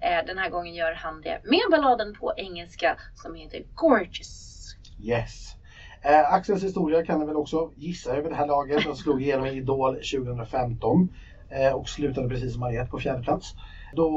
Eh, 0.01 0.27
Den 0.27 0.39
här 0.39 0.51
gången 0.51 0.75
gör 0.75 0.93
han 0.93 1.21
det 1.21 1.41
med 1.45 1.71
balladen 1.71 2.15
på 2.15 2.33
engelska 2.37 2.97
som 3.15 3.35
heter 3.35 3.63
Gorgeous. 3.75 4.48
Yes. 5.01 5.55
Eh, 6.03 6.33
Axels 6.33 6.65
historia 6.65 7.05
kan 7.05 7.21
ni 7.21 7.27
väl 7.27 7.37
också 7.37 7.71
gissa 7.77 8.17
över 8.17 8.31
det 8.31 8.37
här 8.37 8.47
laget. 8.47 8.85
Han 8.85 8.97
slog 8.97 9.23
igenom 9.23 9.47
i 9.47 9.51
Idol 9.51 9.95
2015 9.95 11.09
eh, 11.51 11.73
och 11.73 11.89
slutade 11.89 12.29
precis 12.29 12.53
som 12.53 12.61
Mariette 12.61 12.91
på 12.91 12.99
fjärde 12.99 13.23
plats. 13.23 13.55
Då 13.97 14.09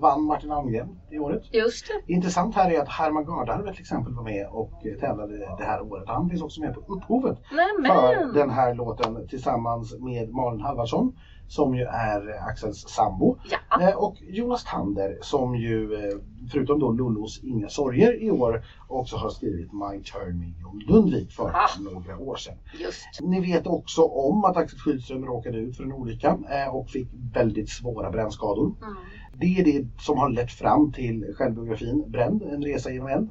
vann 0.00 0.22
Martin 0.22 0.52
Almgren 0.52 1.00
det 1.10 1.18
året. 1.18 1.42
Just 1.52 1.86
det. 2.06 2.12
Intressant 2.12 2.54
här 2.54 2.70
är 2.70 2.80
att 2.80 2.88
Herman 2.88 3.24
Gardarve 3.24 3.72
till 3.72 3.80
exempel 3.80 4.14
var 4.14 4.22
med 4.22 4.46
och 4.50 4.86
eh, 4.86 5.00
tävlade 5.00 5.38
det 5.58 5.64
här 5.64 5.80
året. 5.80 6.04
Han 6.06 6.30
finns 6.30 6.42
också 6.42 6.60
med 6.60 6.74
på 6.74 6.80
upphovet 6.80 7.38
för 7.48 7.56
Nämen! 7.56 8.34
den 8.34 8.50
här 8.50 8.74
låten 8.74 9.28
tillsammans 9.28 9.98
med 9.98 10.30
Malin 10.30 10.60
Halvarsson 10.60 11.12
som 11.48 11.74
ju 11.74 11.82
är 11.82 12.48
Axels 12.48 12.88
sambo. 12.88 13.36
Ja. 13.70 13.88
Eh, 13.88 13.96
Och 13.96 14.16
Jonas 14.28 14.64
Tander 14.64 15.18
som 15.20 15.56
ju 15.56 15.94
eh, 15.94 16.16
förutom 16.52 16.78
då 16.78 16.92
Lollos 16.92 17.40
Inga 17.42 17.68
sorger 17.68 18.22
i 18.22 18.30
år 18.30 18.64
också 18.88 19.16
har 19.16 19.30
skrivit 19.30 19.72
My 19.72 20.02
Turn 20.02 20.38
med 20.38 20.52
John 20.60 20.82
Lundvik 20.88 21.32
för 21.32 21.50
Ah. 21.54 21.68
några 21.80 22.18
år 22.18 22.36
sedan. 22.36 22.54
Just. 22.80 23.20
Ni 23.20 23.40
vet 23.40 23.66
också 23.66 24.02
om 24.02 24.44
att 24.44 24.56
Axel 24.56 24.78
Schydström 24.78 25.24
råkade 25.26 25.58
ut 25.58 25.76
för 25.76 25.84
en 25.84 25.92
olycka 25.92 26.38
eh, 26.50 26.74
och 26.74 26.90
fick 26.90 27.08
väldigt 27.34 27.68
svåra 27.70 28.10
brännskador. 28.10 28.64
Mm. 28.82 28.94
Det 29.40 29.46
är 29.46 29.64
det 29.64 29.86
som 30.02 30.18
har 30.18 30.28
lett 30.30 30.50
fram 30.52 30.92
till 30.92 31.34
självbiografin 31.38 32.04
Bränd, 32.10 32.42
en 32.42 32.62
resa 32.64 32.90
genom 32.90 33.08
eld. 33.08 33.28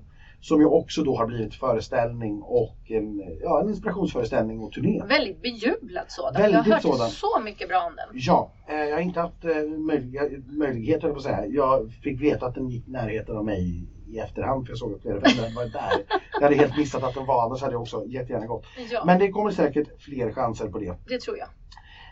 Som 0.47 0.59
ju 0.59 0.65
också 0.65 1.03
då 1.03 1.17
har 1.17 1.27
blivit 1.27 1.55
föreställning 1.55 2.41
och 2.41 2.77
en, 2.87 3.21
ja, 3.41 3.61
en 3.61 3.69
inspirationsföreställning 3.69 4.59
och 4.59 4.71
turné. 4.71 5.03
Väldigt 5.09 5.41
bejublad 5.41 6.05
sådan. 6.07 6.33
Väldigt 6.33 6.53
jag 6.53 6.63
har 6.63 6.71
hört 6.71 6.81
sådan. 6.81 7.09
så 7.09 7.39
mycket 7.45 7.67
bra 7.67 7.83
om 7.89 7.95
den. 7.95 8.05
Ja, 8.13 8.51
eh, 8.67 8.75
jag 8.75 8.95
har 8.95 9.01
inte 9.01 9.19
haft 9.19 9.45
eh, 9.45 9.51
möjlighet 10.47 11.03
jag 11.03 11.11
på 11.11 11.17
att 11.17 11.23
säga. 11.23 11.45
Jag 11.45 11.91
fick 12.03 12.21
veta 12.21 12.45
att 12.45 12.55
den 12.55 12.69
gick 12.69 12.87
i 12.87 12.91
närheten 12.91 13.37
av 13.37 13.45
mig 13.45 13.87
i 14.07 14.19
efterhand 14.19 14.65
för 14.65 14.71
jag 14.71 14.77
såg 14.77 14.93
att 14.93 15.01
flera 15.01 15.19
vänner 15.19 15.55
varit 15.55 15.73
där. 15.73 15.91
Jag 16.33 16.41
hade 16.41 16.55
helt 16.55 16.77
missat 16.77 17.03
att 17.03 17.13
den 17.13 17.25
var, 17.25 17.45
annars 17.45 17.61
hade 17.61 17.73
jag 17.73 17.81
också 17.81 18.05
jättegärna 18.05 18.45
gått. 18.45 18.65
Ja, 18.91 19.03
Men 19.05 19.19
det 19.19 19.29
kommer 19.31 19.51
säkert 19.51 20.01
fler 20.01 20.31
chanser 20.31 20.67
på 20.69 20.79
det. 20.79 20.95
det 21.07 21.19
tror 21.19 21.37
jag. 21.37 21.47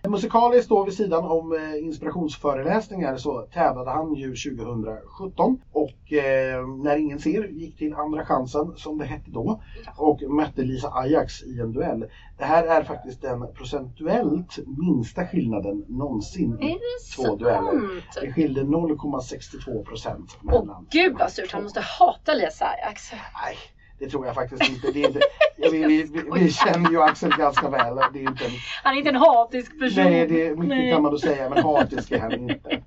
Musikaliskt 0.10 0.70
då 0.70 0.84
vid 0.84 0.94
sidan 0.94 1.24
om 1.24 1.54
eh, 1.54 1.86
inspirationsföreläsningar 1.86 3.18
så 3.18 3.42
tävlade 3.42 3.92
han 3.92 4.16
ju 4.16 4.28
2017 4.28 5.62
och 5.72 6.14
eh, 6.14 6.68
När 6.68 6.98
ingen 6.98 7.20
ser 7.20 7.48
gick 7.48 7.78
till 7.78 7.94
Andra 7.94 8.26
chansen 8.26 8.74
som 8.76 8.98
det 8.98 9.06
hette 9.06 9.32
då 9.32 9.62
och 9.98 10.22
mötte 10.22 10.62
Lisa 10.62 10.92
Ajax 10.94 11.44
i 11.44 11.60
en 11.60 11.74
duell. 11.74 12.06
Det 12.38 12.46
här 12.46 12.64
är 12.64 12.84
faktiskt 12.84 13.22
den 13.22 13.54
procentuellt 13.54 14.60
minsta 14.78 15.28
skillnaden 15.28 15.86
någonsin 15.88 16.62
i 16.62 16.78
två 17.16 17.36
dueller. 17.36 17.62
sant? 17.62 18.18
Det 18.22 18.34
skilde 18.34 18.62
0,62 18.62 19.86
procent 19.86 20.38
Åh 20.44 20.82
gud 20.92 21.16
vad 21.20 21.32
surt, 21.32 21.52
han 21.52 21.64
måste 21.64 21.82
hata 21.82 22.34
Lisa 22.34 22.66
Ajax. 22.66 23.12
Nej, 23.12 23.58
det 24.00 24.10
tror 24.10 24.26
jag 24.26 24.36
faktiskt 24.36 24.70
inte. 24.70 24.92
Det 24.92 25.04
är 25.04 25.08
inte 25.08 25.20
vi, 25.58 25.70
vi, 25.70 26.04
vi, 26.04 26.24
vi 26.34 26.52
känner 26.52 26.92
ju 26.92 27.02
Axel 27.02 27.32
ganska 27.38 27.70
väl. 27.70 27.96
Det 28.14 28.20
är 28.20 28.30
inte 28.30 28.46
en, 28.46 28.52
Han 28.84 28.94
är 28.94 28.98
inte 28.98 29.10
en 29.10 29.16
hatisk 29.16 29.80
person. 29.80 30.04
nej, 30.04 30.28
det 30.28 30.48
är 30.48 30.56
mycket 30.56 30.68
Nej. 30.68 30.92
kan 30.92 31.02
man 31.02 31.12
då 31.12 31.20
säga, 31.20 31.50
men 31.50 31.64
hatisk 31.64 32.12
är 32.12 32.20
han 32.20 32.34
inte. 32.34 32.70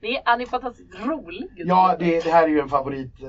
Nej, 0.00 0.22
han 0.24 0.40
är 0.40 0.46
fantastiskt 0.46 0.94
rolig. 1.06 1.48
Ja, 1.56 1.96
det, 1.98 2.24
det 2.24 2.30
här 2.30 2.42
är 2.42 2.48
ju 2.48 2.60
en 2.60 2.68
favorit, 2.68 3.22
eh, 3.22 3.28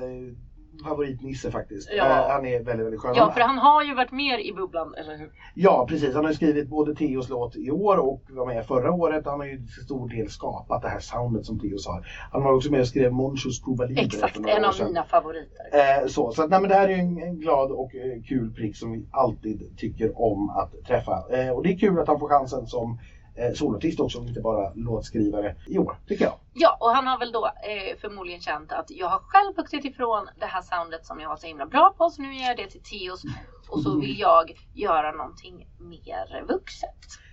favoritnisse 0.84 1.50
faktiskt. 1.50 1.88
Ja. 1.96 2.04
Eh, 2.04 2.30
han 2.30 2.46
är 2.46 2.62
väldigt, 2.62 2.86
väldigt 2.86 3.00
skön. 3.00 3.14
Ja, 3.16 3.32
för 3.32 3.40
han 3.40 3.58
har 3.58 3.84
ju 3.84 3.94
varit 3.94 4.12
med 4.12 4.40
i 4.40 4.52
bubblan, 4.52 4.94
eller 4.94 5.16
hur? 5.16 5.30
Ja, 5.54 5.86
precis. 5.88 6.14
Han 6.14 6.24
har 6.24 6.30
ju 6.30 6.36
skrivit 6.36 6.68
både 6.68 6.94
Theos 6.94 7.28
låt 7.28 7.56
i 7.56 7.70
år 7.70 7.96
och 7.96 8.22
var 8.28 8.46
med 8.46 8.66
förra 8.66 8.92
året. 8.92 9.26
Han 9.26 9.40
har 9.40 9.46
ju 9.46 9.56
till 9.56 9.84
stor 9.84 10.08
del 10.08 10.30
skapat 10.30 10.82
det 10.82 10.88
här 10.88 11.00
soundet 11.00 11.46
som 11.46 11.60
Theos 11.60 11.86
har. 11.86 12.06
Han 12.32 12.42
var 12.42 12.52
också 12.52 12.70
med 12.70 12.80
och 12.80 12.88
skrev 12.88 13.12
Monchos 13.12 13.60
Cuba 13.60 13.84
Libre 13.84 14.02
Exakt, 14.04 14.36
en 14.36 14.64
av 14.64 14.74
mina 14.84 15.04
favoriter. 15.04 15.66
Eh, 15.72 16.06
så 16.06 16.32
så 16.32 16.42
att, 16.42 16.50
nej, 16.50 16.60
men 16.60 16.68
det 16.68 16.74
här 16.76 16.88
är 16.88 16.92
ju 16.92 17.00
en, 17.00 17.22
en 17.22 17.40
glad 17.40 17.70
och 17.70 17.94
eh, 17.94 18.22
kul 18.28 18.52
prick 18.52 18.76
som 18.76 18.92
vi 18.92 19.06
alltid 19.10 19.76
tycker 19.76 20.20
om 20.20 20.50
att 20.50 20.84
träffa. 20.86 21.24
Eh, 21.30 21.50
och 21.50 21.62
det 21.62 21.72
är 21.72 21.78
kul 21.78 21.98
att 21.98 22.08
han 22.08 22.20
får 22.20 22.28
chansen 22.28 22.66
som 22.66 22.98
eh, 23.36 23.52
solartist 23.54 24.00
också, 24.00 24.18
inte 24.18 24.40
bara 24.40 24.72
låtskrivare 24.74 25.54
i 25.66 25.78
år, 25.78 25.96
tycker 26.08 26.24
jag. 26.24 26.34
Ja, 26.52 26.76
och 26.80 26.90
han 26.90 27.06
har 27.06 27.18
väl 27.18 27.32
då 27.32 27.46
eh, 27.46 27.96
förmodligen 28.00 28.40
känt 28.40 28.72
att 28.72 28.90
jag 28.90 29.08
har 29.08 29.18
själv 29.18 29.56
vuxit 29.56 29.84
ifrån 29.84 30.28
det 30.40 30.46
här 30.46 30.62
soundet 30.62 31.06
som 31.06 31.20
jag 31.20 31.28
var 31.28 31.36
så 31.36 31.46
himla 31.46 31.66
bra 31.66 31.94
på, 31.98 32.10
så 32.10 32.22
nu 32.22 32.34
ger 32.34 32.46
jag 32.46 32.56
det 32.56 32.66
till 32.66 32.82
Teos 32.82 33.22
och 33.68 33.80
så 33.80 34.00
vill 34.00 34.18
jag 34.18 34.52
göra 34.74 35.12
någonting 35.12 35.66
mer 35.78 36.44
vuxet. 36.48 36.90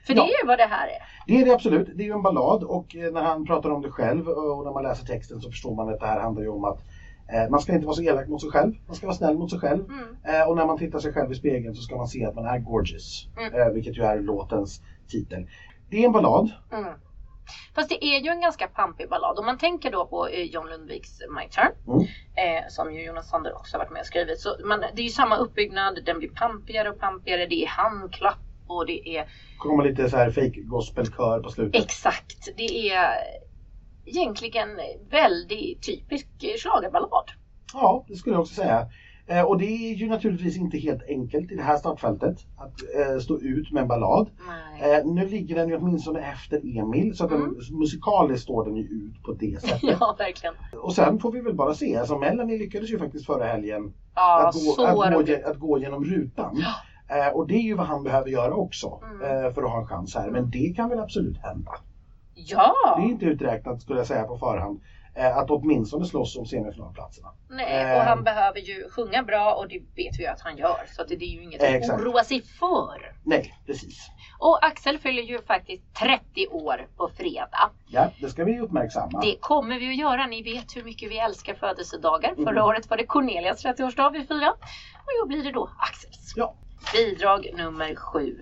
För 0.07 0.13
det 0.13 0.19
Ja. 0.19 0.25
är 0.25 0.41
ju 0.43 0.47
vad 0.47 0.57
det 0.57 0.65
här 0.65 0.87
är. 0.87 1.01
Det 1.27 1.41
är 1.41 1.45
det 1.45 1.53
absolut. 1.53 1.89
Det 1.95 2.03
är 2.03 2.07
ju 2.07 2.13
en 2.13 2.21
ballad 2.21 2.63
och 2.63 2.95
eh, 2.95 3.11
när 3.11 3.21
han 3.21 3.45
pratar 3.45 3.69
om 3.69 3.81
det 3.81 3.89
själv 3.91 4.27
och 4.27 4.63
när 4.65 4.71
man 4.73 4.83
läser 4.83 5.05
texten 5.05 5.41
så 5.41 5.49
förstår 5.49 5.75
man 5.75 5.89
att 5.93 5.99
det 5.99 6.05
här 6.05 6.19
handlar 6.19 6.41
ju 6.43 6.49
om 6.49 6.63
att 6.65 6.79
eh, 7.33 7.49
man 7.49 7.59
ska 7.59 7.73
inte 7.73 7.85
vara 7.85 7.95
så 7.95 8.01
elak 8.01 8.27
mot 8.27 8.41
sig 8.41 8.49
själv. 8.49 8.73
Man 8.87 8.95
ska 8.95 9.07
vara 9.07 9.15
snäll 9.17 9.37
mot 9.37 9.49
sig 9.49 9.59
själv. 9.59 9.85
Mm. 9.89 10.15
Eh, 10.23 10.49
och 10.49 10.55
när 10.55 10.65
man 10.65 10.77
tittar 10.77 10.99
sig 10.99 11.13
själv 11.13 11.31
i 11.31 11.35
spegeln 11.35 11.75
så 11.75 11.81
ska 11.81 11.95
man 11.97 12.07
se 12.07 12.25
att 12.25 12.35
man 12.35 12.45
är 12.45 12.57
gorgeous. 12.57 13.27
Mm. 13.53 13.73
Vilket 13.73 13.97
ju 13.97 14.03
är 14.03 14.19
låtens 14.19 14.81
titel. 15.07 15.47
Det 15.93 16.01
är 16.01 16.05
en 16.05 16.11
ballad. 16.11 16.51
Mm. 16.71 16.93
Fast 17.75 17.89
det 17.89 18.05
är 18.05 18.19
ju 18.19 18.29
en 18.29 18.41
ganska 18.41 18.67
pampig 18.67 19.09
ballad. 19.09 19.39
Om 19.39 19.45
man 19.45 19.57
tänker 19.57 19.91
då 19.91 20.05
på 20.05 20.27
eh, 20.27 20.43
John 20.43 20.67
Lundviks 20.69 21.09
My 21.29 21.49
Turn, 21.49 21.71
Mm. 21.87 22.01
eh, 22.35 22.63
som 22.69 22.93
ju 22.93 23.03
Jonas 23.05 23.29
Sander 23.29 23.53
också 23.55 23.77
har 23.77 23.83
varit 23.85 23.91
med 23.93 23.99
och 23.99 24.05
skrivit. 24.05 24.39
Så 24.39 24.55
man, 24.65 24.79
det 24.79 25.01
är 25.01 25.03
ju 25.03 25.09
samma 25.09 25.37
uppbyggnad, 25.37 25.99
den 26.05 26.19
blir 26.19 26.29
pampigare 26.29 26.89
och 26.89 26.99
pampigare, 26.99 27.45
det 27.45 27.63
är 27.63 27.67
handklapp 27.67 28.37
och 28.67 28.85
det 28.85 29.17
är 29.17 29.27
kommer 29.57 29.83
lite 29.83 30.09
så 30.09 30.17
här 30.17 30.31
fake 30.31 30.61
gospelkör 30.61 31.39
på 31.39 31.49
slutet. 31.49 31.83
exakt, 31.83 32.49
det 32.57 32.89
är 32.91 33.09
egentligen 34.05 34.69
väldigt 35.09 35.83
typisk 35.83 36.27
eh, 36.43 36.57
schlagerballad. 36.57 37.31
Ja, 37.73 38.05
det 38.07 38.15
skulle 38.15 38.35
jag 38.35 38.41
också 38.41 38.55
säga. 38.55 38.87
Eh, 39.27 39.41
och 39.41 39.57
det 39.57 39.65
är 39.65 39.93
ju 39.95 40.07
naturligtvis 40.09 40.57
inte 40.57 40.77
helt 40.77 41.03
enkelt 41.07 41.51
i 41.51 41.55
det 41.55 41.61
här 41.63 41.77
startfältet 41.77 42.37
att 42.57 42.73
eh, 42.99 43.19
stå 43.19 43.39
ut 43.39 43.71
med 43.71 43.81
en 43.81 43.87
ballad. 43.87 44.29
Eh, 44.81 45.05
nu 45.05 45.27
ligger 45.27 45.55
den 45.55 45.69
ju 45.69 45.75
åtminstone 45.77 46.19
efter 46.31 46.77
Emil 46.79 47.15
så 47.15 47.25
att 47.25 47.31
Mm. 47.31 47.41
den, 47.69 47.77
musikaliskt 47.79 48.43
står 48.43 48.65
den 48.65 48.75
ju 48.75 48.83
ut 48.83 49.23
på 49.23 49.31
det 49.33 49.61
sättet. 49.61 49.97
Ja, 49.99 50.15
verkligen. 50.19 50.53
Och 50.81 50.93
sen 50.95 51.19
får 51.19 51.31
vi 51.31 51.41
väl 51.41 51.53
bara 51.55 51.73
se. 51.73 51.95
Alltså 51.97 52.17
Melanie 52.17 52.57
lyckades 52.59 52.91
ju 52.91 52.99
faktiskt 52.99 53.25
förra 53.25 53.45
helgen 53.45 53.93
Ja, 54.15 54.47
att, 54.47 54.55
gå, 54.77 54.83
att, 54.85 55.13
gå, 55.27 55.33
att 55.49 55.59
gå 55.59 55.77
genom 55.79 56.03
rutan. 56.03 56.63
Eh, 57.07 57.27
och 57.35 57.47
det 57.47 57.55
är 57.55 57.61
ju 57.61 57.73
vad 57.75 57.85
han 57.85 58.03
behöver 58.03 58.29
göra 58.29 58.53
också 58.53 58.99
Mm. 59.21 59.53
för 59.53 59.63
att 59.63 59.69
ha 59.71 59.79
en 59.81 59.87
chans 59.87 60.15
här. 60.15 60.29
Men 60.31 60.49
det 60.49 60.73
kan 60.75 60.89
väl 60.89 60.99
absolut 60.99 61.37
hända. 61.37 61.71
Ja! 62.35 62.73
Det 62.97 63.03
är 63.05 63.09
inte 63.09 63.25
uträknat 63.25 63.81
skulle 63.81 63.99
jag 63.99 64.07
säga 64.07 64.23
på 64.23 64.37
förhand. 64.37 64.79
Eh, 65.15 65.37
att 65.37 65.49
åtminstone 65.51 66.05
slåss 66.05 66.37
om 66.37 66.45
semifinalplatserna. 66.45 67.33
Nej, 67.49 67.83
Eh. 67.91 67.97
och 67.97 68.01
han 68.03 68.23
behöver 68.23 68.59
ju 68.59 68.89
sjunga 68.89 69.23
bra 69.23 69.53
och 69.53 69.67
det 69.67 69.79
vet 69.79 70.19
vi 70.19 70.23
ju 70.23 70.27
att 70.27 70.41
han 70.41 70.57
gör. 70.57 70.77
Så 70.95 71.01
att 71.01 71.07
det 71.07 71.15
är 71.15 71.27
ju 71.27 71.43
inget 71.43 71.61
att 71.61 71.67
Exakt. 71.69 72.01
oroa 72.01 72.23
sig 72.23 72.41
för. 72.41 73.15
Nej, 73.23 73.53
precis. 73.65 74.07
Och 74.39 74.65
Axel 74.65 74.97
fyller 74.99 75.21
ju 75.23 75.41
faktiskt 75.41 75.83
30 75.95 76.47
år 76.47 76.87
på 76.97 77.09
fredag. 77.17 77.69
Ja, 77.87 78.11
det 78.21 78.29
ska 78.29 78.43
vi 78.43 78.59
uppmärksamma. 78.59 79.21
Det 79.21 79.35
kommer 79.39 79.79
vi 79.79 79.89
att 79.89 79.95
göra. 79.97 80.27
Ni 80.27 80.41
vet 80.43 80.75
hur 80.75 80.83
mycket 80.83 81.11
vi 81.11 81.17
älskar 81.19 81.53
födelsedagar. 81.53 82.31
Mm. 82.31 82.45
Förra 82.45 82.65
året 82.65 82.89
var 82.89 82.97
det 82.97 83.05
Cornelias 83.05 83.65
30-årsdag 83.65 84.09
vi 84.11 84.23
firade. 84.25 84.49
Och 84.49 85.11
i 85.17 85.21
år 85.23 85.27
blir 85.27 85.43
det 85.43 85.51
då 85.51 85.69
Axels. 85.79 86.33
Ja. 86.35 86.55
Bidrag 86.93 87.49
nummer 87.57 87.95
sju. 87.95 88.37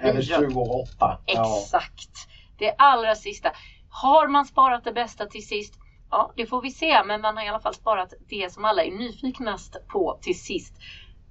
Eller 0.00 0.20
Bidrag. 0.20 0.40
28. 0.52 1.18
Ja. 1.26 1.58
Exakt. 1.62 2.28
Det 2.58 2.74
allra 2.78 3.14
sista. 3.14 3.52
Har 3.88 4.28
man 4.28 4.44
sparat 4.44 4.84
det 4.84 4.92
bästa 4.92 5.26
till 5.26 5.46
sist? 5.46 5.74
Ja, 6.12 6.32
det 6.36 6.46
får 6.46 6.62
vi 6.62 6.70
se. 6.70 7.04
Men 7.06 7.20
man 7.20 7.36
har 7.36 7.44
i 7.44 7.48
alla 7.48 7.60
fall 7.60 7.74
sparat 7.74 8.14
det 8.28 8.52
som 8.52 8.64
alla 8.64 8.84
är 8.84 8.90
nyfiknast 8.90 9.76
på 9.88 10.18
till 10.22 10.40
sist. 10.40 10.74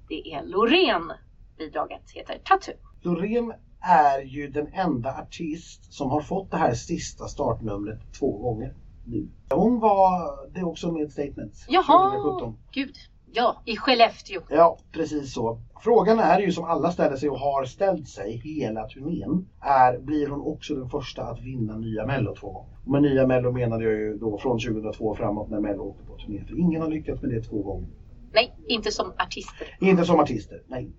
Det 0.08 0.32
är 0.32 0.42
Loreen. 0.42 1.12
Bidraget 1.58 2.10
heter 2.10 2.38
Tattoo. 2.44 2.74
Loreen 3.02 3.52
är 3.80 4.20
ju 4.20 4.48
den 4.48 4.66
enda 4.72 5.14
artist 5.18 5.92
som 5.92 6.10
har 6.10 6.20
fått 6.20 6.50
det 6.50 6.56
här 6.56 6.74
sista 6.74 7.28
startnumret 7.28 8.00
två 8.18 8.38
gånger 8.38 8.74
nu. 9.06 9.28
Hon 9.50 9.80
var 9.80 10.36
det 10.54 10.62
också 10.64 10.92
med 10.92 11.12
Statements 11.12 11.66
Jaha, 11.68 12.10
2017. 12.10 12.58
gud. 12.72 12.96
Ja, 13.34 13.62
i 13.64 13.76
Skellefteå. 13.76 14.40
Ja, 14.48 14.78
precis 14.92 15.34
så. 15.34 15.58
Frågan 15.80 16.18
är 16.18 16.40
ju 16.40 16.52
som 16.52 16.64
alla 16.64 16.92
ställer 16.92 17.16
sig 17.16 17.30
och 17.30 17.38
har 17.38 17.64
ställt 17.64 18.08
sig 18.08 18.40
hela 18.44 18.88
turnén. 18.88 19.48
Är, 19.60 19.98
blir 19.98 20.28
hon 20.28 20.40
också 20.40 20.74
den 20.74 20.88
första 20.88 21.22
att 21.22 21.40
vinna 21.40 21.76
nya 21.76 22.06
Mello 22.06 22.34
två 22.34 22.52
gånger? 22.52 22.76
Och 22.84 22.90
med 22.90 23.02
nya 23.02 23.26
Mello 23.26 23.52
menade 23.52 23.84
jag 23.84 23.92
ju 23.92 24.18
då 24.18 24.38
från 24.38 24.58
2002 24.58 25.04
och 25.04 25.16
framåt 25.16 25.50
när 25.50 25.60
Mello 25.60 25.82
åkte 25.82 26.04
på 26.04 26.16
turné. 26.16 26.44
För 26.44 26.60
ingen 26.60 26.82
har 26.82 26.88
lyckats 26.88 27.22
med 27.22 27.30
det 27.30 27.42
två 27.42 27.62
gånger. 27.62 27.88
Nej, 28.32 28.54
inte 28.68 28.90
som 28.90 29.12
artister. 29.18 29.76
Inte 29.80 30.04
som 30.04 30.20
artister, 30.20 30.62
nej. 30.66 30.92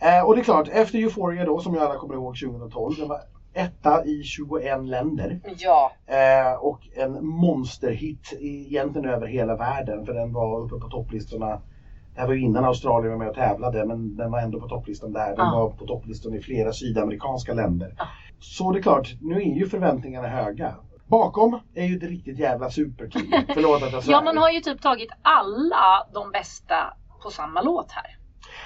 Eh, 0.00 0.26
och 0.26 0.34
det 0.34 0.40
är 0.40 0.44
klart, 0.44 0.68
efter 0.68 0.98
Euphoria 0.98 1.44
då, 1.44 1.60
som 1.60 1.74
ju 1.74 1.80
alla 1.80 1.96
kommer 1.98 2.14
ihåg 2.14 2.36
2012, 2.38 2.94
den 2.98 3.08
var 3.08 3.20
etta 3.56 4.04
i 4.04 4.22
21 4.22 4.84
länder. 4.84 5.40
Ja. 5.58 5.92
Eh, 6.06 6.52
och 6.60 6.80
en 6.96 7.26
monsterhit 7.26 8.32
egentligen 8.40 9.08
över 9.08 9.26
hela 9.26 9.56
världen, 9.56 10.06
för 10.06 10.14
den 10.14 10.32
var 10.32 10.60
uppe 10.60 10.74
på 10.80 10.88
topplistorna. 10.88 11.60
Det 12.14 12.20
här 12.20 12.26
var 12.26 12.34
ju 12.34 12.40
innan 12.40 12.64
Australien 12.64 13.10
var 13.12 13.18
med 13.18 13.28
och 13.28 13.34
tävlade, 13.34 13.84
men 13.86 14.16
den 14.16 14.30
var 14.30 14.40
ändå 14.40 14.60
på 14.60 14.68
topplistan 14.68 15.12
där. 15.12 15.26
Den 15.28 15.36
Ja. 15.46 15.52
var 15.60 15.70
på 15.70 15.86
topplistan 15.86 16.34
i 16.34 16.40
flera 16.40 16.72
sydamerikanska 16.72 17.54
länder. 17.54 17.94
Ja. 17.98 18.04
Så 18.40 18.72
det 18.72 18.78
är 18.78 18.82
klart, 18.82 19.14
nu 19.20 19.34
är 19.36 19.54
ju 19.54 19.66
förväntningarna 19.66 20.28
höga. 20.28 20.74
Bakom 21.06 21.60
är 21.74 21.84
ju 21.84 21.96
ett 21.96 22.02
riktigt 22.02 22.38
jävla 22.38 22.70
superteam. 22.70 23.24
Förlåt 23.54 23.82
att 23.82 23.92
jag 23.92 24.02
svär. 24.04 24.12
Ja, 24.12 24.22
man 24.22 24.36
har 24.36 24.50
ju 24.50 24.60
typ 24.60 24.82
tagit 24.82 25.10
alla 25.22 26.06
de 26.14 26.30
bästa 26.32 26.74
på 27.22 27.30
samma 27.30 27.62
låt 27.62 27.92
här. 27.92 28.16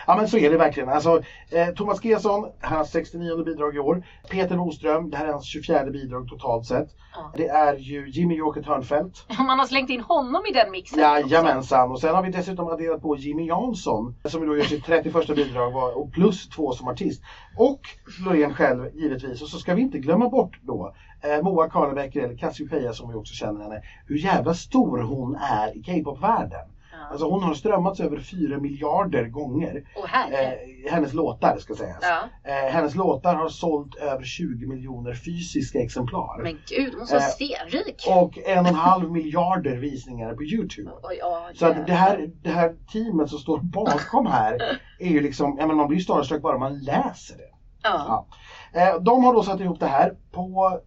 Ja 0.07 0.17
men 0.17 0.29
så 0.29 0.39
är 0.39 0.51
det 0.51 0.57
verkligen. 0.57 0.89
Alltså, 0.89 1.23
eh, 1.51 1.69
Thomas 1.69 2.05
Gesson, 2.05 2.49
hans 2.61 2.91
69 2.91 3.45
bidrag 3.45 3.77
i 3.77 3.79
år. 3.79 4.07
Peter 4.31 4.57
Boström, 4.57 5.11
det 5.11 5.17
här 5.17 5.27
är 5.27 5.33
hans 5.33 5.47
24 5.47 5.85
bidrag 5.85 6.29
totalt 6.29 6.67
sett. 6.67 6.89
Ja. 7.15 7.33
Det 7.37 7.49
är 7.49 7.75
ju 7.77 8.11
Jimmy 8.11 8.35
Joker 8.35 8.63
Törnfeldt. 8.63 9.27
Man 9.39 9.59
har 9.59 9.67
slängt 9.67 9.91
in 9.91 10.01
honom 10.01 10.43
i 10.51 10.53
den 10.53 10.71
mixen. 10.71 10.99
Jajamensan. 10.99 11.91
Och 11.91 12.01
sen 12.01 12.15
har 12.15 12.23
vi 12.23 12.31
dessutom 12.31 12.69
adderat 12.69 13.03
på 13.03 13.17
Jimmy 13.17 13.47
Jansson 13.47 14.15
som 14.25 14.47
då 14.47 14.57
gör 14.57 14.65
sitt 14.65 14.85
31 14.85 15.27
bidrag 15.37 15.97
och 15.97 16.13
plus 16.13 16.49
två 16.49 16.73
som 16.73 16.89
artist. 16.89 17.23
Och 17.57 17.81
Loreen 18.25 18.55
själv 18.55 18.95
givetvis. 18.95 19.43
Och 19.43 19.49
så 19.49 19.59
ska 19.59 19.75
vi 19.75 19.83
inte 19.83 19.99
glömma 19.99 20.29
bort 20.29 20.59
då 20.63 20.95
eh, 21.23 21.43
Moa 21.43 21.69
Karlebäcker 21.69 22.21
eller 22.21 22.37
Cassiopeia 22.37 22.93
som 22.93 23.09
vi 23.09 23.15
också 23.15 23.35
känner 23.35 23.63
henne. 23.63 23.83
Hur 24.07 24.17
jävla 24.17 24.55
stor 24.55 24.99
hon 24.99 25.35
är 25.35 25.77
i 25.77 25.83
K-pop-världen. 25.83 26.69
Ja. 27.01 27.07
Alltså 27.11 27.31
hon 27.31 27.43
har 27.43 27.55
strömmats 27.55 28.01
över 28.01 28.19
4 28.19 28.59
miljarder 28.59 29.25
gånger. 29.29 29.85
Herre. 30.07 30.53
Eh, 30.53 30.93
hennes 30.93 31.13
låtar 31.13 31.59
ska 31.59 31.75
sägas. 31.75 31.99
Ja. 32.03 32.51
Eh, 32.51 32.73
hennes 32.73 32.95
låtar 32.95 33.35
har 33.35 33.49
sålt 33.49 33.95
över 33.97 34.25
20 34.25 34.67
miljoner 34.67 35.15
fysiska 35.15 35.79
exemplar. 35.83 36.43
Men 36.43 36.59
gud, 36.69 36.93
hon 36.95 37.03
är 37.03 37.07
så 37.07 37.17
Eh, 37.17 37.23
stenrik. 37.23 38.05
Och 38.09 38.39
en 38.39 38.59
och 38.59 38.69
en 38.69 38.75
halv 38.75 39.11
miljarder 39.13 39.77
visningar 39.77 40.35
på 40.35 40.43
Youtube. 40.43 40.91
Oj, 41.03 41.17
ja, 41.21 41.51
Så 41.55 41.67
att 41.67 41.87
det 41.87 41.93
här, 41.93 42.31
det 42.43 42.51
här 42.51 42.77
teamet 42.93 43.31
som 43.31 43.39
står 43.39 43.59
bakom 43.59 44.27
här 44.27 44.59
är 44.99 45.09
ju 45.09 45.21
liksom, 45.21 45.57
ja 45.61 45.67
men 45.67 45.77
man 45.77 45.89
blir 45.89 45.99
ju 45.99 46.05
starstruck 46.05 46.43
bara 46.43 46.59
man 46.59 46.79
läser 46.79 47.37
det. 47.37 47.51
Ja. 47.83 48.27
Eh, 48.73 49.01
de 49.01 49.25
har 49.25 49.35
då 49.35 49.43
satt 49.43 49.61
ihop 49.61 49.81
det 49.81 49.87
här. 49.87 50.13
På 50.33 50.79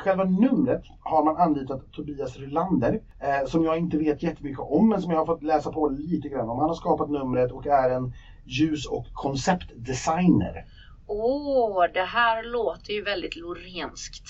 själva 0.00 0.24
numret 0.24 0.82
har 1.00 1.24
man 1.24 1.36
anlitat 1.36 1.92
Tobias 1.92 2.36
Rylander 2.36 3.00
eh, 3.20 3.46
som 3.46 3.64
jag 3.64 3.78
inte 3.78 3.98
vet 3.98 4.22
jättemycket 4.22 4.60
om 4.60 4.88
men 4.88 5.02
som 5.02 5.10
jag 5.10 5.18
har 5.18 5.26
fått 5.26 5.42
läsa 5.42 5.72
på 5.72 5.88
lite 5.88 6.28
grann 6.28 6.48
om. 6.48 6.58
Han 6.58 6.68
har 6.68 6.74
skapat 6.74 7.10
numret 7.10 7.52
och 7.52 7.66
är 7.66 7.90
en 7.90 8.12
ljus 8.44 8.86
och 8.86 9.06
konceptdesigner. 9.12 10.64
Åh, 11.12 11.84
det 11.94 12.02
här 12.02 12.44
låter 12.52 12.92
ju 12.92 13.02
väldigt 13.02 13.36
lorenskt. 13.36 14.24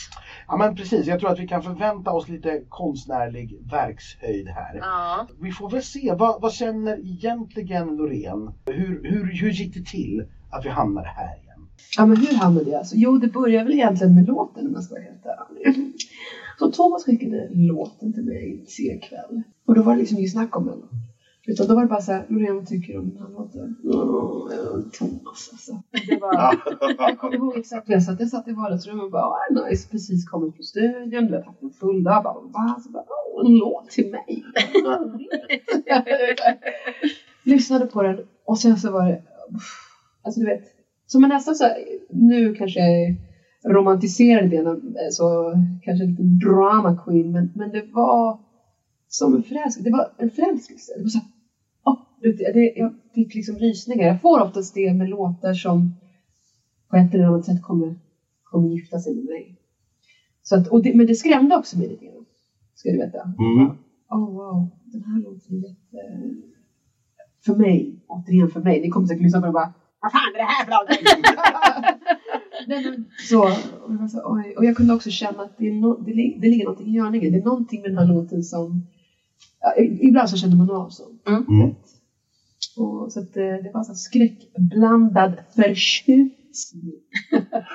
Ja 0.46 0.56
men 0.56 0.76
precis, 0.76 1.06
jag 1.06 1.20
tror 1.20 1.30
att 1.30 1.38
vi 1.38 1.46
kan 1.46 1.62
förvänta 1.62 2.10
oss 2.10 2.28
lite 2.28 2.62
konstnärlig 2.68 3.58
verkshöjd 3.70 4.48
här. 4.48 4.78
Ja. 4.82 5.26
Vi 5.40 5.52
får 5.52 5.70
väl 5.70 5.82
se, 5.82 6.12
vad, 6.18 6.40
vad 6.40 6.52
känner 6.52 6.98
egentligen 6.98 7.96
Loreen? 7.96 8.54
Hur, 8.66 9.00
hur, 9.04 9.32
hur 9.40 9.50
gick 9.50 9.74
det 9.74 9.86
till 9.86 10.24
att 10.50 10.64
vi 10.64 10.68
hamnade 10.68 11.08
här? 11.08 11.49
Ja 11.96 12.06
men 12.06 12.16
hur 12.16 12.36
hamnade 12.36 12.70
jag? 12.70 12.78
Alltså, 12.78 12.96
jo 12.96 13.18
det 13.18 13.28
börjar 13.28 13.64
väl 13.64 13.72
egentligen 13.72 14.14
med 14.14 14.26
låten 14.26 14.66
om 14.66 14.72
jag 14.74 14.84
ska 14.84 14.94
vara 14.94 15.04
helt 15.04 15.26
ärlig. 15.26 15.92
Så 16.58 16.70
Thomas 16.70 17.04
skickade 17.04 17.48
låten 17.54 18.12
till 18.12 18.24
mig 18.24 18.60
en 18.60 18.66
sen 18.66 19.00
kväll. 19.00 19.42
Och 19.66 19.74
då 19.74 19.82
var 19.82 19.92
det 19.92 19.98
liksom 19.98 20.18
inget 20.18 20.32
snack 20.32 20.56
om 20.56 20.66
den. 20.66 20.82
Utan 21.46 21.66
då 21.66 21.74
var 21.74 21.82
det 21.82 21.88
bara 21.88 22.00
såhär, 22.00 22.26
Loreen 22.28 22.56
vad 22.56 22.66
tycker 22.66 22.92
du 22.92 22.98
om 22.98 23.08
den 23.08 23.18
här 23.22 23.28
låten? 23.28 23.76
Mm, 23.84 24.90
Thomas 24.90 25.48
alltså. 25.52 25.82
Det 26.08 26.18
var, 26.20 26.62
jag 26.98 27.18
kommer 27.18 27.36
ihåg 27.36 27.56
exakt 27.56 27.88
hur 27.88 27.94
jag 27.94 28.02
satt. 28.02 28.20
Jag 28.20 28.28
satt 28.28 28.48
i 28.48 28.52
vardagsrummet 28.52 29.04
och 29.04 29.10
bara, 29.10 29.22
ah, 29.22 29.68
nice, 29.68 29.88
precis 29.90 30.28
kommit 30.28 30.54
från 30.54 30.64
studion. 30.64 31.26
Du 31.26 31.30
vet, 31.30 31.46
haft 31.46 31.62
en 31.62 31.70
full 31.70 32.02
dag. 32.02 32.22
Bara, 32.24 32.34
va? 32.34 32.80
Så 32.84 32.90
bara, 32.90 33.02
oh, 33.02 33.46
en 33.46 33.58
låt 33.58 33.90
till 33.90 34.10
mig. 34.10 34.44
Lyssnade 37.42 37.86
på 37.86 38.02
den 38.02 38.18
och 38.44 38.58
sen 38.58 38.78
så 38.78 38.90
var 38.90 39.06
det, 39.06 39.22
alltså 40.22 40.40
du 40.40 40.46
vet, 40.46 40.79
som 41.10 41.24
en 41.24 41.28
nästan 41.30 41.54
så 41.54 41.64
här, 41.64 41.74
nu 42.08 42.54
kanske 42.54 42.80
jag 42.80 43.16
romantiserar 43.74 44.46
grann, 44.46 44.66
eh, 44.66 45.10
så 45.10 45.54
kanske 45.82 46.04
lite 46.04 46.22
drama 46.22 46.96
queen, 47.04 47.32
men, 47.32 47.50
men 47.54 47.72
det 47.72 47.82
var 47.92 48.40
som 49.08 49.34
en 49.34 49.42
förälskelse. 49.42 49.90
Det 49.90 49.96
var 49.96 50.12
en 50.18 50.30
förälskelse. 50.30 50.92
Det 50.96 51.02
var 51.02 51.08
så 51.08 51.18
här, 51.18 51.28
åh, 51.84 51.98
du 52.20 52.30
vet, 52.30 52.54
det, 52.54 52.72
jag 52.76 52.94
fick 53.14 53.34
liksom 53.34 53.56
rysningar. 53.56 54.06
Jag 54.06 54.20
får 54.20 54.40
oftast 54.40 54.74
det 54.74 54.92
med 54.92 55.08
låtar 55.08 55.52
som 55.52 55.94
på 56.90 56.96
ett 56.96 57.14
eller 57.14 57.24
annat 57.24 57.44
sätt 57.44 57.62
kommer, 57.62 57.94
kommer 58.42 58.68
gifta 58.68 58.98
sig 58.98 59.14
med 59.14 59.24
mig. 59.24 59.56
Så 60.42 60.56
att, 60.56 60.66
och 60.66 60.82
det, 60.82 60.94
men 60.94 61.06
det 61.06 61.14
skrämde 61.14 61.56
också 61.56 61.78
mig 61.78 61.88
lite 61.88 62.04
grann. 62.04 62.24
Ska 62.74 62.90
du 62.90 62.96
veta. 62.96 63.22
Mm. 63.38 63.68
Oh 64.10 64.32
wow, 64.32 64.70
den 64.84 65.02
här 65.02 65.22
låten 65.22 65.56
är 65.56 65.68
jätte... 65.68 66.34
För 67.44 67.54
mig, 67.54 68.04
återigen 68.06 68.48
för 68.48 68.60
mig. 68.60 68.80
Ni 68.80 68.88
kommer 68.88 69.06
säkert 69.06 69.22
lyssna 69.22 69.40
på 69.40 69.46
den 69.46 69.54
och 69.54 69.60
bara 69.60 69.72
Vad 70.00 70.12
fan 70.12 70.32
är 70.34 70.38
det 70.38 70.44
här 70.44 70.64
för 70.64 70.70
någonting? 70.70 71.06
Så, 73.28 73.42
och, 73.42 73.94
jag 74.14 74.32
oj. 74.32 74.54
och 74.56 74.64
jag 74.64 74.76
kunde 74.76 74.94
också 74.94 75.10
känna 75.10 75.42
att 75.42 75.58
det, 75.58 75.68
är 75.68 75.72
no, 75.72 76.00
det, 76.06 76.12
det 76.40 76.48
ligger 76.48 76.64
någonting 76.64 76.88
i 76.88 76.92
görningen. 76.96 77.32
Det 77.32 77.38
är 77.38 77.44
någonting 77.44 77.80
med 77.82 77.90
den 77.90 77.98
här 77.98 78.06
låten 78.14 78.42
som... 78.42 78.86
Ja, 79.60 79.74
i- 79.76 79.98
ibland 80.08 80.30
så 80.30 80.36
känner 80.36 80.56
man 80.56 80.70
av 80.70 80.88
så. 80.90 81.02
Mm. 81.28 81.74
Och, 82.76 83.12
så 83.12 83.20
att, 83.20 83.36
eh, 83.36 83.42
det 83.44 83.70
var 83.74 83.84
så 83.84 83.94
skräckblandad 83.94 85.32
förtjusning. 85.56 86.92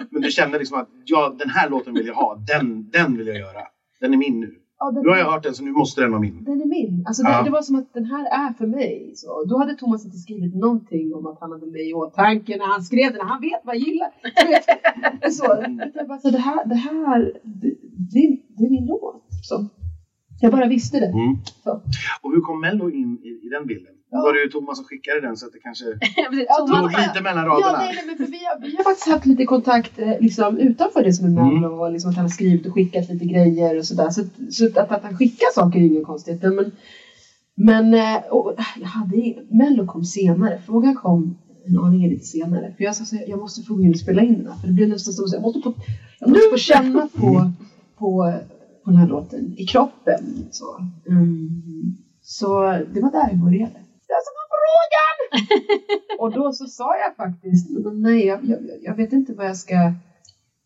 Men 0.09 0.21
du 0.21 0.31
kände 0.31 0.57
liksom 0.59 0.77
att 0.79 0.89
ja, 1.05 1.35
den 1.39 1.49
här 1.49 1.69
låten 1.69 1.93
vill 1.93 2.07
jag 2.07 2.13
ha, 2.15 2.35
den, 2.35 2.89
den 2.89 3.17
vill 3.17 3.27
jag 3.27 3.37
göra. 3.37 3.61
Den 3.99 4.13
är 4.13 4.17
min 4.17 4.39
nu. 4.39 4.55
Ja, 4.93 5.01
Nu 5.03 5.09
har 5.09 5.17
jag 5.17 5.31
hört 5.31 5.43
den 5.43 5.53
så 5.53 5.63
nu 5.63 5.71
måste 5.71 6.01
den 6.01 6.11
vara 6.11 6.21
min. 6.21 6.43
Den 6.43 6.61
är 6.61 6.65
min. 6.65 7.03
Alltså 7.07 7.23
Ja. 7.23 7.37
det, 7.37 7.43
det 7.43 7.51
var 7.51 7.61
som 7.61 7.75
att 7.75 7.93
den 7.93 8.05
här 8.05 8.25
är 8.47 8.53
för 8.53 8.67
mig. 8.67 9.11
Så, 9.15 9.43
då 9.49 9.57
hade 9.57 9.75
Thomas 9.75 10.05
inte 10.05 10.17
skrivit 10.17 10.55
någonting 10.55 11.13
om 11.13 11.25
att 11.27 11.37
han 11.39 11.51
hade 11.51 11.65
mig 11.65 11.89
i 11.89 11.93
åtanke 11.93 12.57
när 12.57 12.65
han 12.65 12.83
skrev 12.83 13.13
den. 13.13 13.27
Han 13.27 13.41
vet 13.41 13.61
vad 13.63 13.75
jag 13.75 13.81
gillar. 13.87 14.11
Så, 15.37 15.45
bara 16.07 16.17
så, 16.19 16.29
det 16.29 16.37
här, 16.37 16.65
det 16.65 16.75
här 16.75 17.33
det, 17.43 17.73
det, 18.13 18.39
det 18.57 18.65
är 18.65 18.69
min 18.69 18.85
låt. 18.85 19.23
Så. 19.43 19.65
Jag 20.41 20.51
bara 20.51 20.67
visste 20.67 20.99
det. 20.99 21.07
Mm. 21.07 21.35
Och 22.21 22.31
hur 22.31 22.41
kom 22.41 22.61
Mello 22.61 22.89
in 22.89 23.17
i, 23.23 23.27
i 23.45 23.49
den 23.49 23.67
bilden? 23.67 23.93
Ja. 24.11 24.21
Var 24.21 24.33
det 24.33 24.39
ju 24.39 24.49
Thomas 24.49 24.77
som 24.77 24.85
skickade 24.85 25.21
den 25.21 25.37
så 25.37 25.45
att 25.45 25.53
det 25.53 25.59
kanske 25.59 25.85
Ja, 26.47 26.81
låg 26.81 26.91
lite 26.91 27.21
mellan 27.21 27.45
raderna? 27.45 27.71
Ja, 27.71 27.77
nej, 27.77 27.93
nej, 27.95 28.05
men 28.05 28.17
för 28.17 28.31
vi, 28.31 28.45
har, 28.45 28.59
vi 28.61 28.75
har 28.75 28.83
faktiskt 28.83 29.07
haft 29.07 29.25
lite 29.25 29.45
kontakt 29.45 29.99
eh, 29.99 30.19
liksom, 30.19 30.57
utanför 30.57 31.03
det 31.03 31.13
som 31.13 31.25
är 31.25 31.29
Mm. 31.29 31.53
Mello 31.53 31.79
och 31.83 31.91
liksom 31.91 32.09
att 32.09 32.15
han 32.15 32.25
har 32.25 32.29
skrivit 32.29 32.65
och 32.65 32.73
skickat 32.73 33.09
lite 33.09 33.25
grejer 33.25 33.77
och 33.77 33.85
sådär. 33.85 34.09
Så, 34.09 34.23
så 34.51 34.65
att, 34.65 34.91
att 34.91 35.03
han 35.03 35.17
skickar 35.17 35.53
saker 35.53 35.79
är 35.79 35.83
inget 35.83 36.05
konstigt. 36.05 36.41
Men, 36.41 36.71
men 37.55 37.93
eh, 37.93 38.23
och, 38.31 38.55
jag 38.79 38.87
hade, 38.87 39.35
Mello 39.49 39.85
kom 39.85 40.05
senare. 40.05 40.61
Frågan 40.65 40.95
kom 40.95 41.37
en 41.67 41.77
aning 41.77 42.09
lite 42.09 42.25
senare. 42.25 42.73
För 42.77 42.83
jag 42.83 42.95
sa 42.95 43.05
så 43.05 43.17
jag 43.27 43.39
måste 43.39 43.61
få 43.61 43.75
gå 43.75 43.81
in 43.81 43.89
och 43.89 43.99
spela 43.99 44.21
in 44.21 44.37
den 44.37 44.47
här. 44.47 44.59
För 44.59 44.67
det 44.67 44.73
blev 44.73 44.89
nästan 44.89 45.13
som 45.13 45.25
att 45.25 45.33
jag 45.33 45.41
måste 45.41 45.61
få, 45.61 45.73
jag 46.19 46.29
måste 46.29 46.49
få 46.51 46.57
känna 46.57 47.07
på, 47.07 47.51
på 47.97 48.33
på 48.85 48.91
den 48.91 48.99
här 48.99 49.07
låten 49.07 49.53
i 49.57 49.65
kroppen. 49.65 50.47
Så, 50.51 50.65
mm, 51.07 51.61
så 52.21 52.61
det 52.93 53.01
var 53.01 53.11
där 53.11 53.29
det 53.31 53.37
började. 53.37 53.79
Det 54.07 54.19
som 54.25 54.33
var 54.39 54.47
frågan! 54.63 55.15
och 56.21 56.31
då 56.33 56.53
så 56.53 56.65
sa 56.65 56.97
jag 56.97 57.15
faktiskt, 57.15 57.67
nej 57.93 58.25
jag, 58.25 58.39
jag, 58.45 58.59
jag 58.81 58.95
vet 58.95 59.13
inte 59.13 59.33
vad 59.33 59.45
jag 59.45 59.57
ska 59.57 59.93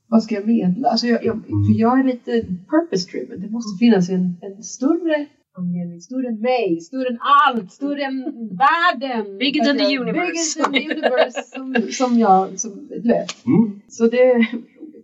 vad 0.09 0.23
ska 0.23 0.35
jag 0.35 0.47
medla? 0.47 0.89
Alltså 0.89 1.07
jag, 1.07 1.25
jag, 1.25 1.35
för 1.45 1.79
jag 1.79 1.99
är 1.99 2.03
lite 2.03 2.31
purpose 2.69 3.11
driven. 3.11 3.41
Det 3.41 3.49
måste 3.49 3.77
finnas 3.79 4.09
en, 4.09 4.37
en 4.41 4.63
större 4.63 5.25
anledning, 5.57 6.01
större 6.01 6.27
än 6.27 6.41
mig, 6.41 6.81
större 6.81 7.07
än 7.09 7.19
allt, 7.47 7.71
större 7.71 8.03
än 8.03 8.23
världen. 8.65 9.37
Bigger 9.37 9.65
than 9.65 9.77
the 9.77 9.85
Bigger 9.85 10.01
universe. 10.01 10.63
than 10.63 10.73
the 10.73 10.91
universe 10.93 11.41
som, 11.43 11.75
som 11.91 12.19
jag, 12.19 12.59
som, 12.59 12.87
du 12.89 13.07
vet. 13.07 13.45
Mm. 13.45 13.81
Så 13.87 14.03
det, 14.03 14.33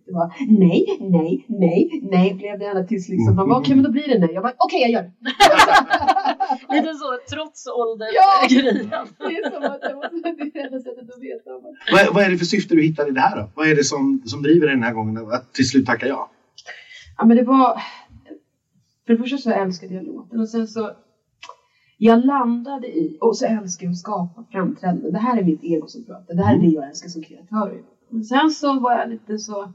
det 0.05 0.11
var 0.11 0.33
nej, 0.47 0.85
nej, 0.99 1.45
nej, 1.47 2.01
nej 2.11 2.33
blev 2.33 2.59
det 2.59 2.65
ända 2.65 2.83
tills 2.83 3.09
liksom, 3.09 3.35
man 3.35 3.49
bara 3.49 3.59
okej 3.59 3.75
men 3.75 3.83
då 3.83 3.91
blir 3.91 4.07
det 4.07 4.19
nej. 4.19 4.29
Jag 4.33 4.43
bara 4.43 4.53
okej 4.57 4.81
jag 4.81 4.91
gör 4.91 5.01
det. 5.01 5.11
Lite 6.75 6.93
så 6.93 7.17
trots 7.35 7.67
ålder 7.67 8.07
Ja. 8.13 8.47
grejen. 8.49 8.89
Det 9.17 9.23
är 9.37 9.51
som 9.51 9.63
att 9.63 9.79
jag 9.81 9.95
måste, 9.95 10.15
det 10.15 10.29
är 10.43 10.53
det 10.53 10.59
enda 10.59 10.79
sättet 10.79 11.09
att 11.15 11.21
veta. 11.21 11.49
Vad, 11.91 12.01
är- 12.01 12.11
vad 12.13 12.23
är 12.23 12.29
det 12.29 12.37
för 12.37 12.45
syfte 12.45 12.75
du 12.75 12.81
hittar 12.83 13.07
i 13.07 13.11
det 13.11 13.21
här 13.21 13.35
då? 13.37 13.49
Vad 13.55 13.67
är 13.67 13.75
det 13.75 13.83
som, 13.83 14.21
som 14.25 14.41
driver 14.43 14.67
dig 14.67 14.75
den 14.75 14.83
här 14.83 14.93
gången 14.93 15.17
att 15.31 15.53
till 15.53 15.69
slut 15.69 15.85
tacka 15.85 16.07
ja? 16.07 16.31
Ja 17.17 17.25
men 17.25 17.37
det 17.37 17.43
var... 17.43 17.81
För 19.07 19.13
det 19.13 19.17
första 19.17 19.37
så 19.37 19.49
älskade 19.51 19.93
jag 19.93 20.03
låten 20.05 20.39
och 20.39 20.49
sen 20.49 20.67
så... 20.67 20.91
Jag 21.97 22.25
landade 22.25 22.87
i, 22.87 23.17
och 23.21 23.37
så 23.37 23.45
älskar 23.45 23.85
jag 23.85 23.91
att 23.91 23.97
skapa 23.97 24.43
framträdanden. 24.51 25.13
Det 25.13 25.19
här 25.19 25.37
är 25.37 25.43
mitt 25.43 25.63
ego 25.63 25.87
som 25.87 26.05
pratar. 26.05 26.33
Det 26.33 26.43
här 26.43 26.55
är 26.55 26.59
det 26.59 26.67
jag 26.67 26.87
älskar 26.87 27.09
som 27.09 27.23
kreatör. 27.23 27.81
Men 28.09 28.23
sen 28.23 28.49
så 28.51 28.79
var 28.79 28.91
jag 28.91 29.09
lite 29.09 29.37
så... 29.37 29.73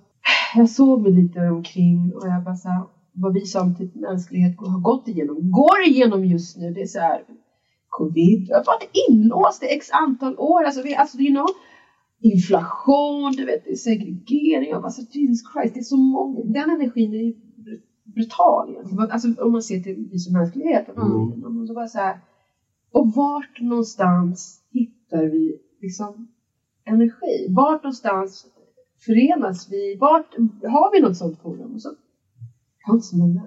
Jag 0.56 0.70
såg 0.70 1.02
mig 1.02 1.12
lite 1.12 1.40
omkring 1.40 2.12
och 2.14 2.26
jag 2.28 2.42
bara 2.44 2.56
så 2.56 2.68
här, 2.68 2.82
vad 3.20 3.32
vi 3.32 3.46
som 3.46 3.76
mänsklighet 3.94 4.56
har 4.58 4.80
gått 4.80 5.08
igenom, 5.08 5.50
går 5.50 5.82
igenom 5.86 6.24
just 6.24 6.56
nu. 6.56 6.70
Det 6.70 6.82
är 6.82 6.86
så 6.86 6.98
här, 6.98 7.24
covid, 7.88 8.46
jag 8.48 8.56
har 8.56 8.64
varit 8.64 8.90
inlåst 9.08 9.62
i 9.62 9.66
x 9.66 9.90
antal 9.92 10.38
år. 10.38 10.64
Alltså, 10.64 10.82
vi, 10.82 10.94
alltså 10.94 11.18
you 11.18 11.34
know, 11.34 11.46
inflation, 12.20 13.32
du 13.32 13.44
vet, 13.44 13.78
segregering. 13.78 14.70
Jag 14.70 14.82
bara 14.82 14.90
så 14.90 15.02
Jesus 15.02 15.52
Christ, 15.52 15.74
det 15.74 15.80
är 15.80 15.84
så 15.84 15.96
många. 15.96 16.40
Den 16.44 16.70
energin 16.70 17.14
är 17.14 17.34
brutal 18.14 18.70
egentligen. 18.70 19.10
Alltså 19.10 19.44
om 19.44 19.52
man 19.52 19.62
ser 19.62 19.80
till 19.80 20.08
vi 20.12 20.18
som 20.18 20.32
mänsklighet. 20.32 20.88
Mm. 20.88 21.60
Och, 21.60 21.66
så 21.68 21.74
bara 21.74 21.88
så 21.88 21.98
här, 21.98 22.20
och 22.92 23.12
vart 23.14 23.60
någonstans 23.60 24.60
hittar 24.70 25.22
vi 25.22 25.60
liksom 25.80 26.28
energi? 26.84 27.46
Vart 27.48 27.82
någonstans 27.82 28.46
förenas 29.06 29.68
vi? 29.70 29.96
Vart 30.00 30.34
har 30.62 30.92
vi 30.92 31.00
något 31.00 31.16
sånt 31.16 31.38
forum? 31.42 31.74
Och 31.74 31.82
så, 31.82 31.94
har 32.90 32.96
inte 32.96 33.06
så 33.06 33.16
många. 33.16 33.42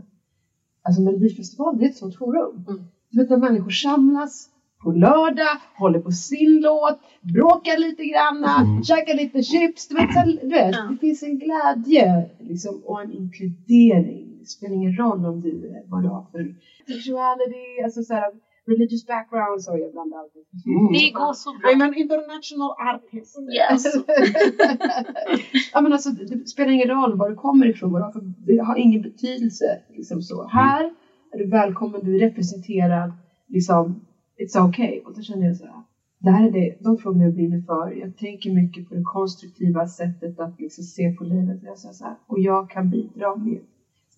Alltså 0.82 1.02
Melodifestivalen 1.02 1.80
det 1.80 1.86
är 1.86 1.90
ett 1.90 1.98
sånt 1.98 2.16
forum. 2.18 2.66
Mm. 2.68 2.84
Vet 3.12 3.30
när 3.30 3.38
människor 3.38 3.70
samlas 3.70 4.50
på 4.84 4.92
lördag, 4.92 5.58
håller 5.78 6.00
på 6.00 6.12
sin 6.12 6.62
låt, 6.62 7.00
bråkar 7.22 7.78
lite 7.78 8.04
granna, 8.06 8.56
Mm. 8.62 8.84
käkar 8.84 9.14
lite 9.16 9.44
chips. 9.44 9.88
Du 9.88 9.96
vet, 9.96 10.42
du 10.42 10.48
vet 10.48 10.76
Ja. 10.76 10.88
det 10.92 10.98
finns 10.98 11.24
en 11.24 11.40
glädje 11.40 12.30
liksom, 12.40 12.82
och 12.86 13.02
en 13.02 13.12
inkludering. 13.12 14.38
Det 14.40 14.46
spelar 14.46 14.76
ingen 14.76 14.96
roll 14.98 15.26
om 15.26 15.42
du, 15.42 15.68
eh, 15.70 15.90
vad 15.92 16.04
du 16.04 16.08
har 16.10 16.26
för 16.32 16.56
sexuality, 16.88 17.84
alltså 17.84 18.04
så 18.04 18.14
här, 18.14 18.32
religious 18.66 19.06
background, 19.06 19.64
sorry 19.64 19.82
jag 19.82 19.92
blandar 19.92 20.18
alltid. 20.18 20.44
Mm. 20.66 20.94
Det 20.94 21.12
går 21.20 21.34
så 21.34 21.50
bra. 21.58 21.70
I'm 21.70 21.84
an 21.84 21.94
international 21.94 22.72
artist. 22.92 23.38
Yes. 23.60 23.84
ja, 25.74 25.82
men 25.82 25.94
alltså, 25.94 26.10
det 26.10 26.48
spelar 26.48 26.72
ingen 26.72 26.88
roll 26.88 27.18
var 27.18 27.30
du 27.30 27.36
kommer 27.36 27.70
ifrån, 27.70 27.92
för, 27.92 28.22
det 28.48 28.58
har 28.58 28.76
ingen 28.76 29.02
betydelse. 29.02 29.82
Liksom 29.90 30.22
så. 30.22 30.48
Här 30.48 30.92
är 31.32 31.38
du 31.38 31.46
välkommen, 31.50 32.02
du 32.04 32.16
är 32.16 32.20
representerad, 32.20 33.12
liksom, 33.48 34.06
it's 34.40 34.70
okay. 34.70 35.00
Och 35.00 35.16
då 35.16 35.22
känner 35.22 35.48
jag 35.48 35.58
så 35.58 35.66
här, 35.66 35.84
det 36.20 36.32
här 36.32 36.48
är 36.48 36.52
det, 36.52 36.78
de 36.80 36.98
frågorna 36.98 37.24
jag 37.24 37.34
brinner 37.34 37.62
för. 37.62 37.92
Jag 37.92 38.18
tänker 38.18 38.54
mycket 38.54 38.90
på 38.90 38.96
det 38.96 39.04
konstruktiva 39.04 39.88
sättet 39.88 40.40
att 40.40 40.60
liksom 40.60 40.84
se 40.84 41.14
på 41.14 41.24
livet. 41.24 41.60
Jag 41.64 41.78
säger 41.78 41.94
så 41.94 42.04
här, 42.06 42.16
och 42.28 42.40
jag 42.40 42.70
kan 42.70 42.90
bidra 42.90 43.36
med 43.36 43.60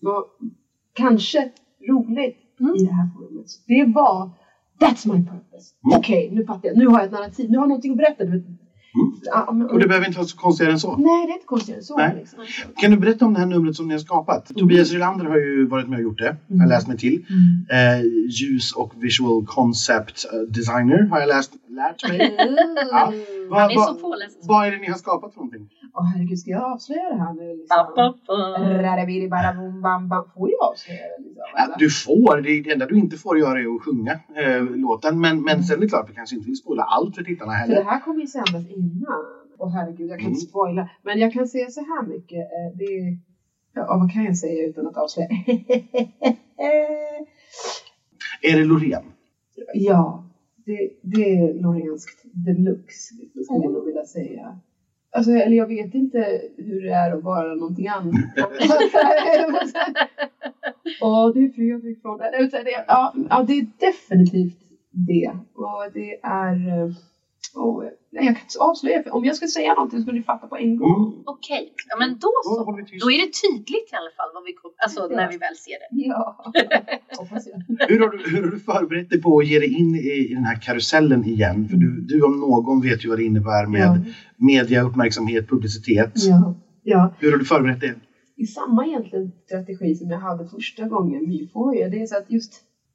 något 0.00 0.38
kanske 0.92 1.52
roligt 1.88 2.45
i 2.60 2.84
det 2.84 2.92
här 2.92 3.08
forumet. 3.14 3.48
Så 3.50 3.60
Det 3.66 3.84
var, 3.94 4.30
that's 4.80 5.12
my 5.14 5.24
purpose. 5.24 5.74
Mm. 5.86 5.98
Okej, 5.98 6.30
nu 6.32 6.44
fattar 6.46 6.68
jag. 6.68 6.76
Nu 6.76 6.86
har 6.86 6.98
jag 6.98 7.06
ett 7.06 7.12
narrativ. 7.12 7.50
Nu 7.50 7.56
har 7.56 7.62
jag 7.64 7.68
någonting 7.68 7.90
att 7.92 7.98
berätta. 7.98 8.24
Vet. 8.24 8.42
Ja, 9.24 9.52
men- 9.52 9.70
Och 9.70 9.78
det 9.78 9.86
behöver 9.88 10.06
inte 10.06 10.18
vara 10.18 10.28
så 10.28 10.36
konstigare 10.36 10.72
än 10.72 10.78
så. 10.80 10.96
Nej, 10.96 11.26
det 11.26 11.32
är 11.32 11.34
inte 11.34 11.46
konstigare 11.46 11.78
än 11.78 11.84
så. 11.84 11.98
Liksom. 12.18 12.38
Kan 12.76 12.90
du 12.90 12.96
berätta 12.96 13.24
om 13.26 13.34
det 13.34 13.40
här 13.40 13.46
numret 13.46 13.76
som 13.76 13.86
ni 13.88 13.94
har 13.94 13.98
skapat? 13.98 14.46
Tobias 14.56 14.92
Rylander 14.92 15.24
har 15.24 15.36
ju 15.36 15.66
varit 15.66 15.88
med 15.88 15.96
och 15.96 16.02
gjort 16.02 16.18
det. 16.18 16.36
Har 16.48 16.56
jag 16.56 16.68
läst 16.68 16.88
mig 16.88 16.98
till. 16.98 17.24
Eh, 17.70 18.02
ljus 18.28 18.72
och 18.72 18.92
visual 18.96 19.46
concept 19.46 20.26
eh, 20.32 20.38
designer 20.40 21.06
har 21.10 21.20
jag 21.20 21.28
läst, 21.28 21.52
lärt 21.68 22.08
mig. 22.08 22.36
Ja. 22.90 23.12
Vad, 23.50 23.60
Han 23.60 23.70
är 23.70 23.74
så 23.74 23.94
påläst. 23.94 24.38
vad 24.48 24.66
är 24.66 24.70
det 24.70 24.76
ni 24.78 24.86
har 24.86 24.96
skapat 24.96 25.32
för 25.32 25.38
någonting? 25.40 25.68
Åh 25.94 26.04
herregud, 26.12 26.38
ska 26.38 26.50
jag 26.50 26.62
avslöja 26.72 27.08
det 27.08 27.18
här 27.18 27.32
nu? 27.32 27.56
Liksom? 27.56 27.66
Får 30.34 30.50
jag 30.50 30.62
avslöja 30.70 31.02
det? 31.16 31.22
Liksom? 31.24 31.44
Ja? 31.56 31.76
Du 31.78 31.90
får, 31.90 32.40
det, 32.40 32.60
det 32.60 32.70
enda 32.70 32.86
du 32.86 32.98
inte 32.98 33.16
får 33.16 33.38
göra 33.38 33.60
är 33.60 33.74
att 33.76 33.82
sjunga 33.82 34.12
eh, 34.36 34.62
låten. 34.64 35.20
Men, 35.20 35.42
men 35.42 35.62
sen 35.62 35.76
är 35.76 35.80
det 35.80 35.86
klart, 35.88 36.10
vi 36.10 36.14
kanske 36.14 36.36
inte 36.36 36.46
vill 36.46 36.56
spoila 36.56 36.82
allt 36.82 37.14
för 37.14 37.22
tittarna 37.22 37.52
För 37.52 37.58
det 37.68 37.74
heller. 37.74 37.84
här 37.90 37.98
kommer 38.00 38.20
ju 38.20 38.26
sändas 38.26 38.66
innan. 38.70 39.24
Åh 39.58 39.70
herregud, 39.74 40.10
jag 40.10 40.18
kan 40.18 40.28
inte 40.28 40.38
Mm. 40.44 40.48
spoila. 40.50 40.88
Men 41.02 41.18
jag 41.18 41.32
kan 41.32 41.46
säga 41.46 41.70
så 41.70 41.80
här 41.80 42.06
mycket. 42.06 42.38
eh, 42.38 42.78
Det 42.78 42.84
är... 42.84 43.16
Ja, 43.74 43.96
vad 44.00 44.12
kan 44.12 44.24
jag 44.24 44.36
säga 44.36 44.66
utan 44.68 44.86
att 44.86 44.96
avslöja? 44.96 45.28
Är 48.42 48.56
det 48.56 48.64
Loreen? 48.64 49.02
ja, 49.74 50.24
det, 50.66 50.90
det 51.02 51.38
är 51.38 51.54
lorenskt 51.62 52.22
deluxe. 52.32 53.14
Skulle 53.46 53.64
jag 53.64 53.84
vilja 53.84 54.04
säga. 54.04 54.58
Alltså, 55.10 55.30
eller 55.30 55.56
jag 55.56 55.66
vet 55.66 55.94
inte 55.94 56.40
hur 56.56 56.82
det 56.82 56.90
är 56.92 57.16
att 57.16 57.24
vara 57.24 57.54
någonting 57.54 57.88
annat. 57.88 58.14
Ja, 61.00 61.32
det 61.34 61.40
är 61.40 61.48
Fredrik 61.48 62.02
från... 62.02 62.20
Ja, 62.88 63.14
ja, 63.30 63.44
det 63.48 63.52
är 63.52 63.66
definitivt 63.78 64.58
det. 64.90 65.30
Och 65.54 65.92
det 65.94 66.20
är... 66.22 66.94
Och, 67.56 67.82
nej, 68.12 68.24
jag 68.26 68.34
kan 68.36 68.42
inte 68.44 68.58
avslöja. 68.58 69.02
För 69.02 69.14
om 69.14 69.24
jag 69.24 69.36
ska 69.36 69.46
säga 69.46 69.74
någonting 69.74 69.98
så 69.98 70.02
skulle 70.02 70.18
ni 70.18 70.24
fatta 70.24 70.46
på 70.46 70.56
en 70.56 70.76
gång. 70.76 70.96
Mm. 71.12 71.22
Okej, 71.26 71.72
ja, 71.90 71.96
men 71.98 72.08
då 72.18 72.30
Då 72.44 72.54
så. 72.54 72.64
håller 72.64 72.82
vi 72.82 72.88
tyst. 72.90 73.04
Då 73.04 73.10
är 73.10 73.18
det 73.26 73.32
tydligt 73.44 73.88
i 73.92 73.96
alla 74.00 74.12
fall 74.18 74.30
vad 74.34 74.44
vi 74.44 74.52
kom, 74.52 74.70
alltså 74.84 75.00
Ja. 75.10 75.16
när 75.16 75.28
vi 75.32 75.36
väl 75.46 75.56
ser 75.56 75.78
det. 75.82 75.88
Ja. 75.90 76.52
Hur 77.88 78.00
har, 78.00 78.08
du, 78.08 78.18
hur 78.36 78.42
har 78.44 78.50
du 78.50 78.58
förberett 78.58 79.10
dig 79.10 79.22
på 79.22 79.38
att 79.38 79.46
ge 79.46 79.58
dig 79.58 79.78
in 79.80 79.94
i, 79.94 79.98
i 80.30 80.34
den 80.34 80.44
här 80.44 80.56
karusellen 80.60 81.24
igen? 81.24 81.68
För 81.68 81.76
du, 81.76 82.00
du 82.00 82.22
om 82.22 82.40
någon 82.40 82.80
vet 82.82 83.04
ju 83.04 83.08
vad 83.08 83.18
det 83.18 83.24
innebär 83.24 83.66
med 83.66 83.80
Ja, 83.80 83.98
media, 84.36 84.82
uppmärksamhet, 84.82 85.48
publicitet. 85.48 86.12
ja, 86.14 86.54
ja. 86.82 87.14
Hur 87.18 87.30
har 87.32 87.38
du 87.38 87.44
förberett 87.44 87.80
det? 87.80 87.94
I 88.36 88.46
samma 88.46 88.86
egentligen 88.86 89.32
strategi 89.46 89.94
som 89.94 90.10
jag 90.10 90.18
hade 90.18 90.48
första 90.48 90.88
gången 90.88 91.22
med. 91.28 91.90
Det 91.90 92.02
är 92.02 92.06
så 92.06 92.16
att 92.16 92.30
just 92.30 92.52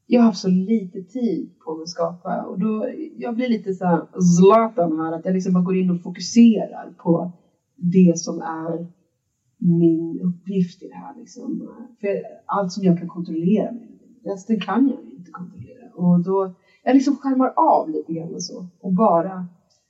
jag 0.08 0.22
har 0.22 0.26
haft 0.28 0.40
så 0.40 0.50
lite 0.50 1.02
tid 1.02 1.60
på 1.66 1.76
mig 1.76 1.84
att 1.84 1.90
skapa 1.90 2.42
och 2.42 2.60
då, 2.60 2.90
jag 3.18 3.36
blir 3.36 3.50
lite 3.50 3.74
så 3.74 3.86
här 3.86 4.22
Zlatan 4.22 5.00
här, 5.00 5.14
att 5.14 5.26
jag 5.26 5.34
liksom 5.34 5.54
bara 5.54 5.64
går 5.64 5.78
in 5.78 5.92
och 5.92 6.02
fokuserar 6.02 6.94
på 6.98 7.32
det 7.76 8.18
som 8.18 8.42
är 8.42 8.88
min 9.58 10.22
uppgift 10.22 10.84
i 10.84 10.88
det 10.88 10.96
här 10.96 11.16
liksom. 11.20 11.70
För 12.02 12.22
allt 12.46 12.72
som 12.72 12.84
jag 12.84 13.00
kan 13.00 13.08
kontrollera, 13.08 13.72
resten 14.24 14.60
kan 14.60 14.88
jag 14.90 15.14
inte 15.18 15.32
kontrollera. 15.32 15.90
Och 15.96 16.24
då, 16.24 16.56
jag 16.84 16.94
liksom 16.94 17.16
skärmar 17.16 17.54
av 17.56 17.90
lite 17.90 18.14
grann 18.14 18.34
och 18.34 18.44
så. 18.44 18.68
Och 18.80 18.94
bara, 18.94 19.48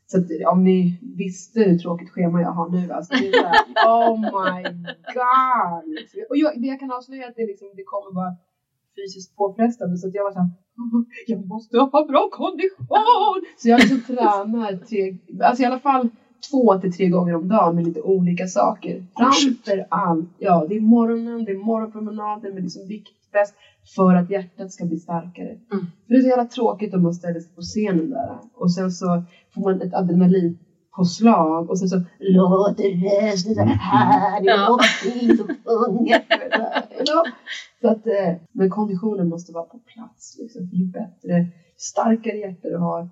så 0.08 0.18
att 0.18 0.26
om 0.54 0.64
ni 0.64 1.00
visste 1.18 1.60
hur 1.60 1.78
tråkigt 1.78 2.10
schema 2.10 2.42
jag 2.42 2.52
har 2.52 2.70
nu, 2.70 2.92
alltså 2.92 3.14
det 3.14 3.28
är 3.28 3.32
så 3.32 3.48
här, 3.48 3.66
oh 3.88 4.20
my 4.20 4.64
god. 5.14 5.84
Och 6.30 6.38
jag, 6.38 6.62
det 6.62 6.68
jag 6.68 6.80
kan 6.80 6.92
avslöja 6.92 7.26
är 7.26 7.30
att 7.30 7.36
det, 7.36 7.46
liksom, 7.46 7.68
det 7.76 7.84
kommer 7.84 8.16
vara 8.16 8.36
fysiskt 9.02 9.36
påfrestande 9.36 9.98
så 9.98 10.08
att 10.08 10.16
jag 10.16 10.24
var 10.24 10.32
såhär, 10.32 10.50
jag 11.28 11.48
måste 11.48 11.78
ha 11.78 12.08
bra 12.08 12.30
kondition! 12.32 13.42
Så 13.58 13.70
jag 13.70 13.80
liksom 13.80 14.02
tränar 14.02 14.78
tre, 14.90 15.18
alltså 15.44 15.64
i 15.64 15.66
alla 15.66 15.80
fall 15.80 16.10
två 16.52 16.80
till 16.80 16.94
tre 16.94 17.10
gånger 17.10 17.36
om 17.36 17.48
dagen 17.48 17.76
med 17.76 17.86
lite 17.86 18.02
olika 18.02 18.48
saker. 18.48 19.06
Framför 19.18 19.86
allt, 19.90 20.30
ja 20.38 20.66
det 20.70 20.76
är 20.76 20.82
morgonen, 20.82 21.46
det 21.46 21.52
är 21.52 21.66
morgonpromenader 21.66 22.54
med 22.54 22.64
liksom 22.64 22.88
viktväst 22.88 23.56
för 23.96 24.16
att 24.16 24.30
hjärtat 24.30 24.72
ska 24.72 24.86
bli 24.86 24.98
starkare. 24.98 25.50
Mm. 25.50 25.86
För 26.08 26.14
det 26.14 26.16
är 26.16 26.22
så 26.22 26.28
jävla 26.28 26.46
tråkigt 26.46 26.94
om 26.94 27.04
man 27.04 27.14
ställer 27.14 27.40
sig 27.40 27.56
på 27.56 27.62
scenen 27.62 28.10
där 28.10 28.38
och 28.54 28.74
sen 28.74 28.92
så 28.92 29.24
får 29.54 29.62
man 29.62 29.82
ett 29.82 29.94
adrenalinpåslag 30.98 31.70
och 31.70 31.80
sen 31.80 31.90
så 31.90 32.02
låter 32.20 32.84
rösten 33.32 33.56
så 33.56 33.62
här, 33.62 34.42
det 34.42 34.48
Ja. 34.50 34.68
låter 34.70 34.84
fint 34.84 35.42
och 35.42 35.48
know? 37.06 37.24
Så 37.82 37.88
att, 37.90 38.08
eh, 38.08 38.36
men 38.52 38.70
konditionen 38.70 39.30
måste 39.30 39.54
vara 39.54 39.66
på 39.66 39.80
plats. 39.80 40.38
Liksom. 40.40 40.70
Ju 40.72 40.86
bättre, 40.86 41.40
ju 41.40 41.46
starkare 41.78 42.38
hjärta 42.38 42.70
du 42.70 42.78
har, 42.78 43.10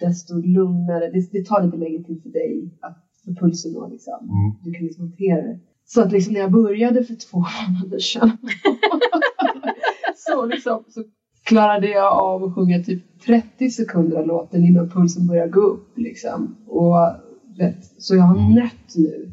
desto 0.00 0.34
lugnare. 0.34 1.10
Det, 1.10 1.32
det 1.32 1.46
tar 1.46 1.62
lite 1.62 1.76
längre 1.76 2.02
tid 2.04 2.22
för 2.22 2.30
dig 2.30 2.78
att 2.80 3.06
för 3.24 3.32
pulsen 3.32 3.72
då 3.72 3.88
liksom. 3.88 4.18
Mm. 4.22 4.56
Du 4.64 4.72
kan 4.72 4.82
liksom 4.86 5.04
hantera 5.04 5.42
det. 5.42 5.58
Så 5.84 6.02
att 6.02 6.12
liksom 6.12 6.32
när 6.32 6.40
jag 6.40 6.52
började 6.52 7.04
för 7.04 7.14
två 7.14 7.38
månader 7.38 7.98
sedan 7.98 8.30
så, 10.16 10.46
liksom, 10.46 10.84
så 10.88 11.00
klarade 11.50 11.88
jag 11.88 12.12
av 12.12 12.44
att 12.44 12.54
sjunga 12.54 12.82
typ 12.82 13.02
30 13.26 13.70
sekunder 13.70 14.16
av 14.16 14.26
låten 14.26 14.64
innan 14.64 14.90
pulsen 14.90 15.26
började 15.26 15.50
gå 15.50 15.60
upp. 15.60 15.98
Liksom. 15.98 16.56
Och, 16.66 16.96
vet, 17.58 17.84
så 17.98 18.16
jag 18.16 18.22
har 18.22 18.54
nött 18.54 18.94
nu. 18.96 19.32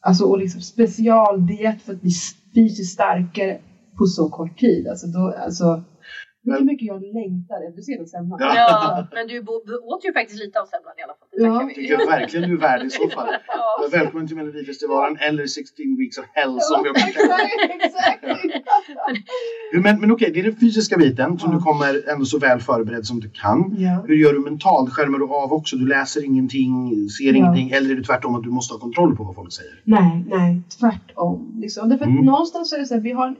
Alltså, 0.00 0.24
och 0.24 0.38
liksom 0.38 0.60
specialdiet 0.60 1.82
för 1.82 1.92
att 1.92 2.00
bli 2.00 2.10
fysiskt 2.54 2.92
starkare 2.92 3.58
på 3.98 4.06
så 4.06 4.28
kort 4.28 4.58
tid. 4.58 4.88
Alltså, 4.88 5.06
då, 5.06 5.34
alltså, 5.44 5.82
vet 6.44 6.60
hur 6.60 6.64
mycket 6.64 6.86
jag 6.86 7.02
längtar 7.02 7.68
efter 7.68 7.82
sen 7.82 8.06
semlan. 8.06 8.38
Ja. 8.42 8.54
Ja, 8.56 9.06
men 9.14 9.26
du 9.26 9.38
åt 9.92 10.04
ju 10.04 10.12
faktiskt 10.12 10.38
lite 10.44 10.60
av 10.60 10.66
semlan 10.66 10.92
i 10.98 11.02
alla 11.02 11.14
fall. 11.18 11.28
Det 11.32 11.42
Ja. 11.42 11.68
tycker 11.74 11.92
jag 11.92 12.06
verkligen 12.06 12.48
du 12.50 12.54
är 12.56 12.60
värd 12.60 12.82
i 12.86 12.90
så 12.90 13.08
fall. 13.08 13.28
Ja. 13.48 13.88
Välkommen 13.92 14.26
till 14.28 14.36
Melodifestivalen 14.36 15.16
eller 15.20 15.46
16 15.46 15.96
Weeks 15.98 16.18
of 16.18 16.24
Hell 16.32 16.58
som 16.60 16.82
vi 16.82 16.88
exakt. 17.84 18.24
Men, 19.82 20.00
men 20.00 20.10
okej, 20.12 20.30
det 20.34 20.40
är 20.40 20.44
den 20.44 20.56
fysiska 20.56 20.96
biten 20.96 21.38
som 21.38 21.50
Ja. 21.50 21.56
du 21.58 21.62
kommer 21.62 22.10
ändå 22.12 22.24
så 22.24 22.38
väl 22.38 22.60
förberedd 22.60 23.06
som 23.06 23.20
du 23.20 23.30
kan. 23.30 23.74
Ja. 23.78 24.04
Hur 24.06 24.14
gör 24.16 24.32
du 24.32 24.38
mentalt? 24.40 24.90
Skärmar 24.92 25.18
du 25.18 25.24
av 25.24 25.52
också? 25.52 25.76
Du 25.76 25.86
läser 25.86 26.24
ingenting, 26.24 26.90
ser 27.18 27.24
Ja. 27.24 27.34
ingenting 27.36 27.70
eller 27.70 27.90
är 27.90 27.94
det 27.94 28.02
tvärtom 28.04 28.34
att 28.34 28.42
du 28.42 28.50
måste 28.50 28.74
ha 28.74 28.78
kontroll 28.80 29.16
på 29.16 29.24
vad 29.24 29.34
folk 29.34 29.52
säger? 29.52 29.80
Nej, 29.84 30.24
nej, 30.26 30.60
tvärtom. 30.80 31.52
Liksom. 31.60 31.88
Därför 31.88 32.04
att 32.04 32.10
Mm. 32.10 32.24
någonstans 32.24 32.70
så 32.70 32.76
är 32.76 32.80
det 32.80 32.86
så 32.86 32.94
här, 32.94 33.00
vi 33.00 33.12
har 33.12 33.26
en 33.28 33.36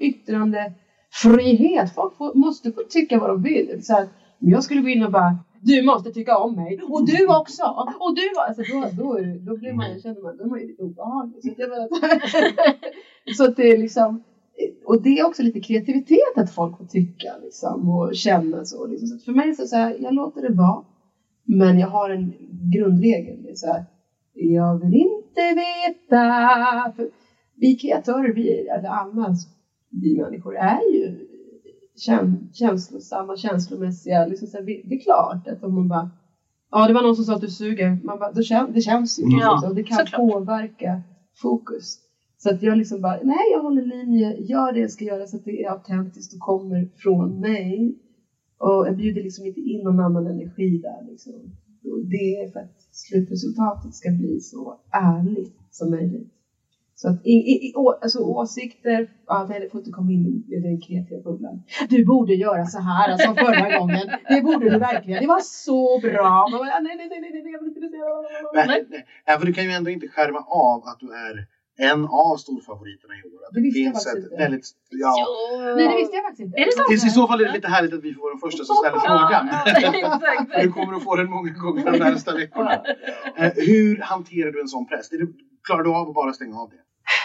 yttrandefrihet. 1.21 1.95
Folk 1.95 2.17
får, 2.17 2.35
måste 2.35 2.73
få 2.73 2.83
tycka 2.89 3.19
vad 3.19 3.31
de 3.31 3.43
vill. 3.43 3.85
Så 3.85 3.97
om 3.97 4.49
jag 4.51 4.65
skulle 4.65 4.81
gå 4.81 4.89
in 4.89 5.05
och 5.05 5.13
bara 5.13 5.39
du 5.65 5.83
måste 5.83 6.13
tycka 6.13 6.39
om 6.39 6.57
mig 6.57 6.81
och 6.83 7.07
du 7.07 7.27
också 7.27 7.63
och 7.99 8.15
du 8.17 8.41
alltså, 8.49 8.63
då, 8.73 8.81
då, 9.03 9.19
då 9.41 9.57
blir 9.57 9.73
man, 9.73 10.01
känner 10.01 10.23
man, 10.23 10.37
då 10.37 10.45
är 10.45 10.49
man 10.49 10.61
ju 10.61 10.67
lite 10.67 10.83
obehaglig. 10.83 11.43
Så, 11.43 11.51
att 11.51 13.37
så 13.37 13.45
att 13.45 13.57
det 13.57 13.71
är 13.73 13.79
liksom 13.79 14.23
och 14.85 15.03
det 15.03 15.19
är 15.19 15.27
också 15.27 15.43
lite 15.43 15.61
kreativitet 15.61 16.37
att 16.37 16.55
folk 16.55 16.79
får 16.79 16.85
tycka 16.85 17.37
liksom, 17.43 17.91
och 17.91 18.15
känna 18.15 18.65
så. 18.65 18.87
Liksom. 18.87 19.09
så 19.09 19.15
att 19.15 19.25
för 19.25 19.33
mig 19.33 19.55
det 19.59 19.67
så 19.67 19.77
här, 19.77 19.97
jag 20.01 20.15
låter 20.15 20.43
det 20.43 20.55
vara. 20.55 20.85
Men 21.45 21.79
jag 21.79 21.89
har 21.89 22.11
en 22.11 22.35
grundregel. 22.75 23.43
Det 23.43 23.51
är 23.51 23.55
så 23.55 23.67
här, 23.67 23.85
jag 24.35 24.79
vill 24.79 24.95
inte 24.95 25.43
veta. 25.55 26.93
För 26.97 27.11
vi 27.57 27.77
kreatörer, 27.77 28.33
vi, 28.33 28.69
eller 28.69 28.89
alla 28.89 29.37
vi 29.93 30.17
människor 30.17 30.57
är 30.57 30.95
ju 30.95 31.27
käns 31.97 32.57
känslosamma, 32.57 33.37
känslomässiga. 33.37 34.27
Liksom 34.27 34.49
så 34.49 34.57
här, 34.57 34.65
det 34.65 34.95
är 34.95 35.01
klart 35.01 35.47
att 35.47 35.65
om 35.65 35.75
man 35.75 35.89
bara 35.89 36.11
Ja, 36.75 36.87
det 36.87 36.93
var 36.93 37.03
någon 37.03 37.15
som 37.15 37.25
sa 37.25 37.35
att 37.35 37.41
du 37.41 37.49
suger. 37.49 37.99
Man 38.03 38.19
bara, 38.19 38.33
då 38.33 38.43
kän, 38.43 38.73
det 38.73 38.81
känns 38.81 39.19
ju. 39.19 39.23
Ja, 39.23 39.55
liksom. 39.55 39.75
det 39.75 39.83
kan 39.83 39.99
såklart. 39.99 40.21
påverka 40.21 41.03
fokus. 41.43 41.99
Så 42.39 42.51
att 42.51 42.63
jag 42.63 42.79
liksom 42.79 43.01
bara, 43.01 43.19
nej 43.23 43.45
jag 43.53 43.63
håller 43.63 43.83
linje, 43.83 44.37
gör 44.39 44.73
det 44.73 44.81
jag 44.81 44.91
ska 44.91 45.05
göra 45.05 45.27
så 45.27 45.37
att 45.37 45.45
det 45.45 45.63
är 45.63 45.71
autentiskt 45.71 46.35
och 46.35 46.41
kommer 46.41 46.89
från 46.97 47.41
mig. 47.41 47.99
Och 48.59 48.87
jag 48.87 48.97
bjuder 48.97 49.23
liksom 49.23 49.47
inte 49.47 49.61
in 49.61 49.85
någon 49.85 50.01
annan 50.01 50.27
energi 50.27 50.79
där 50.79 51.11
liksom. 51.11 51.33
Och 51.85 52.05
det 52.05 52.43
är 52.43 52.53
för 52.53 52.61
att 52.61 52.77
slutresultatet 52.91 53.95
ska 53.95 54.11
bli 54.11 54.41
så 54.41 54.81
ärligt 54.93 55.57
som 55.71 55.91
möjligt. 55.91 56.33
Så 57.03 57.09
att 57.09 57.27
i, 57.27 57.37
i, 57.53 57.55
i, 57.67 57.73
å, 57.77 57.85
alltså 58.03 58.19
åsikter, 58.19 59.01
nej, 59.49 59.61
det 59.61 59.69
får 59.71 59.81
inte 59.81 59.91
komma 59.91 60.11
in 60.13 60.45
i 60.55 60.57
den 60.67 60.81
kreativa 60.87 61.21
bubblan. 61.23 61.63
Du 61.89 62.05
borde 62.05 62.35
göra 62.35 62.65
så 62.65 62.81
här 62.81 63.17
som 63.25 63.35
förra 63.37 63.79
gången. 63.79 64.07
Det 64.29 64.41
borde 64.43 64.71
du 64.71 64.79
verkligen. 64.79 65.21
Det 65.23 65.27
var 65.37 65.41
så 65.41 66.01
bra. 66.01 66.49
Bara, 66.53 66.81
nej, 66.87 66.97
nej, 66.97 67.09
nej, 67.11 67.21
nej, 67.21 67.31
nej, 67.33 67.53
jag 67.53 67.61
vill 67.61 67.69
inte 67.69 67.81
det. 67.81 68.03
Nej, 68.55 68.87
nej. 69.27 69.39
För 69.39 69.47
du 69.47 69.53
kan 69.53 69.65
ju 69.65 69.71
ändå 69.71 69.91
inte 69.91 70.09
skärma 70.09 70.39
av 70.39 70.79
att 70.89 70.99
du 71.01 71.09
är 71.27 71.35
en 71.91 72.05
av 72.05 72.37
storfavoriterna 72.45 73.15
i 73.21 73.23
år. 73.33 73.41
Det 73.55 73.73
finns 73.79 74.07
ett 74.07 74.17
inte. 74.17 74.37
väldigt, 74.37 74.67
ja, 74.91 75.13
Nej, 75.77 75.89
det 75.89 75.97
visste 75.97 76.17
jag 76.17 76.25
faktiskt 76.25 76.47
inte. 76.47 76.61
Är 76.61 76.65
det 76.67 76.73
sant? 76.73 76.93
I 76.93 77.11
så 77.19 77.27
fall 77.29 77.41
är 77.41 77.45
det 77.45 77.53
lite 77.53 77.69
härligt 77.69 77.95
att 77.95 78.05
vi 78.09 78.15
får 78.15 78.31
den 78.35 78.41
första 78.47 78.65
som 78.65 78.77
ställer 78.77 79.01
frågan. 79.09 79.45
Ja. 79.53 80.63
Du 80.63 80.73
kommer 80.73 80.93
att 80.97 81.05
få 81.05 81.17
den 81.17 81.31
många 81.31 81.51
gånger 81.51 81.85
de 81.93 81.99
närmsta 81.99 82.35
veckorna. 82.35 82.73
Eh, 83.37 83.53
Hur 83.57 83.99
hanterar 84.13 84.51
du 84.53 84.61
en 84.61 84.69
sån 84.69 84.87
press? 84.87 85.13
Är 85.13 85.19
det, 85.19 85.27
klarar 85.67 85.83
du 85.83 85.91
av 85.91 86.09
att 86.09 86.15
bara 86.15 86.33
stänga 86.33 86.57
av 86.63 86.71
det? 86.71 86.83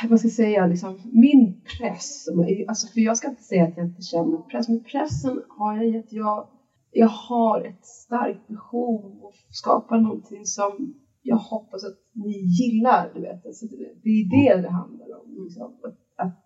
Vad 0.10 0.20
ska 0.20 0.26
jag 0.28 0.36
säga, 0.36 0.68
liksom, 0.68 1.00
min 1.12 1.62
press, 1.78 2.28
alltså, 2.68 2.88
för 2.93 3.02
jag 3.02 3.18
ska 3.18 3.30
inte 3.30 3.43
säga 3.43 3.64
att 3.64 3.78
jag 3.78 3.88
inte 3.88 4.02
känner 4.02 4.38
press, 4.38 4.70
men 4.70 4.84
pressen 4.84 5.41
har 5.50 5.76
jag 5.76 5.88
i 5.88 5.98
att 5.98 6.14
jag, 6.14 6.48
jag 6.91 7.08
har 7.08 7.62
ett 7.62 7.86
starkt 7.86 8.48
behov 8.48 9.26
att 9.26 9.56
skapa 9.56 9.98
någonting 9.98 10.45
som 10.45 10.93
jag 11.22 11.38
hoppas 11.38 11.84
att 11.84 11.98
ni 12.14 12.38
gillar, 12.38 13.12
du 13.14 13.22
vet. 13.22 13.45
Alltså, 13.45 13.66
det, 14.04 14.10
är 14.10 14.30
det 14.30 14.62
det 14.62 14.70
handlar 14.70 15.22
om. 15.22 15.43
Liksom. 15.43 15.64
Att, 15.84 16.26
att, 16.28 16.43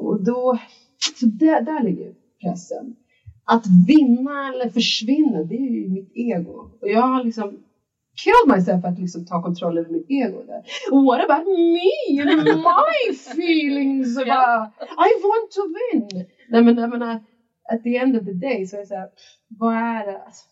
och 0.00 0.24
då, 0.24 0.58
så 1.20 1.26
där, 1.26 1.60
där 1.60 1.82
ligger 1.82 2.14
pressen. 2.42 2.96
Att 3.44 3.66
vinna 3.86 4.52
eller 4.54 4.68
försvinna, 4.68 5.42
det 5.42 5.54
är 5.54 5.70
ju 5.70 5.88
mitt 5.88 6.12
ego. 6.14 6.70
Och 6.80 6.88
jag 6.88 7.02
har 7.02 7.24
liksom 7.24 7.58
killed 8.16 8.56
myself 8.56 8.84
att 8.84 8.98
liksom 8.98 9.24
ta 9.24 9.42
kontroll 9.42 9.78
över 9.78 9.90
mitt 9.90 10.10
ego 10.10 10.42
där. 10.42 10.62
What 11.06 11.24
about 11.24 11.46
me 11.46 12.22
and 12.22 12.44
my 12.44 13.16
feelings? 13.36 14.16
Bara, 14.16 14.72
I 15.08 15.10
want 15.28 15.50
to 15.56 15.62
win! 15.76 16.26
Nej 16.48 16.62
men 16.64 16.76
jag 16.76 16.90
menar, 16.90 17.14
at 17.72 17.82
the 17.82 17.96
end 17.96 18.16
of 18.16 18.24
the 18.24 18.32
day 18.32 18.66
så 18.66 18.76
är 18.76 18.80
det 18.80 18.86
så 18.86 18.94
här, 18.94 19.08
vad 19.48 19.74
är 19.74 20.06
det? 20.06 20.18
Alltså, 20.18 20.44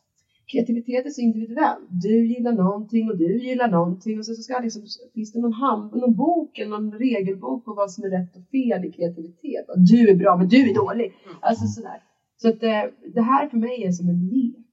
kreativitet 0.53 1.07
är 1.07 1.11
så 1.11 1.21
individuell. 1.21 1.83
Du 1.91 2.27
gillar 2.27 2.53
någonting 2.53 3.11
och 3.11 3.19
du 3.19 3.49
gillar 3.49 3.69
någonting 3.69 4.19
och 4.19 4.27
så, 4.27 4.35
så 4.35 4.43
ska 4.43 4.59
liksom, 4.59 4.83
finns 5.15 5.33
det 5.33 5.41
någon, 5.41 5.53
hand, 5.53 5.93
någon 5.93 6.17
bok 6.17 6.59
eller 6.59 6.71
någon 6.71 6.93
regelbok 6.93 7.65
på 7.65 7.75
vad 7.75 7.91
som 7.93 8.05
är 8.05 8.11
rätt 8.11 8.37
och 8.37 8.47
fel 8.51 8.85
i 8.85 8.93
kreativitet. 8.93 9.69
Och 9.69 9.79
Du 9.79 10.11
är 10.11 10.17
bra 10.17 10.37
men 10.37 10.49
du 10.49 10.71
är 10.71 10.75
dålig. 10.75 11.15
Alltså 11.41 11.67
sådär. 11.67 12.03
Så 12.37 12.49
att 12.49 12.61
det, 12.61 12.93
det 13.15 13.23
här 13.23 13.49
för 13.49 13.57
mig 13.57 13.85
är 13.85 13.93
som 13.93 14.09
en 14.09 14.29
lek. 14.29 14.67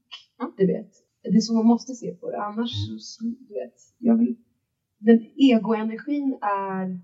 Du 0.57 0.67
vet. 0.67 0.91
Det 1.31 1.37
är 1.37 1.41
så 1.41 1.53
man 1.53 1.65
måste 1.65 1.93
se 1.93 2.13
på 2.13 2.31
det. 2.31 2.41
Annars, 2.41 2.71
så, 2.99 3.23
du 3.23 3.53
vet, 3.53 3.73
jag 3.97 4.17
vill, 4.17 4.35
den 4.97 5.19
egoenergin 5.35 6.37
är, 6.41 6.99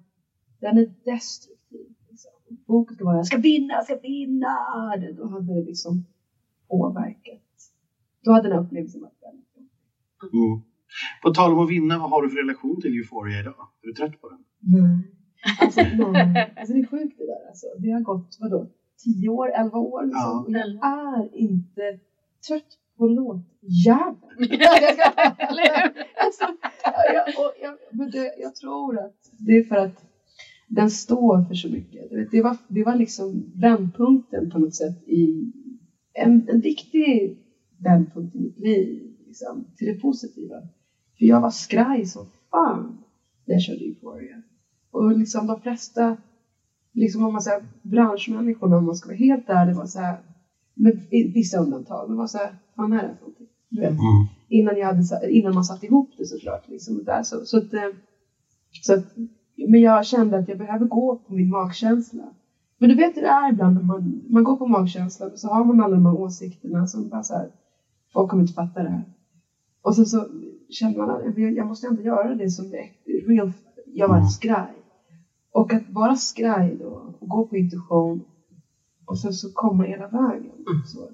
den 0.60 0.78
är 0.78 0.94
destruktiv. 1.06 1.88
Liksom. 2.10 2.32
Fokus 2.68 2.96
ska 2.96 3.06
vara, 3.06 3.16
jag 3.16 3.26
ska 3.26 3.38
vinna, 3.38 3.74
jag 3.74 3.84
ska 3.84 4.00
vinna. 4.00 4.48
Då 5.18 5.28
hade 5.28 5.54
det 5.54 5.66
liksom 5.66 6.06
påverkat. 6.70 7.42
Då 8.24 8.32
hade 8.32 8.50
den 8.50 8.66
upplevelsen 8.66 9.02
varit 9.02 9.22
väldigt. 9.22 9.44
Mm. 10.34 10.62
På 11.24 11.34
tal 11.34 11.54
om 11.54 11.60
att 11.60 11.70
vinna, 11.70 12.00
vad 12.00 12.10
har 12.10 12.22
du 12.22 12.30
för 12.30 12.38
relation 12.38 12.82
till 12.82 12.94
Euphoria 12.98 13.40
idag? 13.40 13.68
Är 13.82 13.88
du 13.88 13.94
trött 13.94 14.22
på 14.22 14.30
den? 14.30 14.44
Nej. 14.60 15.12
Alltså, 15.62 15.82
nej. 16.12 16.54
alltså 16.58 16.74
det 16.74 16.80
är 16.80 16.88
sjukt 16.88 17.18
det 17.18 17.26
där. 17.26 17.48
Alltså. 17.48 17.68
Det 17.80 17.90
har 17.92 18.02
gått, 18.02 18.38
vadå, 18.40 18.70
10 19.04 19.30
år, 19.30 19.50
11 19.60 19.78
år 19.78 20.04
liksom. 20.06 20.46
Ja. 20.48 20.60
Jag 20.60 21.24
är 21.24 21.36
inte 21.36 22.00
trött 22.48 22.72
låtjäveln. 23.08 24.18
Alltså, 26.26 26.46
jag, 27.14 27.52
jag, 27.62 27.78
men 27.92 28.12
det, 28.12 28.36
jag 28.40 28.56
tror 28.56 29.00
att 29.00 29.16
det 29.38 29.52
är 29.52 29.64
för 29.64 29.76
att 29.76 30.04
den 30.68 30.90
står 30.90 31.44
för 31.44 31.56
så 31.56 31.70
mycket. 31.70 32.32
Det 32.32 32.42
var, 32.42 32.58
det 32.68 32.84
var 32.84 32.96
liksom 32.96 33.52
vändpunkten 33.56 34.50
på 34.50 34.60
något 34.60 34.76
sätt 34.76 35.08
i 35.08 35.52
en, 36.14 36.50
en 36.50 36.60
viktig 36.60 37.38
vändpunkt 37.78 38.36
i 38.36 38.40
mitt 38.40 38.60
liv. 38.60 39.14
Liksom, 39.28 39.66
till 39.78 39.88
det 39.88 40.00
positiva. 40.00 40.56
För 41.18 41.26
jag 41.26 41.42
var 41.42 41.52
skraj 41.52 42.06
som 42.06 42.26
fan 42.52 42.98
när 43.46 43.56
jag 43.56 43.62
körde 43.62 43.86
Euphoria. 43.86 44.42
Och 44.92 45.18
liksom 45.18 45.48
de 45.48 45.62
flesta, 45.62 46.18
liksom 46.92 47.26
om 47.26 47.34
man 47.34 47.42
säger 47.42 47.64
branschmänniskorna 47.82 48.78
om 48.78 48.86
man 48.86 48.96
ska 48.96 49.08
vara 49.08 49.18
helt 49.18 49.50
ärlig 49.50 49.76
var 49.76 49.86
så 49.86 50.00
här, 50.00 50.18
med 50.74 51.06
vissa 51.10 51.58
undantag, 51.58 52.08
men 52.08 52.18
var 52.18 52.26
så 52.28 52.38
här, 52.38 52.56
vad 52.76 52.94
är 52.94 53.04
det 53.04 53.14
för 53.14 53.20
någonting? 53.22 53.48
Du 53.70 53.80
vet, 53.82 53.96
innan, 54.50 54.78
jag 54.78 54.86
hade, 54.86 55.32
innan 55.32 55.54
man 55.54 55.64
satte 55.64 55.86
ihop 55.86 56.10
det 56.18 56.26
såklart. 56.26 56.68
Liksom, 56.68 57.04
där, 57.04 57.24
så, 57.24 57.46
så 57.46 57.58
att, 57.58 57.74
eh, 57.74 57.90
så 58.82 58.94
att, 58.94 59.06
men 59.68 59.82
jag 59.82 60.06
kände 60.06 60.38
att 60.38 60.48
jag 60.48 60.58
behöver 60.58 60.86
gå 60.86 61.16
på 61.16 61.34
min 61.34 61.50
magkänsla. 61.50 62.24
Men 62.78 62.90
du 62.90 62.96
vet 62.96 63.18
hur 63.18 63.22
det 63.22 63.28
är 63.28 63.50
ibland 63.50 63.76
när 63.76 63.82
man, 63.82 64.22
man 64.30 64.44
går 64.44 64.56
på 64.56 64.66
magkänslan 64.66 65.32
och 65.32 65.40
så 65.40 65.48
har 65.50 65.64
man 65.64 65.80
alla 65.80 65.96
de 65.96 66.06
här 66.06 66.14
åsikterna 66.14 66.88
som 66.88 67.08
bara 67.10 67.24
så 67.24 67.34
här, 67.34 67.48
folk 68.14 68.30
kommer 68.30 68.44
inte 68.44 68.54
fatta 68.54 68.84
det 68.84 68.90
här. 68.90 69.04
Och 69.82 69.96
sen 69.96 70.06
så 70.06 70.26
känner 70.70 70.98
man 70.98 71.10
att 71.10 71.38
jag- 71.38 71.58
jag 71.58 71.68
måste 71.68 71.88
ändå 71.88 72.02
göra 72.02 72.34
det 72.36 72.50
som 72.50 72.66
är 72.66 72.90
real. 73.28 73.52
Jag 73.94 74.08
var 74.08 74.26
skraj. 74.26 74.72
Och 75.52 75.74
att 75.74 75.90
vara 75.90 76.16
skraj 76.16 76.76
då 76.80 77.14
och 77.20 77.28
gå 77.28 77.44
på 77.44 77.58
intuition 77.58 78.22
och 79.14 79.20
sen 79.20 79.34
så 79.34 79.54
komma 79.54 79.84
hela 79.84 80.08
vägen. 80.08 80.52
Så. 80.86 81.10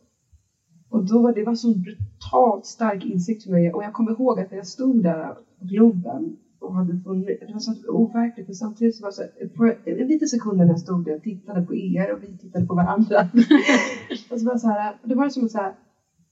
Och 0.90 1.06
då 1.06 1.22
var 1.22 1.34
det 1.34 1.44
var 1.44 1.56
så 1.56 1.74
brutalt 1.74 2.66
stark 2.66 3.06
insikt 3.06 3.44
för 3.44 3.52
mig. 3.52 3.74
Och 3.74 3.84
jag 3.84 3.94
kommer 3.94 4.12
ihåg 4.12 4.40
att 4.40 4.52
när 4.52 4.58
jag 4.58 4.68
stod 4.68 5.04
där 5.04 5.34
på 5.34 5.66
Globen 5.66 6.38
och 6.60 6.76
hade 6.76 7.00
funnit, 7.00 7.40
det 7.48 7.54
var 7.54 7.60
så 7.60 7.74
overkligt 7.88 8.48
men 8.48 8.56
samtidigt 8.56 8.96
så 8.96 9.02
var 9.02 9.10
det 9.10 9.16
så 9.16 9.22
här, 9.22 9.50
för 9.58 9.90
en 10.02 10.08
liten 10.08 10.28
sekund 10.28 10.58
när 10.58 10.66
jag 10.66 10.80
stod 10.80 11.06
där 11.06 11.16
och 11.16 11.24
tittade 11.24 11.62
på 11.62 11.76
er 11.76 12.14
och 12.14 12.24
vi 12.24 12.38
tittade 12.38 12.66
på 12.66 12.76
varandra. 12.76 13.18
och 14.32 14.40
så 14.40 14.46
var 14.46 14.54
det 14.54 14.60
så 14.60 14.68
här, 14.68 14.98
det 15.04 15.16
var 15.16 15.30
som 15.30 15.46
att 15.46 15.52
säga, 15.52 15.74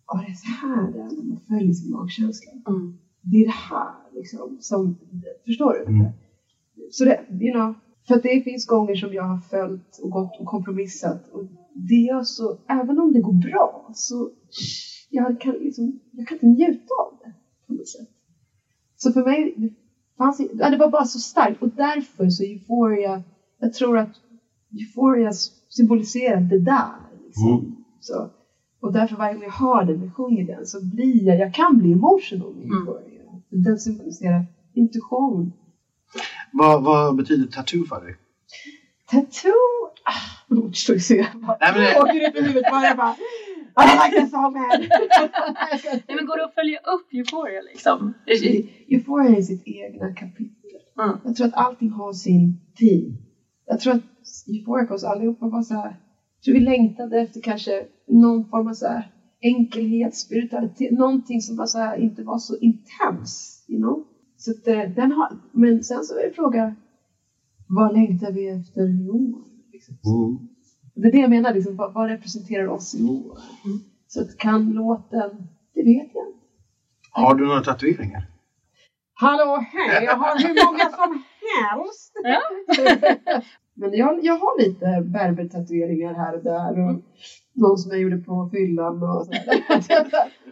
ja 0.07 0.23
det 0.25 0.31
är 0.31 0.35
så 0.35 0.67
här 0.67 0.91
det 0.91 0.99
är 0.99 1.03
när 1.03 1.29
man 1.29 1.39
följer 1.47 1.73
sin 1.73 1.91
magkänsla. 1.91 2.51
Det 3.21 3.37
är 3.37 3.45
det 3.45 3.61
här 3.69 3.93
liksom 4.13 4.57
som, 4.59 4.97
förstår 5.45 5.73
du? 5.73 5.91
Mm. 5.91 6.11
Så 6.91 7.05
det, 7.05 7.19
you 7.29 7.53
know, 7.53 7.73
För 8.07 8.15
att 8.15 8.23
det 8.23 8.43
finns 8.43 8.65
gånger 8.65 8.95
som 8.95 9.13
jag 9.13 9.23
har 9.23 9.37
följt 9.37 9.99
och 10.03 10.09
gått 10.09 10.39
och 10.39 10.45
kompromissat. 10.45 11.29
Och 11.31 11.43
det 11.73 11.95
gör 11.95 12.23
så, 12.23 12.57
även 12.67 12.99
om 12.99 13.13
det 13.13 13.21
går 13.21 13.33
bra, 13.33 13.89
så 13.93 14.29
jag 15.09 15.41
kan, 15.41 15.53
liksom, 15.53 15.99
jag 16.11 16.27
kan 16.27 16.35
inte 16.35 16.47
njuta 16.47 16.93
av 16.93 17.19
det 17.23 17.33
på 17.67 17.73
något 17.73 17.87
sätt. 17.87 18.07
Så 18.95 19.11
för 19.11 19.23
mig, 19.23 19.53
det, 19.57 19.69
fanns, 20.17 20.41
ja, 20.53 20.69
det 20.69 20.77
var 20.77 20.89
bara 20.89 21.05
så 21.05 21.19
starkt 21.19 21.61
och 21.61 21.69
därför 21.69 22.29
så 22.29 22.43
Euphoria, 22.43 23.23
jag 23.59 23.73
tror 23.73 23.97
att 23.97 24.15
Euphoria 24.71 25.31
symboliserar 25.69 26.41
det 26.41 26.59
där. 26.59 26.95
Liksom. 27.25 27.51
Mm. 27.51 27.75
Så, 27.99 28.29
och 28.79 28.93
därför 28.93 29.15
varje 29.15 29.33
gång 29.33 29.43
jag 29.43 29.51
hör 29.51 29.83
den, 29.83 30.01
jag 30.03 30.13
sjunger 30.13 30.47
den, 30.47 30.65
så 30.65 30.85
blir 30.85 31.23
jag, 31.23 31.39
jag 31.39 31.53
kan 31.53 31.77
bli 31.77 31.91
emotional 31.91 32.55
med 32.55 32.65
Euphoria. 32.65 33.41
Den 33.49 33.77
symboliserar 33.77 34.45
intuition. 34.73 35.51
Vad, 36.53 36.83
vad 36.83 37.15
betyder 37.15 37.47
tattoo 37.47 37.85
för 37.85 38.01
dig? 38.01 38.15
Tattoo! 39.11 39.51
Ah, 40.05 40.55
ord 40.55 40.75
står 40.75 40.95
ju 40.95 40.99
så 40.99 41.13
jag 41.15 41.25
bara 41.41 41.57
Nej, 41.61 41.71
men 41.73 41.81
det- 41.81 42.01
åker 42.01 42.29
upp 42.29 42.35
i 42.35 42.41
huvudet 42.41 42.71
bara. 42.71 42.83
Jag 42.85 42.97
bara 42.97 43.15
I 43.79 44.09
like 44.09 44.21
that 44.21 44.31
song 44.31 44.53
man! 44.53 44.69
Nej, 46.07 46.15
men 46.15 46.25
går 46.25 46.37
det 46.37 46.45
att 46.45 46.53
följa 46.53 46.79
upp 46.79 47.13
Euphoria 47.13 47.61
liksom? 47.61 48.13
Euphoria 48.89 49.37
är 49.37 49.41
sitt 49.41 49.63
egna 49.65 50.13
kapitel. 50.13 50.71
Mm. 51.03 51.17
Jag 51.23 51.35
tror 51.35 51.47
att 51.47 51.53
allting 51.53 51.89
har 51.91 52.13
sin 52.13 52.59
tid. 52.77 53.17
Jag 53.65 53.79
tror 53.79 53.93
att 53.93 54.01
Euphoria 54.47 54.87
för 54.87 54.95
oss 54.95 55.03
allihopa 55.03 55.47
var 55.47 55.61
så 55.61 55.73
här. 55.73 55.95
Jag 56.35 56.43
tror 56.45 56.53
vi 56.53 56.59
längtade 56.59 57.19
efter 57.21 57.41
kanske 57.41 57.85
någon 58.07 58.49
form 58.49 58.67
av 58.67 58.73
så 58.73 58.87
här 58.87 59.11
enkelhet, 59.41 60.15
spiritualitet, 60.15 60.91
någonting 60.91 61.41
som 61.41 61.57
var 61.57 61.65
så 61.65 61.77
här, 61.79 61.97
inte 61.97 62.23
var 62.23 62.37
så 62.37 62.57
intens. 62.57 63.65
You 63.67 63.79
know? 63.81 64.03
Så 64.37 64.51
att, 64.51 64.67
eh, 64.67 64.89
den 64.89 65.11
har, 65.11 65.37
men 65.51 65.83
sen 65.83 66.03
så 66.03 66.19
är 66.19 66.23
det 66.23 66.33
fråga, 66.33 66.75
vad 67.67 67.93
längtar 67.93 68.31
vi 68.31 68.47
efter 68.47 69.05
i 69.05 69.09
år? 69.09 69.43
Liksom. 69.71 69.95
Mm. 70.05 70.47
Det 70.95 71.07
är 71.07 71.11
det 71.11 71.17
jag 71.17 71.29
menar, 71.29 71.53
liksom, 71.53 71.75
vad, 71.75 71.93
vad 71.93 72.09
representerar 72.09 72.67
oss 72.67 72.95
i 72.95 73.03
år? 73.03 73.39
Så 74.07 74.21
att 74.21 74.37
kan 74.37 74.69
låten, 74.69 75.47
det 75.73 75.83
vet 75.83 76.11
jag 76.13 76.27
inte. 76.27 76.39
Har 77.11 77.35
du 77.35 77.47
några 77.47 77.61
tatueringar? 77.63 78.27
Hallå 79.13 79.65
hej, 79.71 80.03
jag 80.03 80.15
har 80.15 80.39
hur 80.39 80.65
många 80.65 80.89
som 80.89 81.23
helst. 81.59 82.13
Men 83.79 83.93
jag, 83.93 84.19
jag 84.25 84.37
har 84.37 84.61
lite 84.61 85.01
berbertatueringar 85.05 86.13
här 86.13 86.35
och 86.35 86.43
där. 86.43 86.71
Och 86.85 87.01
någon 87.53 87.77
som 87.77 87.91
jag 87.91 88.01
gjorde 88.01 88.17
på 88.17 88.49
fyllan 88.53 89.03
och 89.03 89.25
sådär. 89.25 89.43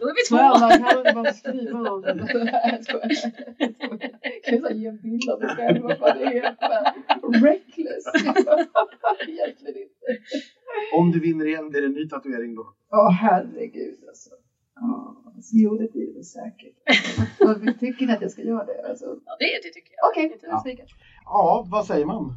Då 0.00 0.08
är 0.08 0.14
vi 0.18 0.22
två. 0.28 0.36
Snälla 0.36 0.90
kan 0.90 1.04
du 1.04 1.12
bara 1.12 1.32
skriva 1.32 1.90
om 1.90 2.02
det? 2.02 2.14
Jag 2.72 2.84
skojar. 2.84 3.32
Jag 4.46 4.68
kan 4.68 4.78
ge 4.80 4.86
en 4.86 5.00
bild 5.02 5.30
av 5.30 5.40
mig 5.40 5.48
själv. 5.48 5.82
Vad 5.82 6.18
det 6.18 6.28
heter. 6.28 6.80
Reckless. 7.46 8.04
Egentligen 9.28 9.76
inte. 9.82 10.06
Om 10.98 11.10
du 11.10 11.20
vinner 11.20 11.46
igen, 11.46 11.70
blir 11.70 11.80
det 11.80 11.86
en 11.86 11.92
ny 11.92 12.08
tatuering 12.08 12.54
då? 12.54 12.74
Åh 12.92 13.10
herregud 13.10 13.98
alltså. 14.08 14.30
Ja, 14.74 15.22
alltså, 15.36 15.50
jo 15.56 15.76
det 15.76 15.92
blir 15.92 16.06
det 16.06 16.12
väl 16.12 16.24
säkert. 16.24 17.80
Tycker 17.80 18.14
att 18.14 18.22
jag 18.22 18.30
ska 18.30 18.42
göra 18.42 18.64
det. 18.64 18.88
Alltså. 18.88 19.04
Ja, 19.04 19.36
det, 19.38 19.68
det 19.68 19.72
tycker 19.74 19.92
jag. 19.96 20.10
Okej, 20.10 20.38
är 20.42 20.56
besviken. 20.56 20.86
Ja, 21.24 21.66
vad 21.70 21.86
säger 21.86 22.06
man? 22.06 22.36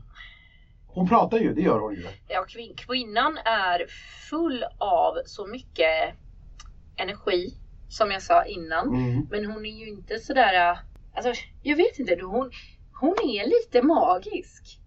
Hon 0.93 1.07
pratar 1.07 1.37
ju, 1.37 1.53
det 1.53 1.61
gör 1.61 1.79
hon 1.79 1.93
ju. 1.95 2.07
Ja, 2.27 2.45
kvin- 2.47 2.75
kvinnan 2.77 3.37
är 3.45 3.85
full 4.29 4.63
av 4.77 5.13
så 5.25 5.47
mycket 5.47 6.15
energi, 6.97 7.53
som 7.89 8.11
jag 8.11 8.21
sa 8.21 8.45
innan. 8.45 8.87
Mm. 8.87 9.27
Men 9.31 9.45
hon 9.45 9.65
är 9.65 9.79
ju 9.79 9.87
inte 9.89 10.19
sådär, 10.19 10.79
alltså 11.15 11.33
jag 11.63 11.75
vet 11.77 11.99
inte, 11.99 12.17
hon, 12.21 12.51
hon 12.99 13.15
är 13.23 13.45
lite 13.47 13.81
magisk. 13.87 14.79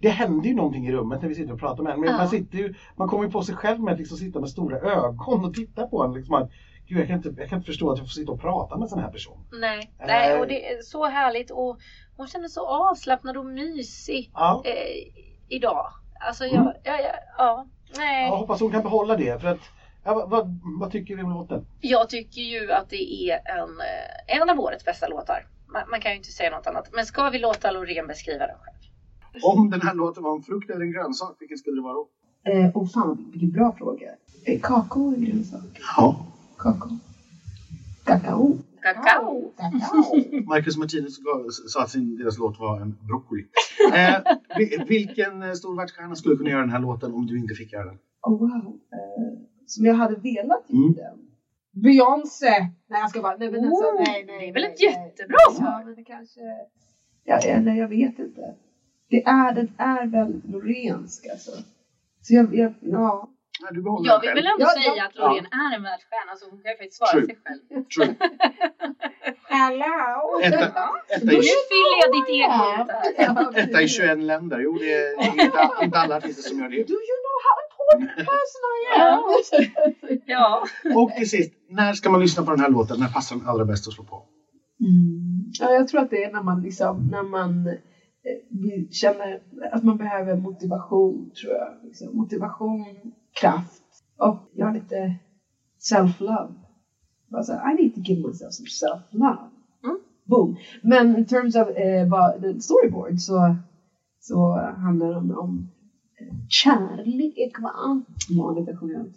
Det 0.00 0.08
händer 0.08 0.48
ju 0.48 0.54
någonting 0.54 0.86
i 0.86 0.92
rummet 0.92 1.22
när 1.22 1.28
vi 1.28 1.34
sitter 1.34 1.52
och 1.52 1.60
pratar 1.60 1.82
med 1.82 1.92
henne. 1.92 2.06
Ja. 2.06 2.16
man, 2.16 2.28
sitter 2.28 2.58
ju, 2.58 2.74
man 2.96 3.08
kommer 3.08 3.24
ju 3.24 3.30
på 3.30 3.42
sig 3.42 3.54
själv 3.54 3.80
med 3.80 3.92
att 3.94 3.98
liksom 4.00 4.16
sitta 4.18 4.40
med 4.40 4.48
stora 4.50 4.78
ögon 4.78 5.44
och 5.44 5.54
titta 5.54 5.86
på 5.86 6.02
henne. 6.02 6.14
Liksom 6.18 6.48
Gud, 6.86 6.98
jag, 7.00 7.06
kan 7.06 7.16
inte, 7.16 7.34
jag 7.38 7.48
kan 7.48 7.58
inte 7.58 7.66
förstå 7.66 7.90
att 7.90 7.98
jag 7.98 8.06
får 8.06 8.12
sitta 8.12 8.32
och 8.32 8.40
prata 8.40 8.76
med 8.76 8.82
en 8.82 8.88
sån 8.88 8.98
här 8.98 9.10
person. 9.10 9.38
Nej, 9.52 9.92
Eh. 10.00 10.06
nej 10.06 10.40
och 10.40 10.46
det 10.46 10.72
är 10.72 10.82
så 10.82 11.04
härligt 11.06 11.50
och 11.50 11.78
hon 12.16 12.26
känner 12.26 12.48
så 12.48 12.66
avslappnad 12.66 13.36
och 13.36 13.46
mysig 13.46 14.30
Ja. 14.34 14.62
eh, 14.64 15.22
idag. 15.52 15.86
Alltså 16.26 16.44
Mm. 16.44 16.56
jag, 16.56 16.74
ja, 16.84 16.98
ja, 17.00 17.12
ja, 17.38 17.66
nej. 17.96 18.24
Jag 18.30 18.36
hoppas 18.36 18.60
hon 18.60 18.70
kan 18.70 18.82
behålla 18.82 19.16
det. 19.16 19.40
För 19.40 19.48
att, 19.48 19.60
ja, 20.04 20.14
vad, 20.14 20.30
vad, 20.30 20.60
vad 20.80 20.90
tycker 20.92 21.16
du 21.16 21.22
om 21.22 21.30
låten? 21.30 21.66
Jag 21.80 22.08
tycker 22.08 22.40
ju 22.40 22.72
att 22.72 22.90
det 22.90 23.30
är 23.30 23.34
en, 23.58 23.68
eh, 23.80 24.36
en 24.42 24.50
av 24.50 24.60
årets 24.60 24.84
bästa 24.84 25.08
låtar. 25.08 25.46
Man, 25.72 25.82
man 25.90 26.00
kan 26.00 26.12
ju 26.12 26.16
inte 26.16 26.32
säga 26.32 26.50
något 26.50 26.66
annat. 26.66 26.88
Men 26.92 27.06
ska 27.06 27.30
vi 27.30 27.38
låta 27.38 27.70
Loreen 27.70 28.06
beskriva 28.06 28.46
den 28.46 28.56
själv? 28.60 28.76
Om 29.44 29.70
den 29.70 29.80
här 29.82 29.94
låten 29.94 30.22
var 30.22 30.36
en 30.36 30.42
frukt 30.42 30.70
eller 30.70 30.80
en 30.80 30.92
grönsak, 30.92 31.36
vilken 31.40 31.58
skulle 31.58 31.76
det 31.76 31.82
vara 31.82 31.94
då? 31.94 32.08
Eh, 32.44 32.70
oh 32.76 32.86
fan, 32.88 33.28
vilken 33.32 33.50
bra 33.50 33.74
fråga. 33.78 34.06
Eh, 34.46 34.60
kakao 34.60 35.12
är 35.12 35.16
grönsak. 35.16 35.80
Ja. 35.96 36.16
Kakao. 36.58 36.98
Kakao. 38.04 38.56
Kakao! 38.82 39.52
Kakao. 39.56 40.42
Marcus 40.46 40.76
Martinez 40.76 41.18
gav- 41.18 41.50
sa 41.50 41.82
att 41.82 41.90
sin, 41.90 42.16
deras 42.16 42.38
låt 42.38 42.58
var 42.58 42.80
en 42.80 42.98
broccoli. 43.08 43.44
Eh, 43.94 44.18
vi- 44.58 44.84
vilken 44.88 45.42
eh, 45.42 45.52
stor 45.52 45.76
världsstjärna 45.76 46.14
skulle 46.14 46.36
kunna 46.36 46.50
göra 46.50 46.60
den 46.60 46.70
här 46.70 46.78
låten 46.80 47.12
om 47.12 47.26
du 47.26 47.38
inte 47.38 47.54
fick 47.54 47.72
göra 47.72 47.84
den? 47.84 47.98
Oh 48.22 48.38
wow. 48.38 48.66
Eh, 48.92 49.38
som 49.66 49.84
jag 49.86 49.94
hade 49.94 50.14
velat 50.16 50.70
Mm. 50.70 50.82
gjort 50.82 50.96
den. 50.96 51.18
Beyoncé! 51.82 52.50
Nej 52.88 53.00
jag 53.00 53.10
ska 53.10 53.22
bara, 53.22 53.36
nej 53.36 53.50
men 53.50 53.64
alltså, 53.64 53.84
Oh, 53.84 53.94
nej 53.94 54.24
nej. 54.26 54.38
det 54.40 54.48
är 54.48 54.52
väl 54.52 54.62
nej, 54.62 54.72
ett 54.72 54.78
nej. 54.80 54.88
jättebra 55.06 55.36
Ja 55.48 55.54
svar. 55.54 55.84
men 55.84 55.94
det 55.94 56.04
kanske, 56.04 56.40
ja, 57.24 57.38
eller 57.38 57.72
jag 57.74 57.88
vet 57.88 58.18
inte. 58.18 58.54
Det 59.10 59.22
är, 59.24 59.54
den 59.54 59.68
är 59.76 60.06
väldigt 60.06 60.50
lorensk 60.50 61.26
alltså. 61.32 61.50
Så 62.20 62.34
jag, 62.34 62.54
jag 62.54 62.72
ja. 62.80 63.30
Nej, 63.62 63.70
du 63.76 63.82
behåller 63.82 64.06
Jag 64.10 64.20
vill 64.20 64.34
väl 64.34 64.46
ändå 64.46 64.64
Ja, 64.66 64.70
säga 64.80 64.92
ja. 64.96 65.04
att 65.06 65.14
Loreen 65.20 65.46
är 65.46 65.70
en 65.76 65.82
världsstjärna 65.82 66.32
så 66.38 66.50
hon 66.50 66.58
kan 66.62 66.70
ju 66.72 66.76
faktiskt 66.76 66.98
svara 66.98 67.10
True. 67.12 67.26
sig 67.26 67.36
själv. 67.44 67.84
True. 67.94 68.14
Hello! 69.56 70.40
Etta, 70.42 70.64
etta, 71.14 71.24
Nu 71.24 71.32
fyller 71.70 71.96
jag 72.02 72.10
ditt 72.16 72.28
ego 72.36 72.50
här. 72.50 73.58
etta 73.58 73.82
i 73.82 73.88
21 73.88 74.18
länder. 74.18 74.58
Jo, 74.60 74.72
det 74.78 74.92
är 74.92 75.12
inte, 75.42 75.68
inte 75.84 75.98
alla 75.98 76.16
artister 76.16 76.42
som 76.42 76.58
gör 76.58 76.68
det. 76.68 76.76
Do 76.92 76.98
you 77.08 77.16
know 77.24 77.36
how 77.46 77.54
important 77.68 78.16
person 78.32 78.70
I 78.78 79.00
am? 79.00 79.20
Ja. 80.26 80.64
Och 80.94 81.10
till 81.16 81.30
sist, 81.30 81.52
när 81.68 81.92
ska 81.92 82.10
man 82.10 82.20
lyssna 82.20 82.42
på 82.44 82.50
den 82.50 82.60
här 82.60 82.68
låten? 82.70 83.00
När 83.00 83.08
passar 83.08 83.36
den 83.36 83.46
allra 83.48 83.64
bäst 83.64 83.88
att 83.88 83.94
slå 83.94 84.04
på? 84.04 84.16
Mm. 84.80 85.50
Ja, 85.60 85.70
jag 85.72 85.88
tror 85.88 86.00
att 86.00 86.10
det 86.10 86.24
är 86.24 86.32
när 86.32 86.42
man 86.42 86.62
liksom, 86.62 87.08
när 87.10 87.22
man 87.22 87.66
eh, 87.68 87.74
känner 88.90 89.40
att 89.72 89.84
man 89.84 89.96
behöver 89.96 90.36
motivation, 90.36 91.30
tror 91.40 91.52
jag. 91.52 91.68
Liksom. 91.84 92.16
Motivation, 92.16 92.86
kraft 93.40 93.82
och 94.16 94.36
jag 94.52 94.66
har 94.66 94.74
lite 94.74 95.14
self-love. 95.78 96.54
Bara 97.28 97.42
så 97.42 97.52
här, 97.52 97.72
I 97.72 97.82
need 97.82 97.94
to 97.94 98.00
give 98.00 98.28
myself 98.28 98.52
some 98.52 98.68
self-love. 98.68 99.50
Mm. 99.84 99.98
Boom. 100.24 100.56
Men 100.82 101.16
in 101.16 101.26
terms 101.26 101.56
of 101.56 101.68
eh, 101.68 102.08
storyboard 102.58 103.20
så, 103.20 103.56
så 104.20 104.52
handlar 104.76 105.08
det 105.08 105.16
om, 105.16 105.38
om 105.38 105.70
eh, 106.20 106.34
kärlek, 106.48 107.58
va? 107.60 108.02
Vanligt 108.38 108.68
att 108.68 108.78
sjunga. 108.78 109.04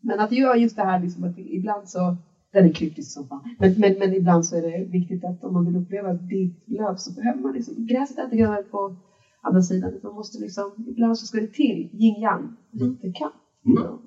Men 0.00 0.20
att 0.20 0.32
göra 0.32 0.56
just 0.56 0.76
det 0.76 0.82
här 0.82 1.00
liksom 1.00 1.24
att 1.24 1.38
ibland 1.38 1.88
så 1.88 2.16
den 2.52 2.64
är 2.64 2.72
kryptisk 2.72 3.12
som 3.12 3.28
fan. 3.28 3.56
Men, 3.58 3.80
men, 3.80 3.98
men 3.98 4.14
ibland 4.14 4.46
så 4.46 4.56
är 4.56 4.62
det 4.62 4.84
viktigt 4.84 5.24
att 5.24 5.44
om 5.44 5.54
man 5.54 5.66
vill 5.66 5.76
uppleva 5.76 6.12
ditt 6.12 6.68
löv 6.68 6.96
så 6.96 7.12
behöver 7.12 7.40
man 7.40 7.52
liksom, 7.52 7.86
gräset 7.86 8.18
är 8.18 8.24
inte 8.24 8.36
grönare 8.36 8.62
på 8.62 8.96
andra 9.42 9.62
sidan. 9.62 10.00
Man 10.02 10.14
måste 10.14 10.38
liksom, 10.38 10.74
ibland 10.88 11.18
så 11.18 11.26
ska 11.26 11.40
det 11.40 11.52
till, 11.52 11.90
yin 11.92 12.22
yang, 12.22 12.56
lite 12.72 13.12
kamp. 13.12 13.34
Mm. 13.66 13.98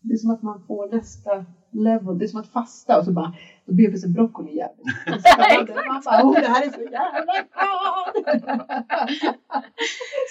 Det 0.00 0.12
är 0.14 0.16
som 0.16 0.30
att 0.30 0.42
man 0.42 0.62
får 0.66 0.88
nästa 0.88 1.44
level, 1.70 2.18
det 2.18 2.24
är 2.24 2.28
som 2.28 2.40
att 2.40 2.48
fasta 2.48 2.98
och 2.98 3.04
så 3.04 3.12
bara, 3.12 3.34
då 3.66 3.74
blir 3.74 3.84
det 3.86 3.90
plötsligt 3.90 4.14
broccoli 4.14 4.56
jävligt. 4.56 4.86
man 5.86 6.02
bara, 6.04 6.24
oh 6.24 6.34
det 6.34 6.48
här 6.48 6.66
är 6.66 6.70
så 6.70 6.80
jävla 6.80 7.34
gott! 7.54 8.24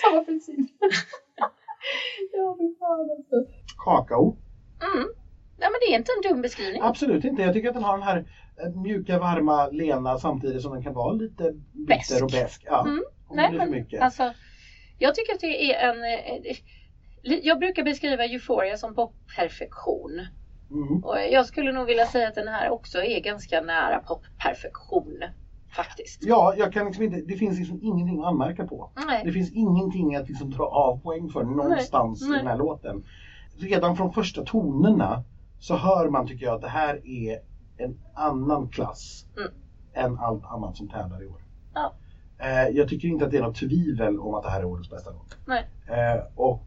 Samma 0.03 0.23
princip. 0.23 0.59
ja, 2.33 2.57
fy 2.59 2.75
fan 2.79 3.09
alltså. 3.17 3.35
Kakao? 3.85 4.37
Mm. 4.95 5.07
Ja 5.57 5.69
men 5.69 5.79
det 5.81 5.93
är 5.93 5.97
inte 5.97 6.11
en 6.17 6.33
dum 6.33 6.41
beskrivning. 6.41 6.81
Absolut 6.81 7.23
inte. 7.23 7.41
Jag 7.41 7.53
tycker 7.53 7.67
att 7.67 7.73
den 7.73 7.83
har 7.83 7.97
den 7.97 8.07
här 8.07 8.17
eh, 8.63 8.81
mjuka, 8.81 9.19
varma, 9.19 9.67
lena 9.67 10.17
samtidigt 10.17 10.61
som 10.61 10.73
den 10.73 10.83
kan 10.83 10.93
vara 10.93 11.13
lite 11.13 11.53
bitter 11.87 12.23
och 12.23 12.29
besk. 12.29 12.63
Ja, 12.65 12.85
Mm. 12.87 13.03
Nej, 13.35 13.57
men 13.57 13.71
mycket. 13.71 14.01
Alltså, 14.01 14.33
jag 14.97 15.15
tycker 15.15 15.33
att 15.33 15.39
det 15.39 15.73
är 15.73 15.89
en... 15.89 15.97
eh, 16.03 16.55
li- 17.23 17.41
Jag 17.43 17.59
brukar 17.59 17.83
beskriva 17.83 18.25
Euphoria 18.25 18.77
som 18.77 18.95
popperfektion. 18.95 20.21
Mm. 20.71 21.03
Och 21.03 21.17
jag 21.31 21.45
skulle 21.45 21.71
nog 21.71 21.85
vilja 21.87 22.05
säga 22.05 22.27
att 22.27 22.35
den 22.35 22.47
här 22.47 22.69
också 22.69 22.97
är 23.03 23.19
ganska 23.19 23.61
nära 23.61 23.99
popperfektion. 23.99 25.23
Faktiskt. 25.75 26.23
Ja, 26.23 26.53
jag 26.57 26.73
kan 26.73 26.85
liksom 26.85 27.03
inte, 27.03 27.17
det 27.21 27.35
finns 27.35 27.59
liksom 27.59 27.79
ingenting 27.83 28.19
att 28.19 28.25
anmärka 28.25 28.67
på. 28.67 28.91
Nej. 29.07 29.21
Det 29.25 29.31
finns 29.31 29.51
ingenting 29.51 30.15
att 30.15 30.29
liksom 30.29 30.49
dra 30.51 30.63
av 30.63 30.97
poäng 30.99 31.29
för 31.29 31.43
någonstans 31.43 32.21
Nej, 32.21 32.29
nej. 32.29 32.37
i 32.39 32.41
den 32.41 32.47
här 32.51 32.57
låten. 32.57 33.03
Redan 33.57 33.97
från 33.97 34.13
första 34.13 34.43
tonerna 34.45 35.23
så 35.59 35.75
hör 35.75 36.09
man 36.09 36.27
tycker 36.27 36.45
jag 36.45 36.55
att 36.55 36.61
det 36.61 36.67
här 36.67 37.01
är 37.07 37.39
en 37.77 37.99
annan 38.15 38.69
klass 38.69 39.25
Mm. 39.37 39.51
än 39.93 40.19
allt 40.19 40.45
annat 40.45 40.77
som 40.77 40.89
tävlar 40.89 41.23
i 41.23 41.27
år. 41.27 41.41
Ja. 41.73 41.93
Eh, 42.43 42.69
jag 42.69 42.89
tycker 42.89 43.07
inte 43.07 43.25
att 43.25 43.31
det 43.31 43.37
är 43.37 43.41
något 43.41 43.55
tvivel 43.55 44.19
om 44.19 44.33
att 44.33 44.43
det 44.43 44.49
här 44.49 44.59
är 44.59 44.65
årets 44.65 44.89
bästa 44.89 45.11
låt. 45.11 45.37
Nej. 45.45 45.65
Eh, 45.87 46.23
och 46.35 46.63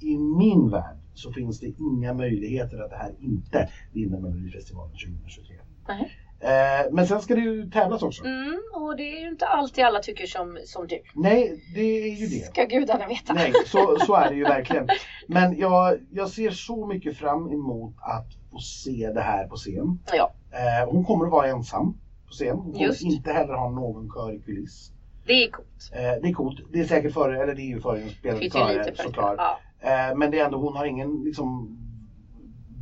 i 0.00 0.18
min 0.18 0.70
värld 0.70 0.96
så 1.14 1.32
finns 1.32 1.60
det 1.60 1.66
inga 1.66 2.12
möjligheter 2.12 2.78
att 2.78 2.90
det 2.90 2.96
här 2.96 3.14
inte 3.20 3.68
vinner 3.92 4.18
Melodifestivalen 4.18 4.92
2023. 4.92 5.56
Nej. 5.88 6.12
Eh, 6.40 6.92
men 6.92 7.06
sen 7.06 7.20
ska 7.20 7.34
det 7.34 7.40
ju 7.40 7.70
tävlas 7.70 8.02
också. 8.02 8.24
Mm, 8.24 8.60
och 8.74 8.96
det 8.96 9.02
är 9.02 9.20
ju 9.20 9.28
inte 9.28 9.46
alltid 9.46 9.84
alla 9.84 9.98
tycker 9.98 10.26
som, 10.26 10.58
som 10.64 10.86
du. 10.86 11.02
Nej, 11.14 11.64
det 11.74 11.80
är 11.80 12.14
ju 12.14 12.26
det. 12.26 12.44
Ska 12.44 12.64
gudarna 12.64 13.06
veta. 13.06 13.32
Nej, 13.32 13.52
så, 13.66 13.96
så 14.06 14.14
är 14.14 14.30
det 14.30 14.36
ju 14.36 14.44
verkligen. 14.54 14.88
Men 15.26 15.58
jag, 15.58 15.98
jag 16.10 16.28
ser 16.28 16.50
så 16.50 16.86
mycket 16.86 17.16
fram 17.16 17.52
emot 17.52 17.94
att 17.98 18.26
få 18.50 18.58
se 18.58 19.10
det 19.14 19.20
här 19.20 19.46
på 19.46 19.56
scen. 19.56 19.98
Ja, 20.12 20.32
Eh, 20.52 20.90
hon 20.90 21.04
kommer 21.04 21.24
att 21.24 21.32
vara 21.32 21.46
ensam 21.46 21.92
på 22.26 22.32
scen. 22.32 22.56
Hon 22.56 22.72
kommer 22.72 22.86
Just. 22.86 23.02
inte 23.02 23.32
heller 23.32 23.54
ha 23.54 23.70
någon 23.70 24.10
kör 24.14 24.32
i 24.34 24.40
kuliss. 24.40 24.92
Det 25.28 25.44
är 25.44 25.50
coolt. 25.50 25.90
Eh, 25.92 26.22
det 26.22 26.28
är 26.28 26.32
coolt. 26.32 26.60
Det 26.72 26.80
är 26.80 26.84
säkert 26.84 27.12
före, 27.12 27.42
eller 27.42 27.54
det 27.54 27.62
är 27.62 27.68
ju 27.68 27.80
före 27.80 28.08
spelare 28.08 28.94
såklart. 28.96 29.34
Ja. 29.38 29.58
Eh, 29.80 30.16
men 30.16 30.30
det 30.30 30.38
är 30.38 30.44
ändå, 30.44 30.58
hon 30.58 30.76
har 30.76 30.84
ingen 30.84 31.22
liksom 31.24 31.78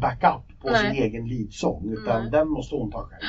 backup 0.01 0.61
på 0.61 0.71
Nej. 0.71 0.81
sin 0.81 1.03
egen 1.03 1.29
leadsång 1.29 1.89
utan 1.93 2.23
Nej. 2.23 2.31
den 2.31 2.49
måste 2.49 2.75
hon 2.75 2.91
ta 2.91 3.03
själv. 3.03 3.23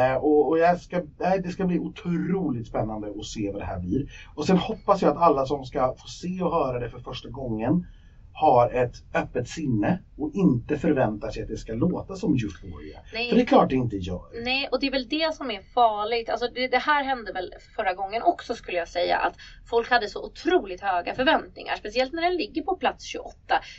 Eh, 0.00 0.14
och 0.14 0.48
och 0.48 0.58
jag 0.58 0.80
ska, 0.80 1.02
nej, 1.18 1.40
det 1.42 1.48
ska 1.48 1.64
bli 1.64 1.78
otroligt 1.78 2.66
spännande 2.68 3.08
att 3.18 3.26
se 3.26 3.50
vad 3.52 3.60
det 3.60 3.66
här 3.66 3.80
blir. 3.80 4.12
Och 4.34 4.46
sen 4.46 4.56
hoppas 4.56 5.02
jag 5.02 5.10
att 5.10 5.22
alla 5.22 5.46
som 5.46 5.64
ska 5.64 5.94
få 5.98 6.08
se 6.08 6.42
och 6.42 6.52
höra 6.52 6.78
det 6.78 6.88
för 6.88 6.98
första 6.98 7.28
gången 7.28 7.86
har 8.32 8.70
ett 8.70 8.94
öppet 9.14 9.48
sinne 9.48 9.98
och 10.16 10.30
inte 10.34 10.76
förväntar 10.76 11.30
sig 11.30 11.42
att 11.42 11.48
det 11.48 11.56
ska 11.56 11.72
låta 11.72 12.16
som 12.16 12.32
Euphoria. 12.34 13.00
Nej. 13.12 13.28
För 13.28 13.36
det 13.36 13.42
är 13.42 13.46
klart 13.46 13.70
det 13.70 13.76
inte 13.76 13.96
gör. 13.96 14.44
Nej, 14.44 14.68
och 14.72 14.80
det 14.80 14.86
är 14.86 14.90
väl 14.90 15.08
det 15.08 15.34
som 15.34 15.50
är 15.50 15.60
farligt. 15.60 16.28
Alltså 16.28 16.48
det, 16.48 16.66
det 16.66 16.78
här 16.78 17.04
hände 17.04 17.32
väl 17.32 17.54
förra 17.76 17.94
gången 17.94 18.22
också 18.22 18.54
skulle 18.54 18.78
jag 18.78 18.88
säga. 18.88 19.18
Att 19.18 19.34
folk 19.66 19.90
hade 19.90 20.08
så 20.08 20.24
otroligt 20.24 20.80
höga 20.80 21.14
förväntningar. 21.14 21.76
Speciellt 21.76 22.12
när 22.12 22.22
den 22.22 22.36
ligger 22.36 22.62
på 22.62 22.76
plats 22.76 23.04
28. 23.04 23.34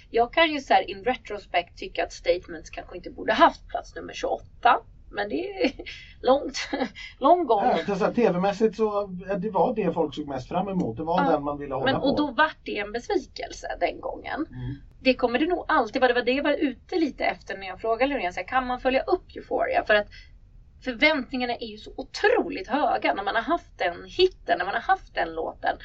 Jag 0.09 0.33
kan 0.33 0.51
ju 0.51 0.61
så 0.61 0.73
här 0.73 0.89
in 0.89 1.03
retrospect 1.03 1.77
tycka 1.77 2.03
att 2.03 2.11
Statements 2.11 2.69
kanske 2.69 2.95
inte 2.95 3.09
borde 3.09 3.33
haft 3.33 3.67
plats 3.67 3.95
nummer 3.95 4.13
28. 4.13 4.43
Men 5.14 5.30
det 5.30 5.66
är 5.66 5.72
långt, 6.22 6.70
lång 7.20 7.45
gång. 7.45 7.64
Ja, 7.88 7.95
så 7.95 8.11
TV-mässigt 8.14 8.76
så 8.76 9.07
det 9.38 9.49
var 9.49 9.76
det 9.76 9.93
folk 9.93 10.16
såg 10.16 10.28
mest 10.28 10.47
fram 10.47 10.68
emot. 10.68 10.97
Det 10.97 11.03
var 11.03 11.24
Ja, 11.26 11.32
den 11.32 11.43
man 11.43 11.57
ville 11.59 11.76
hålla 11.76 11.91
Men, 11.91 12.01
på. 12.01 12.07
och 12.07 12.18
då 12.18 12.32
vart 12.32 12.57
det 12.64 12.78
en 12.78 12.91
besvikelse 12.91 13.68
den 13.80 14.01
gången. 14.01 14.45
Mm. 14.49 14.76
Det 15.01 15.14
kommer 15.14 15.39
det 15.39 15.45
nog 15.47 15.66
alltid 15.68 16.01
vara. 16.01 16.14
Det 16.14 16.20
var 16.20 16.26
det 16.26 16.32
jag 16.32 16.43
var 16.43 16.53
ute 16.53 16.95
lite 16.95 17.24
efter 17.26 17.57
när 17.57 17.68
jag 17.68 17.82
frågade 17.82 18.14
Loreen. 18.14 18.34
Kan 18.47 18.68
man 18.68 18.80
följa 18.80 19.03
upp 19.03 19.36
Euphoria? 19.36 19.84
För 19.88 19.95
att 19.95 20.07
förväntningarna 20.84 21.55
är 21.55 21.68
ju 21.68 21.78
så 21.78 21.91
otroligt 21.97 22.68
höga 22.68 23.14
när 23.14 23.24
man 23.24 23.36
har 23.36 23.41
haft 23.41 23.78
den 23.78 24.05
hitten, 24.05 24.57
när 24.57 24.66
man 24.66 24.74
har 24.74 24.82
haft 24.82 25.14
den 25.16 25.34
låten. 25.34 25.78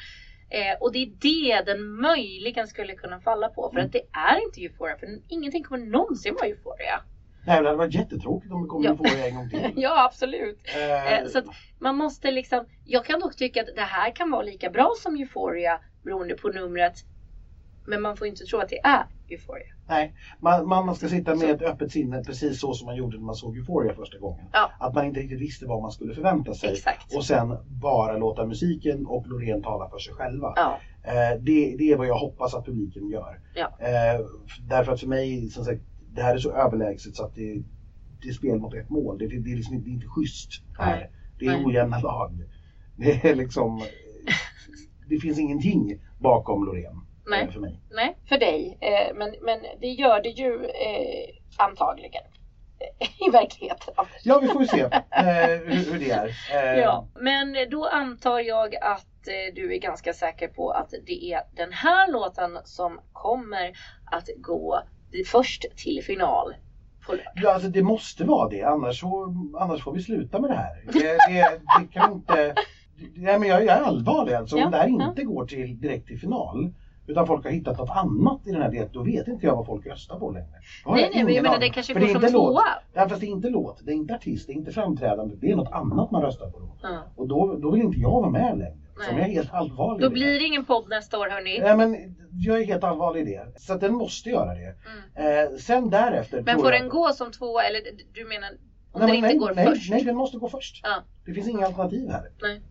Eh, 0.49 0.81
och 0.81 0.91
det 0.91 0.99
är 0.99 1.11
det 1.21 1.71
den 1.71 2.01
möjligen 2.01 2.67
skulle 2.67 2.95
kunna 2.95 3.19
falla 3.19 3.49
på. 3.49 3.69
För 3.73 3.79
att 3.79 3.91
det 3.91 4.01
är 4.11 4.45
inte 4.45 4.61
Euphoria. 4.61 4.97
För 4.97 5.07
ingenting 5.27 5.63
kommer 5.63 5.85
någonsin 5.85 6.33
vara 6.33 6.47
Euphoria. 6.47 7.01
Nej, 7.49 7.61
det 7.61 7.67
hade 7.67 7.77
varit 7.77 7.93
jättetråkigt 7.93 8.51
om 8.53 8.61
det 8.61 8.67
kommer 8.67 8.85
Ja. 8.85 8.95
få 8.95 9.03
det 9.03 9.27
en 9.29 9.35
gång 9.35 9.49
till. 9.49 9.71
ja, 9.75 10.05
absolut. 10.05 10.59
Eh, 10.75 11.13
Eh, 11.13 11.25
så 11.27 11.41
man 11.79 11.95
måste 11.97 12.31
liksom, 12.31 12.65
jag 12.85 13.05
kan 13.05 13.19
dock 13.19 13.35
tycka 13.35 13.61
att 13.61 13.75
det 13.75 13.81
här 13.81 14.15
kan 14.15 14.31
vara 14.31 14.41
lika 14.41 14.69
bra 14.69 14.91
som 15.01 15.15
Euphoria 15.15 15.79
beroende 16.03 16.35
på 16.35 16.47
numret. 16.47 16.93
Men 17.87 18.01
man 18.01 18.17
får 18.17 18.27
inte 18.27 18.43
tro 18.45 18.59
att 18.59 18.69
det 18.69 18.79
är 18.79 19.05
Euphoria. 19.29 19.65
Nej, 19.87 20.13
man, 20.39 20.67
man 20.67 20.95
ska 20.95 21.07
sitta 21.07 21.35
med 21.35 21.49
ett 21.49 21.61
öppet 21.61 21.91
sinne 21.91 22.23
precis 22.23 22.59
så 22.61 22.73
som 22.73 22.85
man 22.85 22.95
gjorde 22.95 23.17
när 23.17 23.23
man 23.25 23.35
såg 23.35 23.57
Euphoria 23.57 23.93
första 23.93 24.17
gången. 24.17 24.45
Ja. 24.53 24.71
Att 24.79 24.93
man 24.93 25.05
inte 25.05 25.19
riktigt 25.19 25.39
visste 25.41 25.65
vad 25.65 25.81
man 25.81 25.91
skulle 25.91 26.13
förvänta 26.13 26.53
sig. 26.53 26.71
Exakt. 26.73 27.15
Och 27.15 27.25
sen 27.25 27.57
bara 27.67 28.17
låta 28.17 28.45
musiken 28.45 29.05
och 29.05 29.27
Loreen 29.27 29.63
tala 29.63 29.89
för 29.89 29.97
sig 29.99 30.13
själva. 30.13 30.53
Ja, 30.55 30.79
Eh, 31.03 31.37
det, 31.41 31.75
det 31.77 31.91
är 31.91 31.97
vad 31.97 32.07
jag 32.07 32.17
hoppas 32.17 32.55
att 32.55 32.65
publiken 32.65 33.09
gör. 33.09 33.39
Ja. 33.55 33.65
Eh, 33.79 34.25
därför 34.69 34.91
att 34.91 34.99
för 34.99 35.07
mig, 35.07 35.49
som 35.49 35.65
sagt, 35.65 35.81
det 36.13 36.21
här 36.21 36.33
är 36.35 36.39
så 36.39 36.51
överlägset 36.51 37.15
så 37.15 37.25
att 37.25 37.35
det, 37.35 37.63
det 38.21 38.29
är 38.29 38.33
spel 38.33 38.59
mot 38.59 38.73
ett 38.73 38.89
mål. 38.89 39.17
Det, 39.17 39.27
det, 39.27 39.39
det, 39.39 39.51
är, 39.51 39.55
liksom, 39.55 39.73
inte- 39.75 39.85
det 39.85 39.91
är 39.91 39.93
inte 39.93 40.07
schysst 40.07 40.49
här. 40.79 41.09
Det 41.39 41.45
är 41.45 41.65
ojämna 41.67 41.99
lag. 41.99 42.31
Det 42.95 43.25
är 43.29 43.35
liksom... 43.35 43.81
Det 45.09 45.19
finns 45.19 45.39
ingenting 45.39 46.01
bakom 46.19 46.65
Loreen. 46.65 47.01
Nej. 47.27 47.51
För 47.51 47.59
mig. 47.59 47.79
nej, 47.91 48.17
för 48.29 48.37
dig. 48.37 48.77
Eh, 48.81 49.15
men, 49.15 49.35
men 49.41 49.59
det 49.81 49.87
gör 49.87 50.23
det 50.23 50.29
ju 50.29 50.53
eh, 50.65 51.35
antagligen. 51.57 52.23
I 53.27 53.31
verkligheten. 53.31 53.93
Ja, 54.23 54.39
vi 54.39 54.47
får 54.47 54.61
ju 54.61 54.67
se 54.67 54.79
eh, 54.81 55.59
hur, 55.65 55.91
hur 55.91 55.99
det 55.99 56.11
är. 56.11 56.27
Eh, 56.53 56.79
Ja, 56.79 57.07
men 57.19 57.55
då 57.71 57.85
antar 57.87 58.39
jag 58.39 58.75
att 58.75 59.27
eh, 59.27 59.55
du 59.55 59.73
är 59.75 59.79
ganska 59.79 60.13
säker 60.13 60.47
på 60.47 60.71
att 60.71 60.93
det 61.05 61.33
är 61.33 61.41
den 61.55 61.73
här 61.73 62.11
låten 62.11 62.57
som 62.63 62.99
kommer 63.13 63.71
att 64.05 64.29
gå 64.37 64.79
först 65.25 65.65
till 65.75 66.03
final 66.03 66.53
på 67.05 67.11
lördag. 67.11 67.33
Ja, 67.35 67.53
alltså 67.53 67.69
det 67.69 67.83
måste 67.83 68.23
vara 68.23 68.49
det. 68.49 68.63
Annars, 68.63 68.99
så, 68.99 69.35
annars 69.59 69.83
får 69.83 69.93
vi 69.93 70.03
sluta 70.03 70.39
med 70.41 70.49
det 70.49 70.55
här. 70.55 70.83
Det, 70.93 71.33
det, 71.33 71.61
det 71.79 71.93
kan 71.93 72.13
inte... 72.13 72.55
Nej, 73.15 73.39
men 73.39 73.49
jag, 73.49 73.65
jag 73.65 73.77
är 73.77 73.81
allvarlig 73.81 74.33
alltså. 74.33 74.57
Ja, 74.57 74.65
Om 74.65 74.71
det 74.71 74.77
här 74.77 74.87
ja. 74.87 75.09
inte 75.09 75.23
går 75.23 75.45
till, 75.45 75.81
direkt 75.81 76.07
till 76.07 76.19
final 76.19 76.73
utan 77.09 77.27
folk 77.27 77.43
har 77.43 77.51
hittat 77.51 77.77
något 77.77 77.89
annat 77.89 78.47
i 78.47 78.51
den 78.51 78.61
här 78.61 78.71
delen, 78.71 78.89
då 78.93 79.03
vet 79.03 79.27
inte 79.27 79.45
jag 79.45 79.55
vad 79.55 79.65
folk 79.65 79.85
röstar 79.85 80.19
på 80.19 80.31
längre. 80.31 80.47
Nej, 80.85 81.09
nej, 81.13 81.23
men 81.23 81.33
jag 81.33 81.43
menar 81.43 81.59
det 81.59 81.69
kanske 81.69 81.93
går 81.93 82.07
som 82.07 82.31
tvåa. 82.31 82.63
Ja, 82.93 83.09
fast 83.09 83.21
det 83.21 83.27
är 83.27 83.31
inte 83.31 83.49
låt, 83.49 83.85
det 83.85 83.91
är 83.91 83.95
inte 83.95 84.15
artist, 84.15 84.47
det 84.47 84.53
är 84.53 84.55
inte 84.55 84.71
framträdande, 84.71 85.35
det 85.41 85.51
är 85.51 85.55
något 85.55 85.71
annat 85.71 86.11
man 86.11 86.21
röstar 86.21 86.49
på 86.49 86.59
då. 86.59 86.75
Ja. 86.81 87.03
Och 87.15 87.27
då, 87.27 87.55
då 87.61 87.71
vill 87.71 87.81
inte 87.81 87.99
jag 87.99 88.11
vara 88.11 88.29
med 88.29 88.57
längre. 88.57 88.77
Nej. 88.99 89.07
jag 89.11 89.29
är 89.29 89.33
helt 89.33 89.53
allvarlig 89.53 90.01
Då 90.01 90.09
blir 90.09 90.39
det 90.39 90.45
ingen 90.45 90.65
podd 90.65 90.89
nästa 90.89 91.19
år 91.19 91.29
hörni. 91.29 91.59
Nej, 91.59 91.77
men 91.77 92.15
jag 92.31 92.61
är 92.61 92.65
helt 92.65 92.83
allvarlig 92.83 93.21
i 93.21 93.25
det. 93.25 93.59
Så 93.59 93.73
att 93.73 93.81
den 93.81 93.93
måste 93.93 94.29
göra 94.29 94.53
det. 94.53 94.75
Eh, 95.15 95.57
sen 95.57 95.89
därefter 95.89 96.37
Mm. 96.37 96.45
Men 96.45 96.59
får 96.59 96.71
jag... 96.71 96.81
den 96.81 96.89
gå 96.89 97.13
som 97.13 97.31
tvåa 97.31 97.63
eller 97.63 97.81
du 98.13 98.25
menar 98.25 98.49
om 98.91 99.01
Nej, 99.01 99.07
den 99.07 99.15
inte 99.15 99.27
nej, 99.27 99.37
går 99.37 99.53
nej, 99.55 99.65
först? 99.67 99.91
nej, 99.91 100.03
den 100.03 100.15
måste 100.15 100.37
gå 100.37 100.49
först. 100.49 100.79
Ja. 100.83 101.03
Det 101.25 101.33
finns 101.33 101.47
inga 101.47 101.65
alternativ 101.65 102.09
här. 102.09 102.31
Nej. 102.41 102.61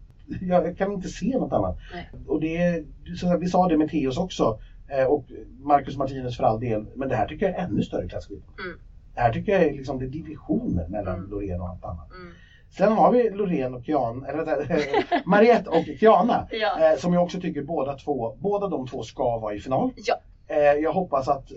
Jag 0.41 0.77
kan 0.79 0.93
inte 0.93 1.09
se 1.09 1.39
något 1.39 1.53
annat. 1.53 1.77
Nej. 1.95 2.11
Och 2.27 2.41
det, 2.41 2.85
så 3.21 3.35
att 3.35 3.41
vi 3.43 3.47
sa 3.49 3.69
det 3.69 3.77
med 3.77 3.89
Theos 3.91 4.19
också. 4.19 4.59
eh, 4.89 5.05
Och 5.07 5.25
Marcus 5.61 5.97
Martinez 5.97 6.37
för 6.37 6.45
all 6.45 6.61
del. 6.61 6.87
Men 6.95 7.09
det 7.09 7.17
här 7.17 7.27
tycker 7.29 7.47
jag 7.47 7.55
är 7.59 7.65
ännu 7.65 7.83
större 7.83 8.09
klasskillnad. 8.09 8.49
Mm. 8.67 8.79
Det 9.15 9.21
här 9.21 9.33
tycker 9.33 9.53
jag 9.53 9.63
är 9.63 9.73
liksom 9.73 9.99
det 9.99 10.05
är 10.05 10.09
divisioner 10.09 10.89
mellan 10.89 11.15
Mm. 11.19 11.31
Loreen 11.31 11.61
och 11.61 11.69
allt 11.69 11.85
annat. 11.85 12.11
Mm. 12.13 12.33
Sen 12.71 12.93
har 12.93 13.13
vi 13.13 13.31
Loreen 13.31 13.75
och 13.75 13.85
Kiana, 13.85 14.27
eller 14.27 14.45
vänta, 14.45 14.65
Mariette 15.27 15.71
och 15.71 15.85
Kiana. 16.01 16.49
Ja. 16.51 16.93
Eh, 16.93 16.99
som 16.99 17.13
jag 17.13 17.23
också 17.23 17.41
tycker 17.41 17.63
båda 17.63 17.95
två, 17.95 18.37
båda 18.41 18.69
de 18.69 18.87
två 18.87 19.03
ska 19.03 19.39
vara 19.39 19.55
i 19.55 19.61
final. 19.61 19.91
Ja. 19.97 20.15
Eh, 20.47 20.57
jag 20.83 20.93
hoppas 20.93 21.29
att, 21.29 21.53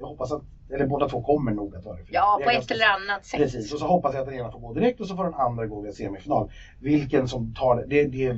jag 0.00 0.06
hoppas 0.06 0.32
att, 0.32 0.42
eller 0.74 0.84
båda 0.86 1.08
två 1.08 1.20
kommer 1.20 1.52
nog 1.52 1.76
att 1.76 1.84
vara 1.84 2.00
i 2.00 2.04
final. 2.04 2.14
ja, 2.14 2.40
på 2.44 2.50
ett 2.50 2.70
eller 2.70 2.86
annat 2.86 3.24
sätt. 3.24 3.40
Precis, 3.40 3.72
och 3.72 3.78
så 3.78 3.86
hoppas 3.86 4.14
jag 4.14 4.20
att 4.20 4.26
den 4.26 4.34
ena 4.34 4.50
får 4.50 4.58
gå 4.58 4.72
direkt 4.72 5.00
och 5.00 5.06
så 5.06 5.16
får 5.16 5.24
den 5.24 5.34
andra 5.34 5.66
gå 5.66 5.80
via 5.80 5.92
semifinal. 5.92 6.50
Vilken 6.80 7.28
som 7.28 7.54
tar 7.54 7.84
det, 7.86 8.04
det, 8.04 8.32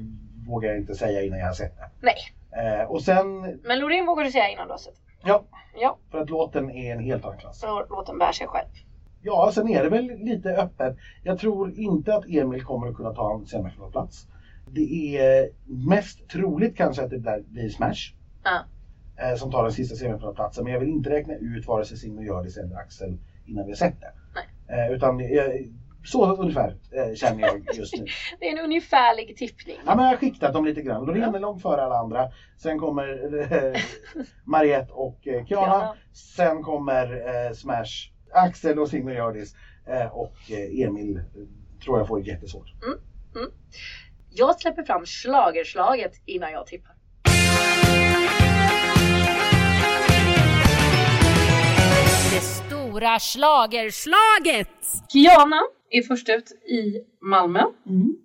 vågar 0.47 0.69
jag 0.69 0.79
inte 0.79 0.95
säga 0.95 1.23
innan 1.23 1.39
jag 1.39 1.47
har 1.47 1.53
sett 1.53 1.77
det. 1.77 1.89
Nej, 2.01 2.15
Eh, 2.53 2.91
och 2.91 3.03
sen, 3.03 3.41
men 3.65 3.79
Loreen 3.79 4.07
vågar 4.07 4.25
du 4.25 4.31
säga 4.31 4.49
innan 4.49 4.67
du 4.67 4.73
har 4.73 4.79
sett 4.79 4.95
ja, 5.25 5.45
Ja, 5.75 5.97
för 6.11 6.19
att 6.19 6.31
låten 6.31 6.71
är 6.71 6.93
en 6.93 7.01
helt 7.01 7.25
annan 7.25 7.39
klass. 7.39 7.59
så 7.61 7.85
låten 7.91 8.19
bär 8.19 8.33
sig 8.33 8.47
själv. 8.47 8.69
Ja, 9.23 9.51
sen 9.55 9.69
är 9.69 9.83
det 9.83 9.89
väl 9.89 10.05
lite 10.05 10.51
öppet. 10.55 10.97
Jag 11.23 11.39
tror 11.39 11.79
inte 11.79 12.15
att 12.15 12.25
Emil 12.29 12.63
kommer 12.63 12.87
att 12.87 12.95
kunna 12.95 13.13
ta 13.13 13.35
en 13.35 13.47
semifinalplats. 13.47 14.27
Det 14.71 15.17
är 15.19 15.49
mest 15.65 16.29
troligt 16.29 16.77
kanske 16.77 17.03
att 17.03 17.11
det 17.11 17.19
blir, 17.19 17.43
blir 17.49 17.69
Smash. 17.69 18.15
Ja. 18.45 18.65
Eh, 19.23 19.35
Som 19.37 19.51
tar 19.51 19.63
den 19.63 19.73
sista 19.73 19.97
semifinalplatsen. 19.97 20.65
Men 20.65 20.73
jag 20.73 20.81
vill 20.81 20.89
inte 20.89 21.11
räkna 21.11 21.35
ut 21.35 21.67
vare 21.67 21.85
sig 21.85 21.97
Signe 21.97 22.25
Hjördis 22.25 22.57
eller 22.57 22.77
Axel 22.77 23.19
innan 23.47 23.65
vi 23.65 23.71
har 23.71 23.77
sett 23.77 24.01
det. 24.01 24.13
Eh, 24.75 24.93
utan 24.93 25.21
eh, 25.21 25.45
så 26.05 26.37
ungefär 26.37 26.77
eh, 26.93 27.15
känner 27.15 27.41
jag 27.41 27.75
just 27.75 27.97
nu. 27.97 28.07
Det 28.41 28.49
är 28.49 28.53
en 28.59 28.65
ungefärlig 28.65 29.37
tippning. 29.37 29.77
Ja, 29.87 29.95
men 29.95 30.05
jag 30.05 30.13
har 30.13 30.17
skiktat 30.17 30.53
dem 30.53 30.65
lite 30.65 30.83
grann. 30.83 31.05
Loreen 31.05 31.35
är 31.35 31.41
långt 31.41 31.63
före 31.63 31.83
alla 31.83 31.99
andra. 31.99 32.29
Sen 32.57 32.79
kommer 32.79 33.43
eh, 33.53 33.81
Mariette 34.45 34.93
och 34.93 35.29
eh, 35.29 35.47
Kiana. 35.47 35.95
Sen 36.13 36.63
kommer 36.63 37.13
eh, 37.47 37.53
Smash, 37.53 38.13
Axel 38.33 38.79
och 38.79 38.89
Signe 38.89 39.13
Hjördis. 39.15 39.55
Eh, 39.87 40.07
och 40.07 40.35
Emil 40.73 41.23
tror 41.85 41.99
jag 41.99 42.09
får 42.09 42.21
jättesvårt. 42.21 42.73
Jag 44.31 44.61
släpper 44.61 44.83
fram 44.83 45.07
schlagerslaget 45.07 46.13
innan 46.25 46.53
jag 46.53 46.67
tippar. 46.67 46.95
Det 52.39 52.43
stora 52.45 53.19
schlagerslaget! 53.19 54.71
Kiana 55.13 55.61
är 55.91 56.03
först 56.03 56.29
ut 56.29 56.51
i 56.53 56.83
Malmö. 57.21 57.61
Mm. 57.87 58.17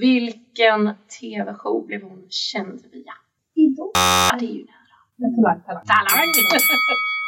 Vilken 0.00 0.90
TV-show 1.20 1.86
blev 1.86 2.02
hon 2.02 2.26
känd 2.30 2.80
via? 2.92 3.12
Idol. 3.54 3.90
Ja, 3.94 4.36
det 4.40 4.46
är 4.46 4.48
ju 4.48 4.64
nära. 4.64 5.34
Talang, 5.36 5.62
talang. 5.66 5.84
Talang! 5.86 6.26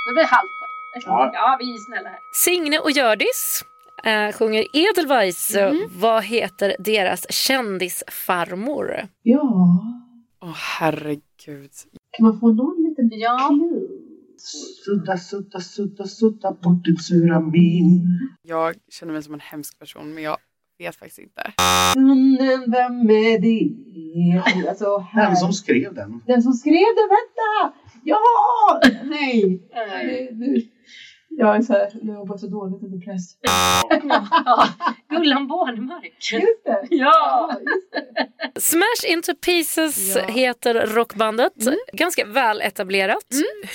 Det 0.08 0.12
blir 0.14 0.24
halvt 0.24 0.54
poäng. 0.60 1.30
Ja. 1.34 1.56
Vi 1.60 1.64
är 1.74 1.78
snälla 1.86 2.08
här. 2.08 2.18
Signe 2.44 2.78
och 2.78 2.90
Hjördis 2.90 3.64
eh, 4.04 4.32
sjunger 4.32 4.64
Edelweiss. 4.72 5.56
Vad 6.00 6.24
heter 6.24 6.76
deras 6.78 7.32
kändisfarmor? 7.32 9.08
Ja. 9.22 9.80
Åh 10.42 10.52
herregud. 10.78 11.70
Kan 12.16 12.26
man 12.26 12.40
få 12.40 12.52
någon 12.52 12.82
liten 12.88 13.10
Ja. 13.18 13.48
clue? 13.48 13.88
Sudda, 14.38 15.16
sudda, 15.18 15.60
sudda, 15.60 16.06
sudda 16.06 16.50
bort 16.52 16.84
din 16.84 16.96
sura 16.96 17.40
min. 17.40 18.18
Jag 18.42 18.74
känner 18.88 19.12
mig 19.12 19.22
som 19.22 19.34
en 19.34 19.40
hemsk 19.40 19.78
person 19.78 20.14
men 20.14 20.22
jag 20.22 20.36
vet 20.78 20.96
faktiskt 20.96 21.18
inte. 21.18 21.52
Mm, 21.96 22.36
Vem 22.70 23.10
är 23.10 23.38
det? 23.38 24.68
Alltså, 24.68 24.98
här. 24.98 25.26
Den 25.26 25.36
som 25.36 25.52
skrev 25.52 25.94
den. 25.94 26.22
Den 26.26 26.42
som 26.42 26.52
skrev 26.52 26.72
den, 26.96 27.08
vänta! 27.08 27.78
Ja! 28.04 28.20
Nej! 29.04 29.68
Nej, 29.74 30.30
nu- 30.32 30.62
Jag 31.36 31.56
är 31.56 31.62
så 31.62 31.72
här, 31.72 31.90
jag 32.02 32.14
jobbar 32.14 32.36
så 32.36 32.46
dåligt 32.46 32.82
under 32.82 32.98
press. 32.98 33.36
Ja, 33.40 34.68
Gullan 35.08 35.46
Bornemark. 35.48 36.32
Just 36.32 36.64
det! 36.64 36.86
Ja! 36.90 37.50
just 37.60 37.92
det. 38.54 38.60
Smash 38.60 39.12
Into 39.12 39.34
Pieces 39.34 40.16
Ja. 40.16 40.22
heter 40.24 40.86
rockbandet. 40.86 41.52
Ganska 41.92 42.24
väl 42.26 42.60
etablerat. 42.60 43.24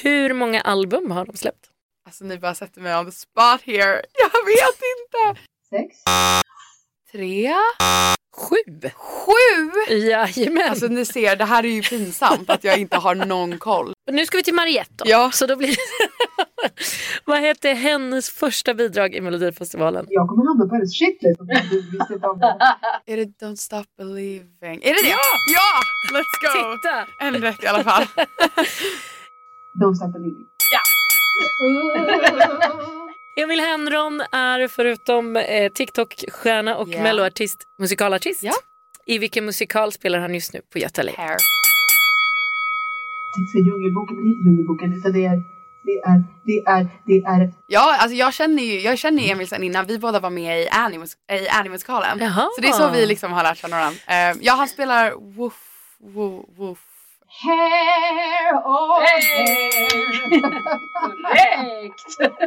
Hur 0.03 0.33
många 0.33 0.61
album 0.61 1.11
har 1.11 1.25
de 1.25 1.35
släppt? 1.37 1.65
Alltså 2.05 2.23
ni 2.23 2.37
bara 2.37 2.55
sätter 2.55 2.81
mig 2.81 2.95
on 2.97 3.05
the 3.05 3.11
spot 3.11 3.61
here. 3.63 4.01
Jag 4.13 4.45
vet 4.45 4.79
inte. 4.99 5.41
Sex. 5.69 5.97
Tre? 7.11 7.53
Sju! 8.37 8.55
Sju? 8.95 9.93
Jajamän! 9.93 10.69
Alltså 10.69 10.87
ni 10.87 11.05
ser, 11.05 11.35
det 11.35 11.45
här 11.45 11.63
är 11.63 11.67
ju 11.67 11.81
pinsamt 11.81 12.49
att 12.49 12.63
jag 12.63 12.77
inte 12.77 12.97
har 12.97 13.15
någon 13.15 13.57
koll. 13.57 13.93
nu 14.11 14.25
ska 14.25 14.37
vi 14.37 14.43
till 14.43 14.53
Mariette 14.53 14.93
då. 14.97 15.05
Ja. 15.07 15.31
Så 15.33 15.45
då 15.45 15.55
blir 15.55 15.75
Vad 17.25 17.39
hette 17.39 17.69
hennes 17.69 18.29
första 18.29 18.73
bidrag 18.73 19.15
i 19.15 19.21
Melodifestivalen? 19.21 20.05
Jag 20.09 20.27
kommer 20.29 20.45
hamna 20.47 20.65
på 20.65 20.75
hennes 20.75 20.99
shitlist 20.99 21.39
om 21.41 21.47
du 21.47 21.81
visste 21.91 22.13
inte 22.13 22.27
om 22.27 22.39
det. 22.39 22.57
Är 23.05 23.17
det 23.17 23.45
Don't 23.45 23.55
Stop 23.55 23.85
Believing? 23.97 24.83
Är 24.83 24.93
det 24.93 25.01
det? 25.03 25.09
Ja! 25.09 25.17
Ja! 25.55 25.81
Let's 26.17 26.35
go! 26.41 26.75
Titta! 26.75 27.07
En 27.25 27.41
rätt 27.41 27.63
i 27.63 27.67
alla 27.67 27.83
fall. 27.83 28.03
Don't 29.81 29.95
stop 29.95 30.07
believing. 30.13 30.45
Emil 33.35 33.59
Henron 33.59 34.21
är 34.31 34.67
förutom 34.67 35.35
eh, 35.37 35.71
TikTok-stjärna 35.71 36.75
och 36.75 36.89
Ja. 36.89 37.03
melloartist 37.03 37.63
musikalartist. 37.79 38.43
Ja. 38.43 38.53
I 39.05 39.17
vilken 39.17 39.45
musikal 39.45 39.91
spelar 39.91 40.19
han 40.19 40.33
just 40.33 40.53
nu 40.53 40.61
på 40.73 40.79
Göta 40.79 41.03
tänkte 43.35 43.51
säga 43.51 43.65
Djungelboken, 43.65 44.15
men 44.15 44.23
det 44.25 44.29
är 44.29 44.33
inte 44.35 44.45
Djungelboken 44.49 44.93
utan 44.93 45.11
det 45.13 45.25
är, 45.25 45.43
det 45.83 45.91
är, 45.99 46.23
det 46.45 46.57
är, 46.71 46.87
det 47.05 47.17
är 47.17 47.51
Ja, 47.67 47.97
alltså 47.99 48.15
jag 48.15 48.33
känner 48.33 48.63
ju 48.63 48.79
jag 48.79 48.97
känner 48.97 49.23
ju 49.23 49.29
Emil 49.29 49.47
sen 49.47 49.63
innan 49.63 49.85
vi 49.85 49.99
båda 49.99 50.19
var 50.19 50.29
med 50.29 50.61
i 50.61 50.67
Annie- 50.67 51.15
i 51.43 51.47
Annie-musikalen. 51.49 52.19
Så 52.55 52.61
det 52.61 52.67
är 52.67 52.71
så 52.71 52.89
vi 52.91 53.05
liksom 53.05 53.31
har 53.33 53.43
lärt 53.43 53.57
känna 53.57 53.77
varandra. 53.77 53.99
Eh, 54.07 54.37
ja, 54.41 54.53
han 54.53 54.67
spelar 54.67 55.11
woof, 55.35 55.53
woof, 55.99 56.45
woof. 56.57 56.79
Hair 57.29 58.53
on 58.65 59.01
hair. 59.01 60.41
Korrekt! 60.93 62.17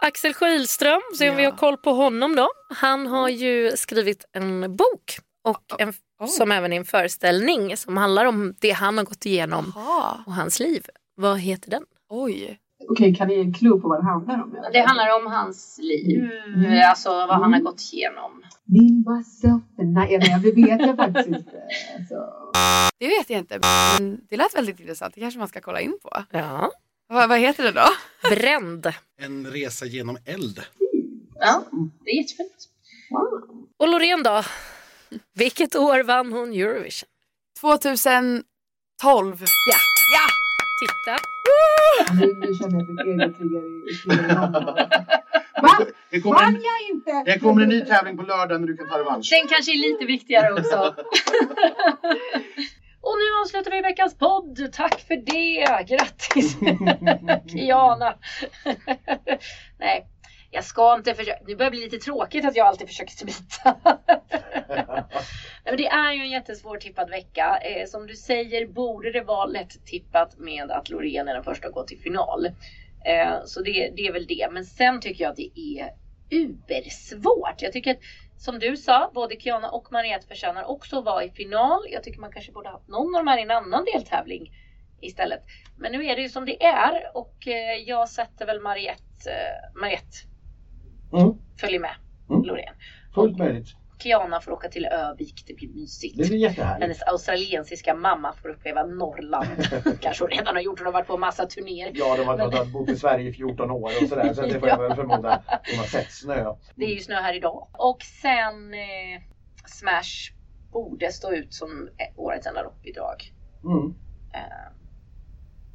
Axel 0.00 0.34
Skilström, 0.34 1.00
se 1.18 1.30
om 1.30 1.36
vi 1.36 1.44
har 1.44 1.52
koll 1.56 1.76
på 1.76 1.90
honom 1.92 2.36
då. 2.36 2.48
Han 2.74 3.06
har 3.06 3.28
ju 3.28 3.76
skrivit 3.76 4.24
en 4.32 4.76
bok 4.76 5.18
och 5.44 5.80
en, 5.80 5.92
Oh. 6.20 6.26
som 6.26 6.52
även 6.52 6.72
är 6.72 6.76
en 6.76 6.84
föreställning 6.84 7.76
som 7.76 7.96
handlar 7.96 8.24
om 8.24 8.54
det 8.60 8.70
han 8.70 8.98
har 8.98 9.04
gått 9.04 9.26
igenom 9.26 9.72
Jaha, 9.76 10.22
och 10.26 10.32
hans 10.34 10.60
liv. 10.60 10.86
Vad 11.14 11.38
heter 11.40 11.70
den? 11.70 11.84
oj. 12.08 12.58
Okej, 12.88 13.14
kan 13.14 13.28
ni 13.28 13.34
ge 13.34 13.40
en 13.40 13.54
clue 13.54 13.80
på 13.80 13.88
vad 13.88 14.00
det 14.00 14.04
handlar 14.04 14.42
om? 14.42 14.56
Det 14.72 14.80
handlar 14.80 15.16
om 15.20 15.26
hans 15.32 15.78
liv, 15.82 16.30
alltså 16.84 17.08
vad 17.08 17.40
han 17.40 17.52
har 17.52 17.60
gått 17.60 17.80
igenom. 17.92 18.42
Me, 18.64 19.12
myself 19.12 19.62
nej, 19.76 20.18
det 20.42 20.52
vet 20.52 20.80
jag 20.80 20.96
faktiskt 20.96 21.28
inte. 21.28 21.62
Alltså. 21.98 22.14
Det 22.98 23.08
vet 23.08 23.30
jag 23.30 23.38
inte, 23.38 23.58
men 23.62 24.20
det 24.28 24.36
lät 24.36 24.56
väldigt 24.56 24.80
intressant. 24.80 25.14
Det 25.14 25.20
kanske 25.20 25.38
man 25.38 25.48
ska 25.48 25.60
kolla 25.60 25.80
in 25.80 25.98
på. 26.02 26.22
Ja. 26.30 26.70
Vad, 27.08 27.28
vad 27.28 27.38
heter 27.38 27.64
det 27.64 27.72
då? 27.72 27.86
Bränd. 28.30 28.92
En 29.18 29.46
resa 29.46 29.86
genom 29.86 30.18
eld. 30.24 30.60
Ja, 31.34 31.64
det 32.04 32.10
är 32.10 32.16
jättefint. 32.16 32.68
Och 33.76 33.88
Loreen 33.88 34.22
då? 34.22 34.42
Vilket 35.34 35.76
år 35.76 36.02
vann 36.02 36.32
hon 36.32 36.52
Eurovision? 36.52 37.08
2012. 37.60 38.44
Ja. 39.02 39.76
Ja! 40.14 40.47
Titta. 40.80 41.14
Nu, 42.20 42.34
nu 42.38 42.54
känner 42.54 42.72
jag 42.72 42.82
att 42.82 42.88
mitt 42.88 43.00
eget 43.00 43.40
ligger 43.40 43.58
i- 43.58 43.90
i 43.90 43.94
flera 43.94 44.46
gånger. 44.46 44.88
Va? 45.62 45.78
Det 46.10 46.20
kommer, 46.20 46.42
en, 46.42 46.54
jag 46.62 46.80
inte? 46.96 47.22
det 47.32 47.38
kommer 47.38 47.62
en 47.62 47.68
ny 47.68 47.80
tävling 47.84 48.16
på 48.16 48.22
lördag 48.22 48.60
när 48.60 48.66
du 48.68 48.76
kan 48.76 48.88
ta 48.88 48.98
revansch. 48.98 49.28
Den 49.30 49.48
kanske 49.48 49.72
är 49.72 49.76
lite 49.90 50.04
viktigare 50.04 50.52
också. 50.52 50.94
Och 53.00 53.14
nu 53.18 53.40
avslutar 53.42 53.70
vi 53.70 53.80
veckans 53.80 54.18
podd. 54.18 54.72
Tack 54.72 55.00
för 55.00 55.16
det. 55.16 55.84
Grattis 55.88 56.56
Kiana. 57.52 58.14
Nej, 59.78 60.06
jag 60.50 60.64
ska 60.64 60.94
inte 60.94 61.14
försöka. 61.14 61.38
Det 61.46 61.56
börjar 61.56 61.70
bli 61.70 61.80
lite 61.80 61.98
tråkigt 61.98 62.44
att 62.44 62.56
jag 62.56 62.66
alltid 62.66 62.88
försöker 62.88 63.12
smita. 63.12 63.76
Nej, 64.68 65.64
men 65.64 65.76
det 65.76 65.86
är 65.86 66.12
ju 66.12 66.20
en 66.20 66.30
jättesvår 66.30 66.76
tippad 66.76 67.10
vecka. 67.10 67.58
Eh, 67.62 67.86
som 67.86 68.06
du 68.06 68.16
säger 68.16 68.66
borde 68.66 69.12
det 69.12 69.20
vara 69.20 69.46
lätt 69.46 69.86
tippat 69.86 70.38
med 70.38 70.70
att 70.70 70.90
Loreen 70.90 71.28
är 71.28 71.34
den 71.34 71.44
första 71.44 71.68
att 71.68 71.74
gå 71.74 71.84
till 71.84 71.98
final. 71.98 72.46
Eh, 73.04 73.44
så 73.44 73.62
det, 73.62 73.92
det 73.96 74.06
är 74.06 74.12
väl 74.12 74.26
det. 74.26 74.48
Men 74.52 74.64
sen 74.64 75.00
tycker 75.00 75.24
jag 75.24 75.30
att 75.30 75.36
det 75.36 75.60
är 75.60 75.90
ubersvårt. 76.30 77.62
Jag 77.62 77.72
tycker 77.72 77.90
att 77.90 78.00
som 78.38 78.58
du 78.58 78.76
sa, 78.76 79.10
både 79.14 79.40
Kiana 79.40 79.70
och 79.70 79.92
Mariette 79.92 80.26
förtjänar 80.26 80.64
också 80.64 80.98
att 80.98 81.04
vara 81.04 81.24
i 81.24 81.30
final. 81.30 81.80
Jag 81.90 82.02
tycker 82.02 82.20
man 82.20 82.32
kanske 82.32 82.52
borde 82.52 82.68
ha 82.68 82.76
haft 82.76 82.88
någon 82.88 83.14
av 83.14 83.24
de 83.24 83.30
här 83.30 83.38
i 83.38 83.42
en 83.42 83.50
annan 83.50 83.84
deltävling 83.94 84.52
istället. 85.00 85.42
Men 85.76 85.92
nu 85.92 86.06
är 86.06 86.16
det 86.16 86.22
ju 86.22 86.28
som 86.28 86.44
det 86.44 86.64
är 86.64 87.16
och 87.16 87.48
eh, 87.48 87.74
jag 87.86 88.08
sätter 88.08 88.46
väl 88.46 88.60
Mariette, 88.60 89.30
eh, 89.30 89.80
Mariette 89.80 90.16
Mm. 91.12 91.34
följer 91.60 91.80
med 91.80 91.94
Mm. 92.30 92.42
Loreen. 92.42 92.74
Fullt 93.14 93.38
möjligt. 93.38 93.68
Kiana 94.02 94.40
får 94.40 94.52
åka 94.52 94.68
till 94.68 94.84
Övik, 94.84 95.44
det 95.46 95.54
blir 95.54 95.68
mysigt. 95.68 96.18
Det 96.18 96.28
blir 96.28 96.38
jättehärligt. 96.38 96.82
Hennes 96.82 97.02
australiensiska 97.02 97.94
mamma 97.94 98.32
får 98.32 98.48
uppleva 98.48 98.84
Norrland. 98.84 99.46
Kanske 100.00 100.24
hon 100.24 100.30
redan 100.30 100.54
har 100.54 100.62
gjort, 100.62 100.78
hon 100.78 100.86
har 100.86 100.92
varit 100.92 101.06
på 101.06 101.18
massa 101.18 101.46
turnéer. 101.46 101.90
Ja, 101.94 102.16
de 102.16 102.26
har 102.26 102.38
har 102.38 102.64
bott 102.72 102.88
i 102.88 102.96
Sverige 102.96 103.28
i 103.28 103.32
14 103.32 103.70
år 103.70 103.90
och 104.02 104.08
sådär. 104.08 104.34
Så 104.34 104.42
det 104.42 104.60
får 104.60 104.68
jag 104.68 104.78
väl 104.88 104.94
förmoda. 104.94 105.42
De 105.70 105.76
har 105.76 105.84
sett 105.84 106.12
snö. 106.12 106.54
Det 106.74 106.84
är 106.84 106.94
ju 106.94 107.00
snö 107.00 107.14
här 107.14 107.34
idag. 107.36 107.68
Och 107.72 108.02
sen 108.02 108.74
eh, 108.74 109.22
Smash 109.66 110.32
borde 110.72 111.12
stå 111.12 111.32
ut 111.32 111.54
som 111.54 111.88
eh, 111.98 112.20
årets 112.20 112.46
enda 112.46 112.62
rockbidrag. 112.62 113.32
Mm. 113.64 113.94
Eh, 114.34 114.72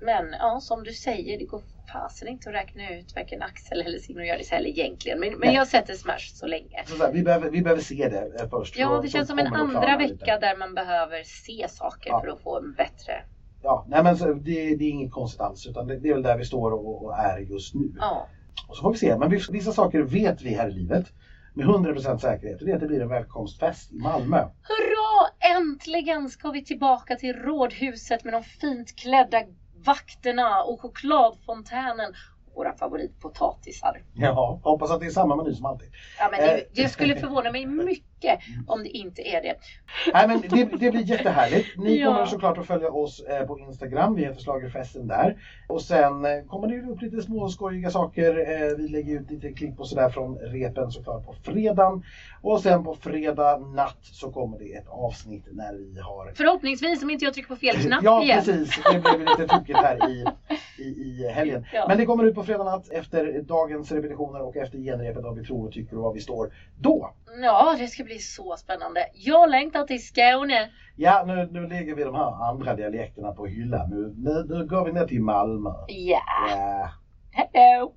men 0.01 0.35
ja, 0.39 0.59
som 0.61 0.83
du 0.83 0.93
säger, 0.93 1.39
det 1.39 1.45
går 1.45 1.61
fasen 1.91 2.27
inte 2.27 2.49
att 2.49 2.55
räkna 2.55 2.89
ut 2.89 3.15
varken 3.15 3.41
Axel 3.41 3.81
eller 3.81 3.99
Simon 3.99 4.25
Gjördis 4.25 4.51
heller 4.51 4.69
egentligen. 4.69 5.19
Men, 5.19 5.33
men 5.39 5.53
jag 5.53 5.67
sätter 5.67 5.93
Smash 5.93 6.33
så 6.33 6.47
länge. 6.47 6.83
Så 6.85 7.03
här, 7.03 7.11
vi, 7.13 7.23
behöver, 7.23 7.49
vi 7.49 7.61
behöver 7.61 7.81
se 7.81 8.09
det 8.09 8.41
eh, 8.41 8.49
först. 8.49 8.77
Ja, 8.77 8.99
det 9.01 9.09
känns 9.09 9.27
som 9.27 9.39
en 9.39 9.51
det 9.51 9.57
andra 9.57 9.97
vecka 9.97 10.05
lite. 10.07 10.39
där 10.39 10.57
man 10.57 10.73
behöver 10.73 11.23
se 11.23 11.67
saker 11.69 12.09
Ja. 12.09 12.21
för 12.21 12.27
att 12.27 12.41
få 12.41 12.57
en 12.59 12.73
bättre... 12.73 13.13
Ja, 13.63 13.85
nej 13.89 14.03
men 14.03 14.17
så, 14.17 14.33
det, 14.33 14.75
det 14.75 14.85
är 14.85 14.89
inget 14.89 15.11
konstigt 15.11 15.41
alls. 15.41 15.67
Utan 15.67 15.87
det, 15.87 15.99
det 15.99 16.09
är 16.09 16.13
väl 16.13 16.23
där 16.23 16.37
vi 16.37 16.45
står 16.45 16.71
och, 16.71 17.05
och 17.05 17.17
är 17.17 17.39
just 17.39 17.75
nu. 17.75 17.93
Ja. 17.99 18.27
Och 18.67 18.75
så 18.75 18.81
får 18.81 18.91
vi 18.91 18.97
se. 18.97 19.17
Men 19.17 19.29
vissa, 19.29 19.51
vissa 19.51 19.71
saker 19.71 20.01
vet 20.01 20.41
vi 20.41 20.49
här 20.53 20.69
i 20.69 20.71
livet. 20.71 21.05
Med 21.55 21.65
100% 21.65 22.17
säkerhet. 22.17 22.59
Och 22.59 22.65
det 22.65 22.71
är 22.71 22.75
att 22.75 22.81
det 22.81 22.87
blir 22.87 23.01
en 23.01 23.09
välkomstfest 23.09 23.91
i 23.91 23.95
Malmö. 23.95 24.37
Hurra! 24.37 25.03
Äntligen 25.57 26.29
ska 26.29 26.51
vi 26.51 26.65
tillbaka 26.65 27.15
till 27.15 27.35
rådhuset 27.35 28.23
med 28.23 28.33
de 28.33 28.43
fint 28.43 28.95
klädda 28.95 29.41
vakterna 29.85 30.63
och 30.63 30.81
chokladfontänen. 30.81 32.09
och 32.47 32.55
Våra 32.55 32.73
favoritpotatisar. 32.77 34.03
Ja, 34.13 34.59
hoppas 34.63 34.91
att 34.91 34.99
det 34.99 35.05
är 35.05 35.09
samma 35.09 35.35
meny 35.35 35.53
som 35.53 35.65
alltid. 35.65 35.91
Ja, 36.19 36.27
men 36.31 36.39
Eh. 36.39 36.45
det, 36.45 36.63
det 36.83 36.89
skulle 36.89 37.15
förvåna 37.15 37.51
mig 37.51 37.65
mycket 37.65 38.12
om 38.67 38.83
det 38.83 38.89
inte 38.89 39.21
är 39.21 39.41
det. 39.41 39.55
Nej 40.13 40.27
men 40.27 40.41
det, 40.41 40.63
det 40.79 40.91
blir 40.91 41.01
jättehärligt. 41.09 41.67
Ni 41.77 41.99
Ja. 41.99 42.07
kommer 42.13 42.25
såklart 42.25 42.57
att 42.57 42.67
följa 42.67 42.89
oss 42.91 43.19
eh, 43.29 43.47
på 43.47 43.59
Instagram. 43.59 44.15
Vi 44.15 44.21
heter 44.25 44.41
Schlagerfesten 44.41 45.07
där. 45.07 45.37
Och 45.67 45.81
sen 45.81 46.25
eh, 46.25 46.43
kommer 46.47 46.67
det 46.67 46.91
upp 46.91 47.01
lite 47.01 47.21
små 47.21 47.49
skojiga 47.49 47.89
saker. 47.89 48.39
Eh, 48.39 48.77
vi 48.77 48.87
lägger 48.87 49.19
ut 49.21 49.31
lite 49.31 49.51
klipp 49.53 49.79
och 49.79 49.87
sådär 49.87 50.09
från 50.09 50.37
repen 50.37 50.91
såklart 50.91 51.25
på 51.25 51.33
fredagen. 51.43 52.03
Och 52.41 52.59
sen 52.61 52.83
på 52.83 52.95
fredag 52.95 53.57
natt 53.57 53.97
så 54.01 54.31
kommer 54.31 54.59
det 54.59 54.73
ett 54.73 54.87
avsnitt 54.87 55.43
när 55.51 55.73
vi 55.73 55.99
har 55.99 56.31
Förhoppningsvis 56.35 57.03
om 57.03 57.09
inte 57.09 57.25
jag 57.25 57.33
trycker 57.33 57.49
på 57.49 57.55
fel 57.55 57.75
knapp 57.75 58.03
Ja 58.03 58.23
igen. 58.23 58.37
precis, 58.43 58.79
det 58.93 58.99
blev 58.99 59.19
lite 59.19 59.47
tokigt 59.57 59.79
här 59.79 60.09
i, 60.09 60.25
i, 60.77 60.83
i 60.83 61.29
helgen. 61.33 61.65
Ja. 61.73 61.85
Men 61.87 61.97
det 61.97 62.05
kommer 62.05 62.23
ut 62.23 62.35
på 62.35 62.43
fredag 62.43 62.63
natt 62.63 62.89
efter 62.89 63.41
dagens 63.41 63.91
repetitioner 63.91 64.41
och 64.41 64.55
efter 64.57 64.77
genrepet 64.77 65.23
vad 65.23 65.35
vi 65.39 65.45
tror 65.45 65.67
och 65.67 65.73
tycker 65.73 65.97
och 65.97 66.03
vad 66.03 66.13
vi 66.13 66.19
står 66.21 66.53
då. 66.79 67.13
Ja, 67.41 67.75
det 67.79 67.87
ska 67.87 68.03
bli 68.03 68.12
så 68.19 68.55
spännande. 68.57 68.99
Jag 69.13 69.49
längtar 69.49 69.83
till 69.83 70.05
Skåne. 70.07 70.69
Ja, 70.95 71.23
nu, 71.27 71.49
nu 71.51 71.67
lägger 71.67 71.95
vi 71.95 72.03
de 72.03 72.15
här 72.15 72.49
andra 72.49 72.75
dialekterna 72.75 73.31
på 73.31 73.45
hyllan. 73.45 73.89
Nu, 73.89 74.13
nu, 74.17 74.45
nu 74.57 74.65
går 74.67 74.85
vi 74.85 74.91
ner 74.91 75.05
till 75.07 75.21
Malmö. 75.21 75.69
Ja, 75.87 76.19
Ja. 76.49 76.89
hello! 77.31 77.93